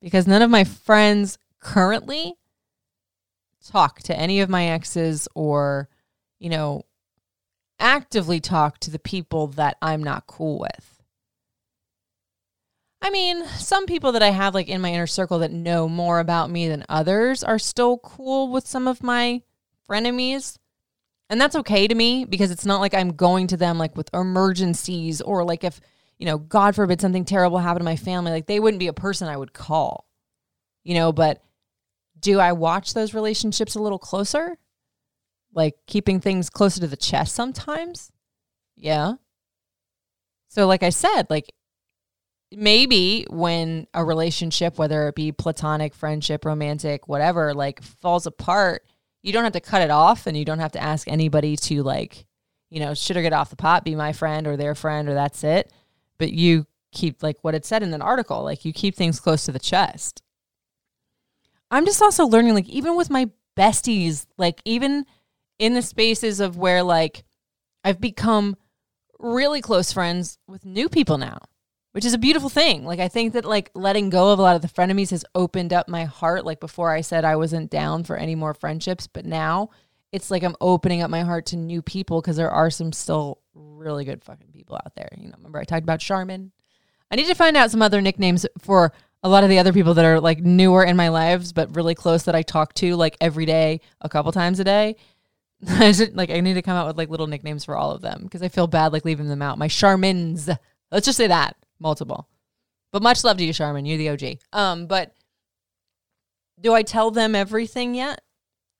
Because 0.00 0.26
none 0.26 0.42
of 0.42 0.50
my 0.50 0.64
friends 0.64 1.38
currently 1.60 2.34
talk 3.64 4.00
to 4.02 4.16
any 4.16 4.40
of 4.40 4.48
my 4.48 4.66
exes 4.66 5.28
or, 5.34 5.88
you 6.38 6.50
know, 6.50 6.82
actively 7.78 8.40
talk 8.40 8.78
to 8.80 8.90
the 8.90 8.98
people 8.98 9.48
that 9.48 9.76
I'm 9.80 10.02
not 10.02 10.26
cool 10.26 10.58
with. 10.58 10.97
I 13.00 13.10
mean, 13.10 13.46
some 13.46 13.86
people 13.86 14.12
that 14.12 14.22
I 14.22 14.30
have 14.30 14.54
like 14.54 14.68
in 14.68 14.80
my 14.80 14.92
inner 14.92 15.06
circle 15.06 15.38
that 15.38 15.52
know 15.52 15.88
more 15.88 16.18
about 16.18 16.50
me 16.50 16.68
than 16.68 16.84
others 16.88 17.44
are 17.44 17.58
still 17.58 17.98
cool 17.98 18.50
with 18.50 18.66
some 18.66 18.88
of 18.88 19.02
my 19.02 19.42
frenemies. 19.88 20.58
And 21.30 21.40
that's 21.40 21.56
okay 21.56 21.86
to 21.86 21.94
me 21.94 22.24
because 22.24 22.50
it's 22.50 22.66
not 22.66 22.80
like 22.80 22.94
I'm 22.94 23.10
going 23.10 23.46
to 23.48 23.56
them 23.56 23.78
like 23.78 23.96
with 23.96 24.12
emergencies 24.12 25.20
or 25.20 25.44
like 25.44 25.62
if, 25.62 25.80
you 26.18 26.26
know, 26.26 26.38
God 26.38 26.74
forbid 26.74 27.00
something 27.00 27.24
terrible 27.24 27.58
happened 27.58 27.80
to 27.80 27.84
my 27.84 27.96
family, 27.96 28.32
like 28.32 28.46
they 28.46 28.60
wouldn't 28.60 28.80
be 28.80 28.88
a 28.88 28.92
person 28.92 29.28
I 29.28 29.36
would 29.36 29.52
call. 29.52 30.06
You 30.82 30.94
know, 30.94 31.12
but 31.12 31.42
do 32.18 32.40
I 32.40 32.52
watch 32.52 32.94
those 32.94 33.14
relationships 33.14 33.74
a 33.74 33.82
little 33.82 33.98
closer? 33.98 34.58
Like 35.52 35.74
keeping 35.86 36.20
things 36.20 36.50
closer 36.50 36.80
to 36.80 36.86
the 36.86 36.96
chest 36.96 37.34
sometimes? 37.34 38.10
Yeah. 38.74 39.14
So 40.48 40.66
like 40.66 40.82
I 40.82 40.90
said, 40.90 41.26
like 41.30 41.52
maybe 42.52 43.26
when 43.30 43.86
a 43.94 44.04
relationship, 44.04 44.78
whether 44.78 45.08
it 45.08 45.14
be 45.14 45.32
platonic, 45.32 45.94
friendship, 45.94 46.44
romantic, 46.44 47.08
whatever, 47.08 47.54
like 47.54 47.82
falls 47.82 48.26
apart, 48.26 48.84
you 49.22 49.32
don't 49.32 49.44
have 49.44 49.52
to 49.52 49.60
cut 49.60 49.82
it 49.82 49.90
off 49.90 50.26
and 50.26 50.36
you 50.36 50.44
don't 50.44 50.60
have 50.60 50.72
to 50.72 50.82
ask 50.82 51.08
anybody 51.08 51.56
to 51.56 51.82
like, 51.82 52.24
you 52.70 52.80
know, 52.80 52.94
should 52.94 53.16
I 53.16 53.22
get 53.22 53.32
off 53.32 53.50
the 53.50 53.56
pot, 53.56 53.84
be 53.84 53.94
my 53.94 54.12
friend 54.12 54.46
or 54.46 54.56
their 54.56 54.74
friend 54.74 55.08
or 55.08 55.14
that's 55.14 55.44
it. 55.44 55.72
But 56.18 56.32
you 56.32 56.66
keep 56.92 57.22
like 57.22 57.36
what 57.42 57.54
it 57.54 57.64
said 57.64 57.82
in 57.82 57.90
that 57.90 58.00
article, 58.00 58.42
like 58.42 58.64
you 58.64 58.72
keep 58.72 58.94
things 58.94 59.20
close 59.20 59.44
to 59.44 59.52
the 59.52 59.58
chest. 59.58 60.22
I'm 61.70 61.84
just 61.84 62.00
also 62.00 62.24
learning, 62.24 62.54
like, 62.54 62.68
even 62.68 62.96
with 62.96 63.10
my 63.10 63.28
besties, 63.54 64.24
like, 64.38 64.62
even 64.64 65.04
in 65.58 65.74
the 65.74 65.82
spaces 65.82 66.40
of 66.40 66.56
where 66.56 66.82
like 66.82 67.24
I've 67.84 68.00
become 68.00 68.56
really 69.18 69.60
close 69.60 69.92
friends 69.92 70.38
with 70.46 70.64
new 70.64 70.88
people 70.88 71.18
now 71.18 71.40
which 71.92 72.04
is 72.04 72.14
a 72.14 72.18
beautiful 72.18 72.48
thing. 72.48 72.84
Like 72.84 73.00
I 73.00 73.08
think 73.08 73.32
that 73.32 73.44
like 73.44 73.70
letting 73.74 74.10
go 74.10 74.32
of 74.32 74.38
a 74.38 74.42
lot 74.42 74.56
of 74.56 74.62
the 74.62 74.68
frenemies 74.68 75.10
has 75.10 75.24
opened 75.34 75.72
up 75.72 75.88
my 75.88 76.04
heart. 76.04 76.44
Like 76.44 76.60
before 76.60 76.92
I 76.92 77.00
said 77.00 77.24
I 77.24 77.36
wasn't 77.36 77.70
down 77.70 78.04
for 78.04 78.16
any 78.16 78.34
more 78.34 78.54
friendships, 78.54 79.06
but 79.06 79.24
now 79.24 79.70
it's 80.12 80.30
like 80.30 80.42
I'm 80.42 80.56
opening 80.60 81.02
up 81.02 81.10
my 81.10 81.22
heart 81.22 81.46
to 81.46 81.56
new 81.56 81.82
people 81.82 82.20
because 82.20 82.36
there 82.36 82.50
are 82.50 82.70
some 82.70 82.92
still 82.92 83.40
really 83.54 84.04
good 84.04 84.24
fucking 84.24 84.52
people 84.52 84.76
out 84.76 84.94
there. 84.94 85.08
You 85.16 85.28
know, 85.28 85.34
remember 85.36 85.58
I 85.58 85.64
talked 85.64 85.82
about 85.82 86.00
Charmin? 86.00 86.52
I 87.10 87.16
need 87.16 87.26
to 87.26 87.34
find 87.34 87.56
out 87.56 87.70
some 87.70 87.82
other 87.82 88.00
nicknames 88.00 88.46
for 88.58 88.92
a 89.22 89.28
lot 89.28 89.42
of 89.42 89.50
the 89.50 89.58
other 89.58 89.72
people 89.72 89.94
that 89.94 90.04
are 90.04 90.20
like 90.20 90.40
newer 90.40 90.84
in 90.84 90.96
my 90.96 91.08
lives, 91.08 91.52
but 91.52 91.74
really 91.74 91.94
close 91.94 92.24
that 92.24 92.34
I 92.34 92.42
talk 92.42 92.74
to 92.74 92.96
like 92.96 93.16
every 93.20 93.46
day, 93.46 93.80
a 94.00 94.08
couple 94.08 94.30
times 94.32 94.60
a 94.60 94.64
day. 94.64 94.96
I 95.68 95.92
should, 95.92 96.16
like 96.16 96.30
I 96.30 96.40
need 96.40 96.54
to 96.54 96.62
come 96.62 96.76
out 96.76 96.86
with 96.86 96.98
like 96.98 97.08
little 97.08 97.26
nicknames 97.26 97.64
for 97.64 97.76
all 97.76 97.90
of 97.90 98.02
them 98.02 98.22
because 98.22 98.42
I 98.42 98.48
feel 98.48 98.66
bad 98.66 98.92
like 98.92 99.04
leaving 99.04 99.28
them 99.28 99.42
out. 99.42 99.58
My 99.58 99.68
Charmins. 99.68 100.54
Let's 100.90 101.04
just 101.04 101.18
say 101.18 101.26
that 101.26 101.56
multiple. 101.80 102.28
But 102.92 103.02
much 103.02 103.24
love 103.24 103.36
to 103.38 103.44
you, 103.44 103.52
Charmin. 103.52 103.86
You're 103.86 103.98
the 103.98 104.08
OG. 104.10 104.38
Um, 104.52 104.86
but 104.86 105.14
do 106.60 106.74
I 106.74 106.82
tell 106.82 107.10
them 107.10 107.34
everything 107.34 107.94
yet? 107.94 108.20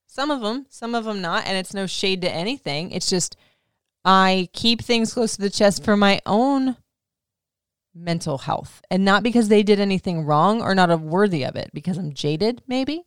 Some 0.07 0.31
of 0.31 0.41
them, 0.41 0.67
some 0.71 0.95
of 0.95 1.05
them 1.05 1.21
not, 1.21 1.47
and 1.47 1.57
it's 1.57 1.75
no 1.75 1.87
shade 1.87 2.23
to 2.23 2.31
anything. 2.31 2.91
It's 2.93 3.11
just 3.11 3.37
I 4.05 4.49
keep 4.53 4.83
things 4.83 5.13
close 5.13 5.37
to 5.37 5.43
the 5.43 5.51
chest 5.51 5.85
for 5.85 5.97
my 5.97 6.21
own 6.25 6.77
mental 7.95 8.39
health, 8.39 8.81
and 8.91 9.05
not 9.05 9.23
because 9.23 9.49
they 9.49 9.63
did 9.63 9.81
anything 9.81 10.25
wrong 10.25 10.63
or 10.63 10.75
not 10.75 10.99
worthy 11.01 11.45
of 11.45 11.57
it. 11.57 11.71
Because 11.75 11.99
I'm 11.99 12.15
jaded, 12.15 12.63
maybe. 12.67 13.05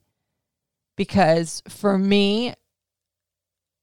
Because 0.96 1.64
for 1.68 1.98
me, 1.98 2.54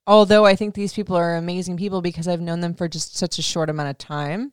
although 0.06 0.46
I 0.46 0.54
think 0.54 0.74
these 0.74 0.92
people 0.94 1.16
are 1.16 1.36
amazing 1.36 1.76
people 1.76 2.00
because 2.00 2.28
I've 2.28 2.40
known 2.40 2.60
them 2.60 2.74
for 2.74 2.86
just 2.86 3.16
such 3.16 3.38
a 3.38 3.42
short 3.42 3.68
amount 3.68 3.90
of 3.90 3.98
time, 3.98 4.52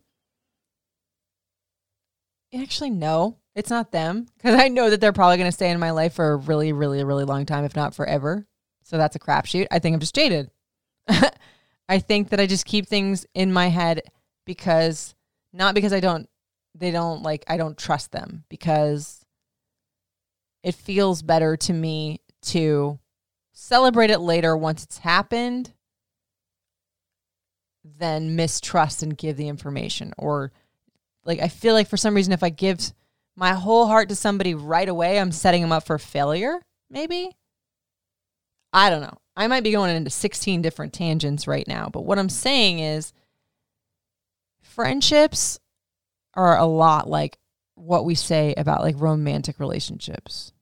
Actually, 2.56 2.92
no, 2.92 3.38
it's 3.56 3.70
not 3.70 3.92
them 3.92 4.28
because 4.38 4.60
I 4.60 4.68
know 4.68 4.90
that 4.90 5.02
they're 5.02 5.14
probably 5.14 5.38
going 5.38 5.50
to 5.50 5.56
stay 5.56 5.70
in 5.70 5.80
my 5.80 5.92
life 5.92 6.14
for 6.14 6.34
a 6.34 6.38
really, 6.38 6.74
really, 6.74 7.04
really 7.04 7.26
long 7.26 7.46
time, 7.46 7.64
if 7.64 7.76
not 7.76 7.96
forever. 7.96 8.48
So 8.84 8.98
that's 8.98 9.16
a 9.16 9.20
crapshoot. 9.20 9.68
I 9.72 9.80
think 9.80 9.94
I'm 9.94 10.00
just 10.00 10.16
jaded. 10.16 10.52
I 11.90 12.00
think 12.00 12.30
that 12.30 12.40
I 12.40 12.46
just 12.46 12.66
keep 12.66 12.88
things 12.88 13.26
in 13.34 13.52
my 13.52 13.68
head 13.68 14.02
because 14.46 15.16
not 15.54 15.76
because 15.76 15.94
I 15.94 16.00
don't, 16.00 16.30
they 16.74 16.92
don't 16.92 17.24
like, 17.24 17.44
I 17.48 17.58
don't 17.58 17.78
trust 17.78 18.12
them 18.12 18.44
because 18.50 19.26
it 20.64 20.76
feels 20.76 21.22
better 21.22 21.56
to 21.58 21.74
me 21.74 22.22
to 22.44 23.00
celebrate 23.54 24.10
it 24.10 24.20
later 24.20 24.56
once 24.58 24.84
it's 24.84 24.98
happened 25.00 25.74
than 27.84 28.36
mistrust 28.36 29.04
and 29.04 29.18
give 29.18 29.38
the 29.38 29.48
information 29.48 30.14
or 30.18 30.52
like 31.26 31.40
I 31.40 31.48
feel 31.48 31.74
like 31.74 31.90
for 31.90 31.98
some 31.98 32.16
reason 32.16 32.34
if 32.34 32.44
I 32.44 32.50
give 32.50 32.94
my 33.36 33.54
whole 33.54 33.88
heart 33.88 34.10
to 34.10 34.16
somebody 34.16 34.54
right 34.54 34.88
away, 34.88 35.20
I'm 35.20 35.32
setting 35.32 35.62
them 35.62 35.72
up 35.72 35.86
for 35.86 35.98
failure, 35.98 36.62
maybe. 36.90 37.36
I 38.72 38.90
don't 38.90 39.02
know. 39.02 39.18
I 39.36 39.48
might 39.48 39.64
be 39.64 39.72
going 39.72 39.94
into 39.96 40.10
16 40.10 40.62
different 40.62 40.94
tangents 40.94 41.48
right 41.48 41.68
now, 41.68 41.90
but 41.92 42.06
what 42.06 42.20
I'm 42.20 42.30
saying 42.30 42.80
is 42.80 43.12
friendships 44.62 45.60
are 46.34 46.58
a 46.58 46.66
lot 46.66 47.10
like 47.10 47.38
what 47.76 48.06
we 48.06 48.16
say 48.16 48.54
about 48.56 48.82
like 48.82 48.96
romantic 48.98 49.60
relationships. 49.60 50.54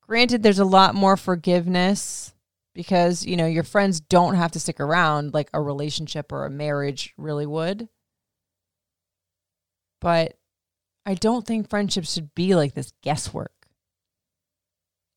Granted, 0.00 0.42
there's 0.42 0.60
a 0.60 0.64
lot 0.64 0.94
more 0.94 1.16
forgiveness 1.16 2.32
because, 2.74 3.24
you 3.24 3.36
know, 3.36 3.46
your 3.46 3.64
friends 3.64 4.00
don't 4.00 4.34
have 4.34 4.52
to 4.52 4.60
stick 4.60 4.78
around 4.78 5.34
like 5.34 5.50
a 5.52 5.60
relationship 5.60 6.30
or 6.30 6.44
a 6.44 6.50
marriage 6.50 7.12
really 7.16 7.46
would. 7.46 7.88
But 10.00 10.38
I 11.04 11.14
don't 11.14 11.46
think 11.46 11.68
friendships 11.68 12.12
should 12.12 12.34
be 12.34 12.54
like 12.54 12.74
this 12.74 12.92
guesswork. 13.02 13.52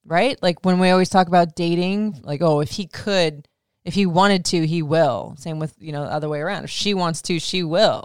Right? 0.06 0.42
Like 0.42 0.64
when 0.66 0.80
we 0.80 0.90
always 0.90 1.10
talk 1.10 1.28
about 1.28 1.56
dating, 1.56 2.22
like, 2.24 2.42
oh, 2.42 2.62
if 2.62 2.72
he 2.72 2.88
could, 2.88 3.48
if 3.86 3.94
he 3.94 4.06
wanted 4.06 4.46
to, 4.46 4.66
he 4.66 4.82
will. 4.82 5.36
Same 5.38 5.60
with, 5.60 5.76
you 5.80 5.92
know, 5.92 6.04
the 6.04 6.12
other 6.12 6.30
way 6.30 6.40
around. 6.40 6.64
If 6.64 6.70
she 6.70 6.94
wants 6.94 7.22
to, 7.24 7.40
she 7.40 7.64
will. 7.64 8.04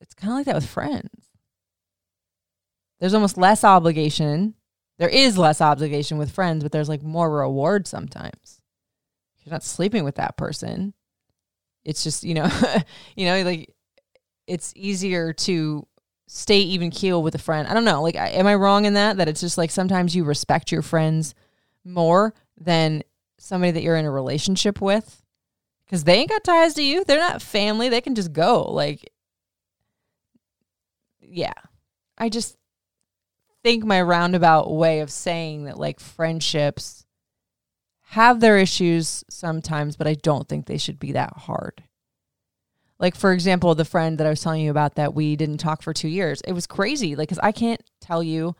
It's 0.00 0.14
kind 0.14 0.32
of 0.32 0.36
like 0.38 0.46
that 0.46 0.54
with 0.54 0.66
friends. 0.66 1.10
There's 2.98 3.14
almost 3.14 3.38
less 3.38 3.64
obligation. 3.64 4.54
There 4.98 5.08
is 5.08 5.38
less 5.38 5.60
obligation 5.60 6.18
with 6.18 6.30
friends, 6.30 6.62
but 6.62 6.72
there's 6.72 6.88
like 6.88 7.02
more 7.02 7.30
reward 7.30 7.86
sometimes. 7.86 8.60
You're 9.42 9.52
not 9.52 9.64
sleeping 9.64 10.04
with 10.04 10.16
that 10.16 10.36
person. 10.36 10.92
It's 11.84 12.04
just, 12.04 12.24
you 12.24 12.34
know, 12.34 12.50
you 13.16 13.26
know, 13.26 13.42
like 13.42 13.74
it's 14.50 14.72
easier 14.74 15.32
to 15.32 15.86
stay 16.26 16.58
even 16.58 16.90
keel 16.90 17.22
with 17.22 17.36
a 17.36 17.38
friend. 17.38 17.68
I 17.68 17.74
don't 17.74 17.84
know. 17.84 18.02
Like, 18.02 18.16
am 18.16 18.48
I 18.48 18.56
wrong 18.56 18.84
in 18.84 18.94
that? 18.94 19.16
That 19.16 19.28
it's 19.28 19.40
just 19.40 19.56
like 19.56 19.70
sometimes 19.70 20.14
you 20.14 20.24
respect 20.24 20.72
your 20.72 20.82
friends 20.82 21.36
more 21.84 22.34
than 22.60 23.02
somebody 23.38 23.70
that 23.70 23.82
you're 23.82 23.96
in 23.96 24.04
a 24.04 24.10
relationship 24.10 24.80
with 24.80 25.22
because 25.84 26.02
they 26.02 26.16
ain't 26.16 26.28
got 26.28 26.42
ties 26.42 26.74
to 26.74 26.82
you. 26.82 27.04
They're 27.04 27.18
not 27.18 27.42
family. 27.42 27.88
They 27.88 28.00
can 28.00 28.16
just 28.16 28.32
go. 28.32 28.64
Like, 28.64 29.08
yeah. 31.20 31.54
I 32.18 32.28
just 32.28 32.56
think 33.62 33.84
my 33.84 34.02
roundabout 34.02 34.72
way 34.72 35.00
of 35.00 35.10
saying 35.10 35.64
that 35.64 35.78
like 35.78 36.00
friendships 36.00 37.06
have 38.02 38.40
their 38.40 38.58
issues 38.58 39.22
sometimes, 39.30 39.96
but 39.96 40.08
I 40.08 40.14
don't 40.14 40.48
think 40.48 40.66
they 40.66 40.78
should 40.78 40.98
be 40.98 41.12
that 41.12 41.34
hard. 41.36 41.84
Like, 43.00 43.16
for 43.16 43.32
example, 43.32 43.74
the 43.74 43.86
friend 43.86 44.18
that 44.18 44.26
I 44.26 44.30
was 44.30 44.42
telling 44.42 44.62
you 44.62 44.70
about 44.70 44.96
that 44.96 45.14
we 45.14 45.34
didn't 45.34 45.56
talk 45.56 45.82
for 45.82 45.94
two 45.94 46.08
years, 46.08 46.42
it 46.46 46.52
was 46.52 46.66
crazy. 46.66 47.16
Like, 47.16 47.28
because 47.28 47.40
I 47.42 47.50
can't 47.50 47.82
tell 48.00 48.22
you 48.22 48.54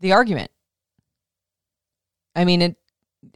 the 0.00 0.12
argument. 0.12 0.52
I 2.36 2.44
mean, 2.44 2.62
it, 2.62 2.76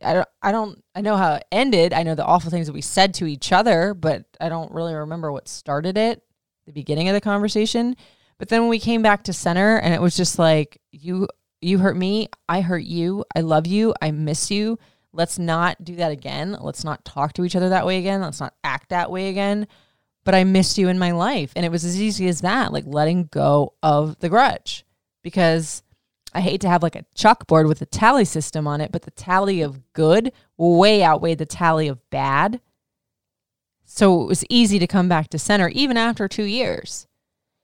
I 0.03 0.15
don't, 0.15 0.29
I 0.41 0.53
don't, 0.53 0.85
I 0.95 1.01
know 1.01 1.17
how 1.17 1.35
it 1.35 1.45
ended. 1.51 1.93
I 1.93 2.05
know 2.05 2.15
the 2.15 2.25
awful 2.25 2.51
things 2.51 2.69
that 2.69 2.73
we 2.73 2.81
said 2.81 3.13
to 3.15 3.27
each 3.27 3.51
other, 3.51 3.93
but 3.93 4.25
I 4.41 4.49
don't 4.49 4.71
really 4.71 4.95
remember 4.95 5.33
what 5.33 5.49
started 5.49 5.99
it, 5.99 6.23
the 6.65 6.73
beginning 6.73 7.09
of 7.09 7.15
the 7.15 7.21
conversation. 7.21 7.97
But 8.39 8.49
then 8.49 8.61
when 8.61 8.71
we 8.71 8.79
came 8.79 9.03
back 9.03 9.25
to 9.25 9.33
center 9.33 9.79
and 9.79 9.93
it 9.93 10.01
was 10.01 10.17
just 10.17 10.39
like, 10.39 10.81
you, 10.93 11.27
you 11.61 11.79
hurt 11.79 11.97
me. 11.97 12.29
I 12.49 12.61
hurt 12.61 12.85
you. 12.85 13.25
I 13.35 13.41
love 13.41 13.67
you. 13.67 13.95
I 14.01 14.13
miss 14.13 14.51
you. 14.51 14.79
Let's 15.13 15.41
not 15.41 15.83
do 15.83 15.97
that 15.97 16.13
again. 16.13 16.57
Let's 16.61 16.85
not 16.85 17.05
talk 17.05 17.33
to 17.33 17.45
each 17.45 17.57
other 17.57 17.71
that 17.71 17.85
way 17.85 17.99
again. 17.99 18.21
Let's 18.21 18.39
not 18.39 18.55
act 18.63 18.91
that 18.91 19.11
way 19.11 19.29
again. 19.29 19.67
But 20.25 20.35
I 20.35 20.45
missed 20.45 20.79
you 20.79 20.89
in 20.89 20.99
my 20.99 21.13
life. 21.13 21.53
And 21.57 21.65
it 21.65 21.73
was 21.73 21.85
as 21.85 22.01
easy 22.01 22.29
as 22.29 22.41
that, 22.43 22.73
like 22.73 22.85
letting 22.87 23.29
go 23.31 23.75
of 23.83 24.19
the 24.19 24.29
grudge. 24.29 24.85
Because 25.23 25.83
I 26.33 26.41
hate 26.41 26.61
to 26.61 26.69
have 26.69 26.83
like 26.83 26.97
a 26.97 27.05
chalkboard 27.17 27.67
with 27.69 27.83
a 27.83 27.87
tally 27.87 28.25
system 28.25 28.67
on 28.67 28.81
it, 28.81 28.93
but 28.93 29.03
the 29.03 29.11
tally 29.11 29.63
of 29.63 29.93
good 29.93 30.33
way 30.57 31.03
outweighed 31.03 31.39
the 31.39 31.47
tally 31.47 31.89
of 31.89 32.09
bad. 32.11 32.61
So 33.85 34.23
it 34.23 34.27
was 34.27 34.45
easy 34.49 34.79
to 34.79 34.87
come 34.87 35.09
back 35.09 35.29
to 35.31 35.39
center 35.39 35.69
even 35.69 35.97
after 35.97 36.29
two 36.29 36.45
years. 36.45 37.09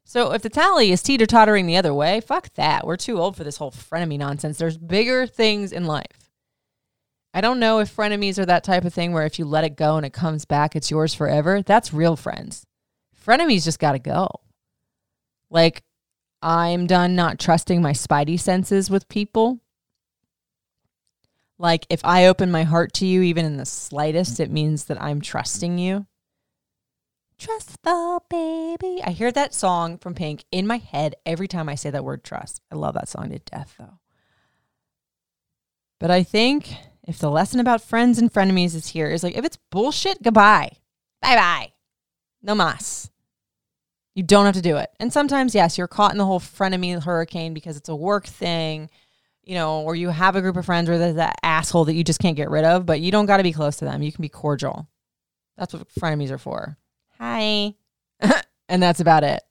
So 0.05 0.33
if 0.33 0.43
the 0.43 0.49
tally 0.49 0.93
is 0.93 1.03
teeter 1.03 1.27
tottering 1.27 1.67
the 1.67 1.77
other 1.77 1.95
way, 1.95 2.21
fuck 2.21 2.53
that. 2.55 2.87
We're 2.87 2.97
too 2.97 3.19
old 3.19 3.37
for 3.37 3.45
this 3.45 3.57
whole 3.57 3.71
frenemy 3.71 4.19
nonsense. 4.19 4.59
There's 4.59 4.79
bigger 4.79 5.27
things 5.27 5.73
in 5.73 5.85
life. 5.85 6.26
I 7.37 7.43
don't 7.43 7.61
know 7.61 7.81
if 7.81 7.95
frenemies 7.95 8.39
are 8.39 8.47
that 8.47 8.65
type 8.65 8.87
of 8.87 8.95
thing 8.95 9.13
where 9.13 9.27
if 9.27 9.39
you 9.39 9.45
let 9.45 9.63
it 9.63 9.77
go 9.77 9.99
and 9.99 10.07
it 10.07 10.15
comes 10.15 10.47
back, 10.47 10.75
it's 10.75 10.91
yours 10.91 11.13
forever. 11.13 11.61
That's 11.61 11.93
real 11.93 12.17
friends. 12.17 12.65
Frenemies 13.27 13.65
just 13.65 13.79
got 13.79 13.93
to 13.93 13.99
go. 13.99 14.27
Like, 15.51 15.83
I'm 16.41 16.87
done 16.87 17.15
not 17.15 17.39
trusting 17.39 17.83
my 17.83 17.93
spidey 17.93 18.41
senses 18.41 18.89
with 18.89 19.07
people. 19.11 19.61
Like, 21.59 21.85
if 21.91 22.03
I 22.05 22.25
open 22.25 22.51
my 22.51 22.63
heart 22.63 22.95
to 22.95 23.07
you, 23.07 23.21
even 23.21 23.45
in 23.45 23.59
the 23.59 23.67
slightest, 23.67 24.41
it 24.41 24.51
means 24.51 24.85
that 24.85 25.03
I'm 25.03 25.21
trusting 25.21 25.77
you. 25.77 26.07
Trustfall 27.39 28.21
baby. 28.31 29.03
I 29.05 29.11
hear 29.11 29.31
that 29.33 29.53
song 29.53 29.99
from 29.99 30.15
Pink 30.15 30.47
in 30.51 30.67
my 30.67 30.79
head 30.79 31.17
every 31.27 31.49
time 31.49 31.69
I 31.69 31.75
say 31.75 31.91
that 31.91 32.03
word 32.03 32.25
trust. 32.25 32.63
I 32.73 32.77
love 32.77 32.95
that 32.95 33.11
song 33.11 33.29
to 33.29 33.39
death, 33.41 33.75
though. 33.79 33.99
But 36.01 36.11
I 36.11 36.23
think 36.23 36.75
if 37.07 37.19
the 37.19 37.31
lesson 37.31 37.61
about 37.61 37.83
friends 37.83 38.19
and 38.19 38.33
frenemies 38.33 38.75
is 38.75 38.89
here, 38.89 39.09
is 39.09 39.23
like 39.23 39.37
if 39.37 39.45
it's 39.45 39.59
bullshit, 39.71 40.23
goodbye. 40.23 40.71
Bye 41.23 41.37
bye. 41.37 41.73
No 42.43 42.55
mas. 42.55 43.11
You 44.15 44.23
don't 44.23 44.47
have 44.47 44.55
to 44.55 44.63
do 44.63 44.77
it. 44.77 44.91
And 44.99 45.13
sometimes, 45.13 45.55
yes, 45.55 45.77
you're 45.77 45.87
caught 45.87 46.13
in 46.13 46.19
the 46.19 46.25
whole 46.25 46.41
frenemy 46.41 47.03
hurricane 47.03 47.55
because 47.55 47.77
it's 47.77 47.89
a 47.89 47.95
work 47.95 48.27
thing, 48.27 48.89
you 49.45 49.55
know, 49.55 49.83
or 49.83 49.95
you 49.95 50.09
have 50.09 50.37
a 50.37 50.41
group 50.41 50.57
of 50.57 50.65
friends 50.65 50.89
where 50.89 50.99
there's 50.99 51.17
that 51.17 51.39
asshole 51.43 51.85
that 51.85 51.95
you 51.95 52.03
just 52.03 52.21
can't 52.21 52.37
get 52.37 52.51
rid 52.51 52.65
of, 52.65 52.87
but 52.87 53.01
you 53.01 53.13
don't 53.13 53.27
got 53.27 53.37
to 53.37 53.43
be 53.43 53.53
close 53.53 53.77
to 53.77 53.85
them. 53.85 54.03
You 54.03 54.11
can 54.11 54.23
be 54.23 54.29
cordial. 54.29 54.89
That's 55.59 55.75
what 55.75 55.89
frenemies 55.89 56.31
are 56.31 56.39
for. 56.39 56.79
Hi. 57.19 57.75
and 58.69 58.83
that's 58.83 59.01
about 59.01 59.23
it. 59.23 59.43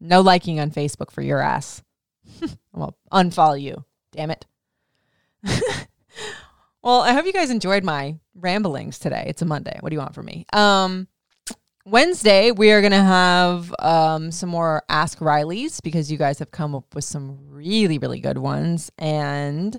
No 0.00 0.20
liking 0.20 0.60
on 0.60 0.70
Facebook 0.70 1.10
for 1.10 1.22
your 1.22 1.40
ass. 1.40 1.82
I'll 2.74 2.96
unfollow 3.12 3.60
you. 3.60 3.84
Damn 4.12 4.30
it. 4.30 4.46
well, 6.82 7.00
I 7.00 7.12
hope 7.12 7.26
you 7.26 7.32
guys 7.32 7.50
enjoyed 7.50 7.84
my 7.84 8.16
ramblings 8.34 8.98
today. 8.98 9.24
It's 9.26 9.42
a 9.42 9.46
Monday. 9.46 9.76
What 9.80 9.90
do 9.90 9.94
you 9.94 10.00
want 10.00 10.14
from 10.14 10.26
me? 10.26 10.46
Um, 10.52 11.08
Wednesday, 11.84 12.50
we 12.50 12.70
are 12.70 12.80
going 12.80 12.92
to 12.92 12.98
have 12.98 13.74
um, 13.78 14.30
some 14.30 14.50
more 14.50 14.82
Ask 14.88 15.18
Rileys 15.18 15.82
because 15.82 16.12
you 16.12 16.18
guys 16.18 16.38
have 16.38 16.50
come 16.50 16.74
up 16.74 16.94
with 16.94 17.04
some 17.04 17.38
really, 17.48 17.98
really 17.98 18.20
good 18.20 18.38
ones. 18.38 18.92
And 18.98 19.78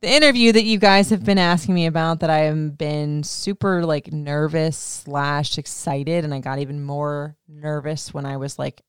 the 0.00 0.08
interview 0.08 0.52
that 0.52 0.64
you 0.64 0.78
guys 0.78 1.10
have 1.10 1.24
been 1.24 1.38
asking 1.38 1.74
me 1.74 1.86
about 1.86 2.20
that 2.20 2.30
I 2.30 2.40
have 2.40 2.78
been 2.78 3.24
super 3.24 3.84
like 3.84 4.12
nervous 4.12 4.78
slash 4.78 5.58
excited. 5.58 6.24
And 6.24 6.32
I 6.32 6.38
got 6.38 6.60
even 6.60 6.84
more 6.84 7.36
nervous 7.48 8.14
when 8.14 8.24
I 8.24 8.36
was 8.36 8.58
like 8.58 8.80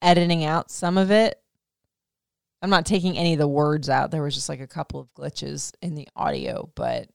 editing 0.00 0.44
out 0.44 0.70
some 0.70 0.96
of 0.96 1.10
it. 1.10 1.39
I'm 2.62 2.70
not 2.70 2.86
taking 2.86 3.16
any 3.16 3.32
of 3.32 3.38
the 3.38 3.48
words 3.48 3.88
out. 3.88 4.10
There 4.10 4.22
was 4.22 4.34
just 4.34 4.48
like 4.48 4.60
a 4.60 4.66
couple 4.66 5.00
of 5.00 5.12
glitches 5.14 5.72
in 5.80 5.94
the 5.94 6.08
audio, 6.14 6.70
but 6.74 7.08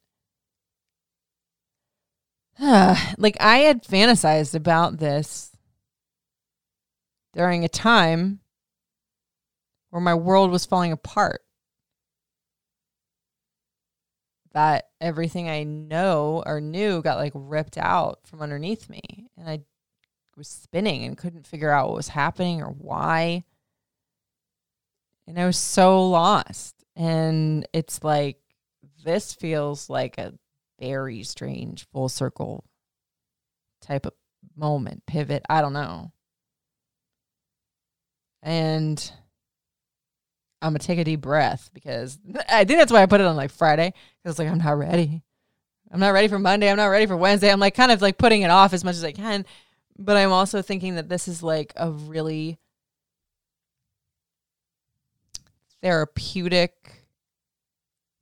like 2.60 3.38
I 3.40 3.58
had 3.60 3.84
fantasized 3.84 4.56
about 4.56 4.98
this 4.98 5.52
during 7.34 7.66
a 7.66 7.70
time 7.70 8.40
where 9.90 10.02
my 10.02 10.16
world 10.16 10.52
was 10.52 10.66
falling 10.66 10.92
apart. 10.92 11.42
That 14.54 14.86
everything 15.02 15.50
I 15.50 15.64
know 15.64 16.42
or 16.46 16.62
knew 16.62 17.02
got 17.02 17.18
like 17.18 17.34
ripped 17.36 17.78
out 17.78 18.20
from 18.26 18.42
underneath 18.42 18.90
me. 18.90 19.02
And 19.38 19.50
I 19.50 19.60
was 20.38 20.48
spinning 20.48 21.04
and 21.04 21.18
couldn't 21.18 21.46
figure 21.46 21.70
out 21.70 21.88
what 21.88 21.98
was 21.98 22.08
happening 22.08 22.62
or 22.62 22.70
why. 22.70 23.44
And 25.28 25.40
I 25.40 25.46
was 25.46 25.58
so 25.58 26.08
lost. 26.08 26.76
And 26.96 27.68
it's 27.74 28.04
like, 28.04 28.38
this 29.04 29.34
feels 29.34 29.90
like 29.90 30.18
a 30.18 30.34
very 30.80 31.24
strange 31.24 31.88
full 31.92 32.10
circle 32.10 32.64
type 33.82 34.06
of 34.06 34.14
moment, 34.56 35.06
pivot. 35.06 35.44
I 35.50 35.62
don't 35.62 35.74
know. 35.74 36.12
And 38.42 39.12
I'm 40.62 40.72
gonna 40.72 40.80
take 40.80 41.00
a 41.00 41.04
deep 41.04 41.22
breath 41.22 41.70
because 41.74 42.18
I 42.50 42.66
think 42.66 42.80
that's 42.80 42.92
why 42.92 43.02
I 43.02 43.06
put 43.08 43.22
it 43.22 43.28
on 43.28 43.36
like 43.36 43.52
Friday. 43.52 43.94
Because 44.24 44.40
like 44.40 44.48
I'm 44.48 44.60
not 44.60 44.78
ready. 44.78 45.24
I'm 45.92 46.00
not 46.00 46.10
ready 46.10 46.28
for 46.28 46.40
Monday. 46.40 46.70
I'm 46.70 46.78
not 46.78 46.88
ready 46.88 47.06
for 47.06 47.18
Wednesday. 47.18 47.52
I'm 47.52 47.60
like 47.60 47.76
kind 47.76 47.92
of 47.92 48.02
like 48.02 48.18
putting 48.18 48.42
it 48.42 48.50
off 48.50 48.74
as 48.74 48.84
much 48.84 48.96
as 48.96 49.04
I 49.04 49.12
can. 49.12 49.46
But 49.98 50.18
I'm 50.18 50.32
also 50.32 50.62
thinking 50.62 50.96
that 50.96 51.10
this 51.10 51.28
is 51.28 51.42
like 51.42 51.74
a 51.76 51.92
really 51.92 52.58
therapeutic 55.82 57.06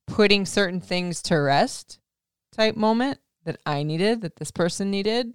putting 0.07 0.45
certain 0.45 0.79
things 0.79 1.21
to 1.23 1.35
rest 1.35 1.99
type 2.51 2.75
moment 2.75 3.19
that 3.45 3.59
I 3.65 3.83
needed, 3.83 4.21
that 4.21 4.37
this 4.37 4.51
person 4.51 4.91
needed. 4.91 5.33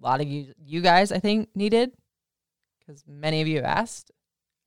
A 0.00 0.04
lot 0.04 0.20
of 0.20 0.26
you, 0.26 0.52
you 0.64 0.80
guys, 0.80 1.12
I 1.12 1.18
think, 1.18 1.48
needed 1.54 1.92
because 2.78 3.04
many 3.06 3.40
of 3.40 3.48
you 3.48 3.60
asked 3.60 4.10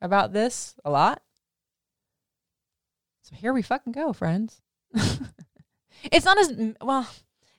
about 0.02 0.34
this 0.34 0.76
a 0.86 0.90
lot. 0.90 1.22
So 3.24 3.36
here 3.36 3.54
we 3.54 3.62
fucking 3.62 3.94
go, 3.94 4.14
friends. 4.14 4.62
it's 4.94 6.26
not 6.26 6.38
as 6.38 6.54
well, 6.82 7.08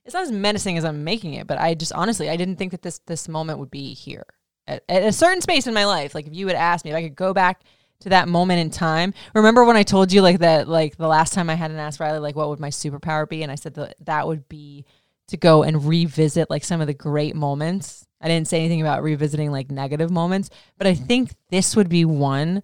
it's 0.04 0.14
not 0.14 0.22
as 0.22 0.32
menacing 0.32 0.78
as 0.78 0.84
I'm 0.84 1.04
making 1.04 1.34
it, 1.34 1.46
but 1.46 1.58
I 1.58 1.74
just 1.74 1.92
honestly, 1.92 2.30
I 2.30 2.36
didn't 2.36 2.56
think 2.56 2.70
that 2.70 2.82
this 2.82 3.00
this 3.06 3.28
moment 3.28 3.58
would 3.58 3.70
be 3.70 3.92
here 3.92 4.26
at, 4.66 4.82
at 4.88 5.02
a 5.02 5.12
certain 5.12 5.40
space 5.40 5.66
in 5.66 5.74
my 5.74 5.84
life. 5.84 6.14
Like 6.14 6.26
if 6.26 6.34
you 6.34 6.46
had 6.46 6.56
asked 6.56 6.84
me 6.84 6.92
if 6.92 6.96
I 6.96 7.02
could 7.02 7.16
go 7.16 7.34
back 7.34 7.62
to 8.00 8.10
that 8.10 8.28
moment 8.28 8.60
in 8.60 8.70
time. 8.70 9.14
Remember 9.34 9.64
when 9.64 9.76
I 9.76 9.82
told 9.82 10.12
you 10.12 10.22
like 10.22 10.40
that 10.40 10.68
like 10.68 10.96
the 10.96 11.08
last 11.08 11.32
time 11.32 11.50
I 11.50 11.54
had 11.54 11.70
an 11.70 11.78
ask 11.78 12.00
Riley 12.00 12.18
like 12.18 12.36
what 12.36 12.48
would 12.48 12.60
my 12.60 12.70
superpower 12.70 13.28
be 13.28 13.42
and 13.42 13.50
I 13.50 13.54
said 13.54 13.74
that 13.74 13.96
that 14.04 14.26
would 14.26 14.48
be 14.48 14.84
to 15.28 15.36
go 15.36 15.62
and 15.62 15.84
revisit 15.84 16.50
like 16.50 16.64
some 16.64 16.80
of 16.80 16.86
the 16.86 16.94
great 16.94 17.34
moments. 17.34 18.06
I 18.20 18.28
didn't 18.28 18.48
say 18.48 18.58
anything 18.60 18.80
about 18.80 19.02
revisiting 19.02 19.50
like 19.50 19.70
negative 19.70 20.10
moments, 20.10 20.50
but 20.78 20.86
I 20.86 20.94
think 20.94 21.34
this 21.50 21.74
would 21.76 21.88
be 21.88 22.04
one 22.04 22.62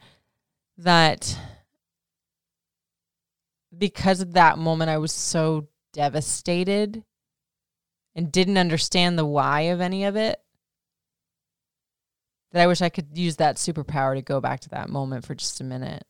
that 0.78 1.38
because 3.76 4.20
of 4.20 4.34
that 4.34 4.58
moment 4.58 4.90
I 4.90 4.98
was 4.98 5.12
so 5.12 5.68
devastated 5.92 7.04
and 8.14 8.30
didn't 8.30 8.58
understand 8.58 9.18
the 9.18 9.26
why 9.26 9.62
of 9.62 9.80
any 9.80 10.04
of 10.04 10.16
it 10.16 10.40
that 12.52 12.62
I 12.62 12.66
wish 12.66 12.82
I 12.82 12.88
could 12.88 13.16
use 13.16 13.36
that 13.36 13.56
superpower 13.56 14.14
to 14.14 14.22
go 14.22 14.40
back 14.40 14.60
to 14.60 14.68
that 14.70 14.88
moment 14.88 15.24
for 15.24 15.34
just 15.34 15.60
a 15.60 15.64
minute. 15.64 16.04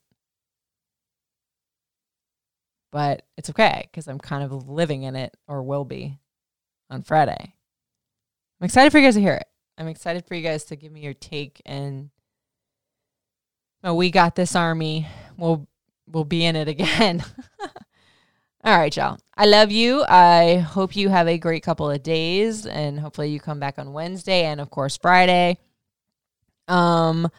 But 2.91 3.25
it's 3.37 3.49
okay 3.49 3.87
because 3.91 4.07
I'm 4.07 4.19
kind 4.19 4.43
of 4.43 4.69
living 4.69 5.03
in 5.03 5.15
it 5.15 5.35
or 5.47 5.63
will 5.63 5.85
be 5.85 6.19
on 6.89 7.01
Friday. 7.01 7.55
I'm 8.61 8.65
excited 8.65 8.91
for 8.91 8.99
you 8.99 9.07
guys 9.07 9.15
to 9.15 9.21
hear 9.21 9.33
it. 9.33 9.47
I'm 9.77 9.87
excited 9.87 10.25
for 10.27 10.35
you 10.35 10.43
guys 10.43 10.65
to 10.65 10.75
give 10.75 10.91
me 10.91 11.01
your 11.01 11.15
take 11.15 11.61
and 11.65 12.11
we 13.83 14.11
got 14.11 14.35
this 14.35 14.55
army. 14.55 15.07
We'll 15.37 15.67
we'll 16.07 16.23
be 16.23 16.45
in 16.45 16.55
it 16.55 16.67
again. 16.67 17.23
All 18.63 18.77
right, 18.77 18.95
y'all. 18.95 19.17
I 19.35 19.45
love 19.45 19.71
you. 19.71 20.05
I 20.07 20.57
hope 20.57 20.95
you 20.95 21.09
have 21.09 21.27
a 21.27 21.37
great 21.37 21.63
couple 21.63 21.89
of 21.89 22.01
days 22.03 22.65
and 22.65 22.99
hopefully 22.99 23.29
you 23.29 23.39
come 23.39 23.59
back 23.59 23.79
on 23.79 23.91
Wednesday 23.91 24.43
and 24.45 24.61
of 24.61 24.69
course 24.69 24.97
Friday. 24.97 25.57
Um, 26.67 27.29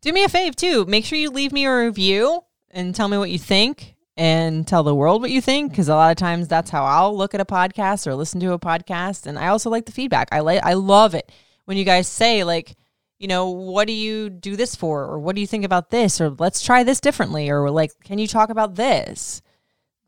do 0.00 0.12
me 0.12 0.24
a 0.24 0.28
fave 0.28 0.54
too. 0.54 0.84
Make 0.86 1.04
sure 1.04 1.18
you 1.18 1.30
leave 1.30 1.52
me 1.52 1.64
a 1.64 1.76
review 1.76 2.44
and 2.70 2.94
tell 2.94 3.08
me 3.08 3.18
what 3.18 3.30
you 3.30 3.38
think 3.38 3.96
and 4.16 4.66
tell 4.66 4.82
the 4.82 4.94
world 4.94 5.20
what 5.20 5.30
you 5.30 5.40
think 5.40 5.70
because 5.70 5.88
a 5.88 5.94
lot 5.94 6.10
of 6.10 6.16
times 6.16 6.48
that's 6.48 6.70
how 6.70 6.84
I'll 6.84 7.16
look 7.16 7.34
at 7.34 7.40
a 7.40 7.44
podcast 7.44 8.06
or 8.06 8.14
listen 8.14 8.40
to 8.40 8.52
a 8.52 8.58
podcast 8.58 9.26
and 9.26 9.38
I 9.38 9.48
also 9.48 9.68
like 9.68 9.86
the 9.86 9.92
feedback. 9.92 10.28
I 10.32 10.40
like 10.40 10.62
I 10.64 10.74
love 10.74 11.14
it 11.14 11.30
when 11.66 11.76
you 11.76 11.84
guys 11.84 12.08
say 12.08 12.44
like, 12.44 12.76
you 13.18 13.28
know, 13.28 13.50
what 13.50 13.86
do 13.86 13.92
you 13.92 14.30
do 14.30 14.56
this 14.56 14.74
for 14.74 15.04
or 15.04 15.18
what 15.18 15.34
do 15.34 15.40
you 15.40 15.46
think 15.46 15.64
about 15.64 15.90
this 15.90 16.20
or 16.20 16.30
let's 16.30 16.62
try 16.62 16.82
this 16.82 17.00
differently 17.00 17.50
or 17.50 17.70
like 17.70 17.92
can 18.04 18.18
you 18.18 18.26
talk 18.26 18.48
about 18.48 18.74
this? 18.74 19.42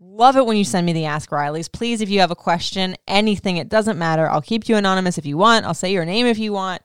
Love 0.00 0.36
it 0.36 0.46
when 0.46 0.56
you 0.56 0.64
send 0.64 0.86
me 0.86 0.92
the 0.92 1.06
Ask 1.06 1.30
Rileys. 1.30 1.70
Please, 1.70 2.00
if 2.00 2.08
you 2.08 2.20
have 2.20 2.30
a 2.30 2.36
question, 2.36 2.94
anything, 3.08 3.56
it 3.56 3.68
doesn't 3.68 3.98
matter. 3.98 4.30
I'll 4.30 4.40
keep 4.40 4.68
you 4.68 4.76
anonymous 4.76 5.18
if 5.18 5.26
you 5.26 5.36
want. 5.36 5.66
I'll 5.66 5.74
say 5.74 5.92
your 5.92 6.04
name 6.04 6.24
if 6.26 6.38
you 6.38 6.52
want. 6.52 6.82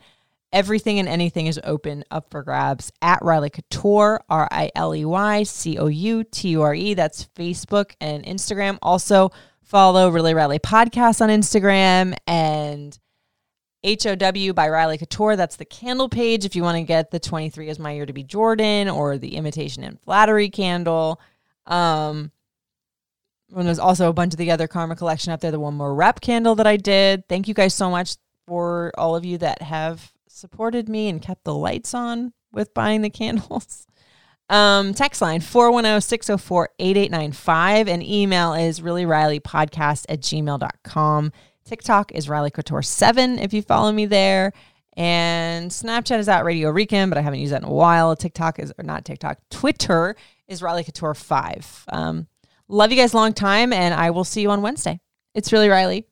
Everything 0.53 0.99
and 0.99 1.09
anything 1.09 1.47
is 1.47 1.59
open 1.63 2.05
up 2.11 2.29
for 2.29 2.43
grabs 2.43 2.91
at 3.01 3.19
Riley 3.23 3.49
Couture, 3.49 4.21
R 4.29 4.47
I 4.51 4.71
L 4.75 4.95
E 4.95 5.03
Y 5.03 5.43
C 5.43 5.77
O 5.79 5.87
U 5.87 6.23
T 6.23 6.49
U 6.49 6.61
R 6.61 6.75
E. 6.75 6.93
That's 6.93 7.27
Facebook 7.35 7.93
and 7.99 8.23
Instagram. 8.23 8.77
Also, 8.81 9.31
follow 9.63 10.09
Really 10.09 10.35
Riley 10.35 10.59
Podcast 10.59 11.21
on 11.21 11.29
Instagram 11.29 12.15
and 12.27 12.97
HOW 13.83 14.53
by 14.53 14.69
Riley 14.69 14.97
Couture. 14.97 15.35
That's 15.35 15.55
the 15.57 15.65
candle 15.65 16.07
page 16.07 16.45
if 16.45 16.55
you 16.55 16.63
want 16.63 16.77
to 16.77 16.83
get 16.83 17.11
the 17.11 17.19
23 17.19 17.69
is 17.69 17.79
my 17.79 17.91
year 17.91 18.05
to 18.05 18.13
be 18.13 18.23
Jordan 18.23 18.89
or 18.89 19.17
the 19.17 19.35
imitation 19.35 19.83
and 19.83 19.99
flattery 20.01 20.49
candle. 20.49 21.19
Um, 21.65 22.31
and 23.55 23.67
there's 23.67 23.79
also 23.79 24.09
a 24.09 24.13
bunch 24.13 24.33
of 24.33 24.37
the 24.37 24.51
other 24.51 24.67
Karma 24.67 24.95
collection 24.95 25.33
up 25.33 25.41
there, 25.41 25.51
the 25.51 25.59
one 25.59 25.73
more 25.73 25.93
rep 25.93 26.21
candle 26.21 26.55
that 26.55 26.67
I 26.67 26.77
did. 26.77 27.27
Thank 27.27 27.47
you 27.47 27.53
guys 27.53 27.73
so 27.73 27.89
much 27.89 28.15
for 28.47 28.91
all 28.97 29.15
of 29.15 29.25
you 29.25 29.37
that 29.39 29.61
have 29.61 30.11
supported 30.33 30.89
me 30.89 31.09
and 31.09 31.21
kept 31.21 31.43
the 31.43 31.53
lights 31.53 31.93
on 31.93 32.33
with 32.51 32.73
buying 32.73 33.01
the 33.01 33.09
candles. 33.09 33.85
Um, 34.49 34.93
text 34.93 35.21
line 35.21 35.39
410-604-8895 35.39 37.87
and 37.87 38.03
email 38.03 38.53
is 38.53 38.81
really 38.81 39.05
Riley 39.05 39.39
podcast 39.39 40.05
at 40.09 40.19
gmail.com. 40.19 41.31
TikTok 41.65 42.11
is 42.11 42.27
Riley 42.27 42.51
Couture 42.51 42.81
7 42.81 43.39
if 43.39 43.53
you 43.53 43.61
follow 43.61 43.89
me 43.91 44.05
there. 44.05 44.51
And 44.95 45.71
Snapchat 45.71 46.19
is 46.19 46.29
at 46.29 46.45
Radio 46.45 46.69
Recon, 46.69 47.09
but 47.09 47.17
I 47.17 47.21
haven't 47.21 47.39
used 47.39 47.53
that 47.53 47.63
in 47.63 47.67
a 47.67 47.73
while. 47.73 48.15
TikTok 48.15 48.59
is, 48.59 48.71
or 48.77 48.83
not 48.83 49.05
TikTok, 49.05 49.39
Twitter 49.49 50.15
is 50.47 50.61
Riley 50.61 50.83
Couture 50.83 51.15
5. 51.15 51.85
Um, 51.87 52.27
Love 52.69 52.91
you 52.91 52.97
guys 52.97 53.13
long 53.13 53.33
time, 53.33 53.73
and 53.73 53.93
I 53.93 54.11
will 54.11 54.23
see 54.23 54.41
you 54.41 54.49
on 54.49 54.61
Wednesday. 54.61 54.99
It's 55.35 55.51
really 55.51 55.69
Riley. 55.69 56.07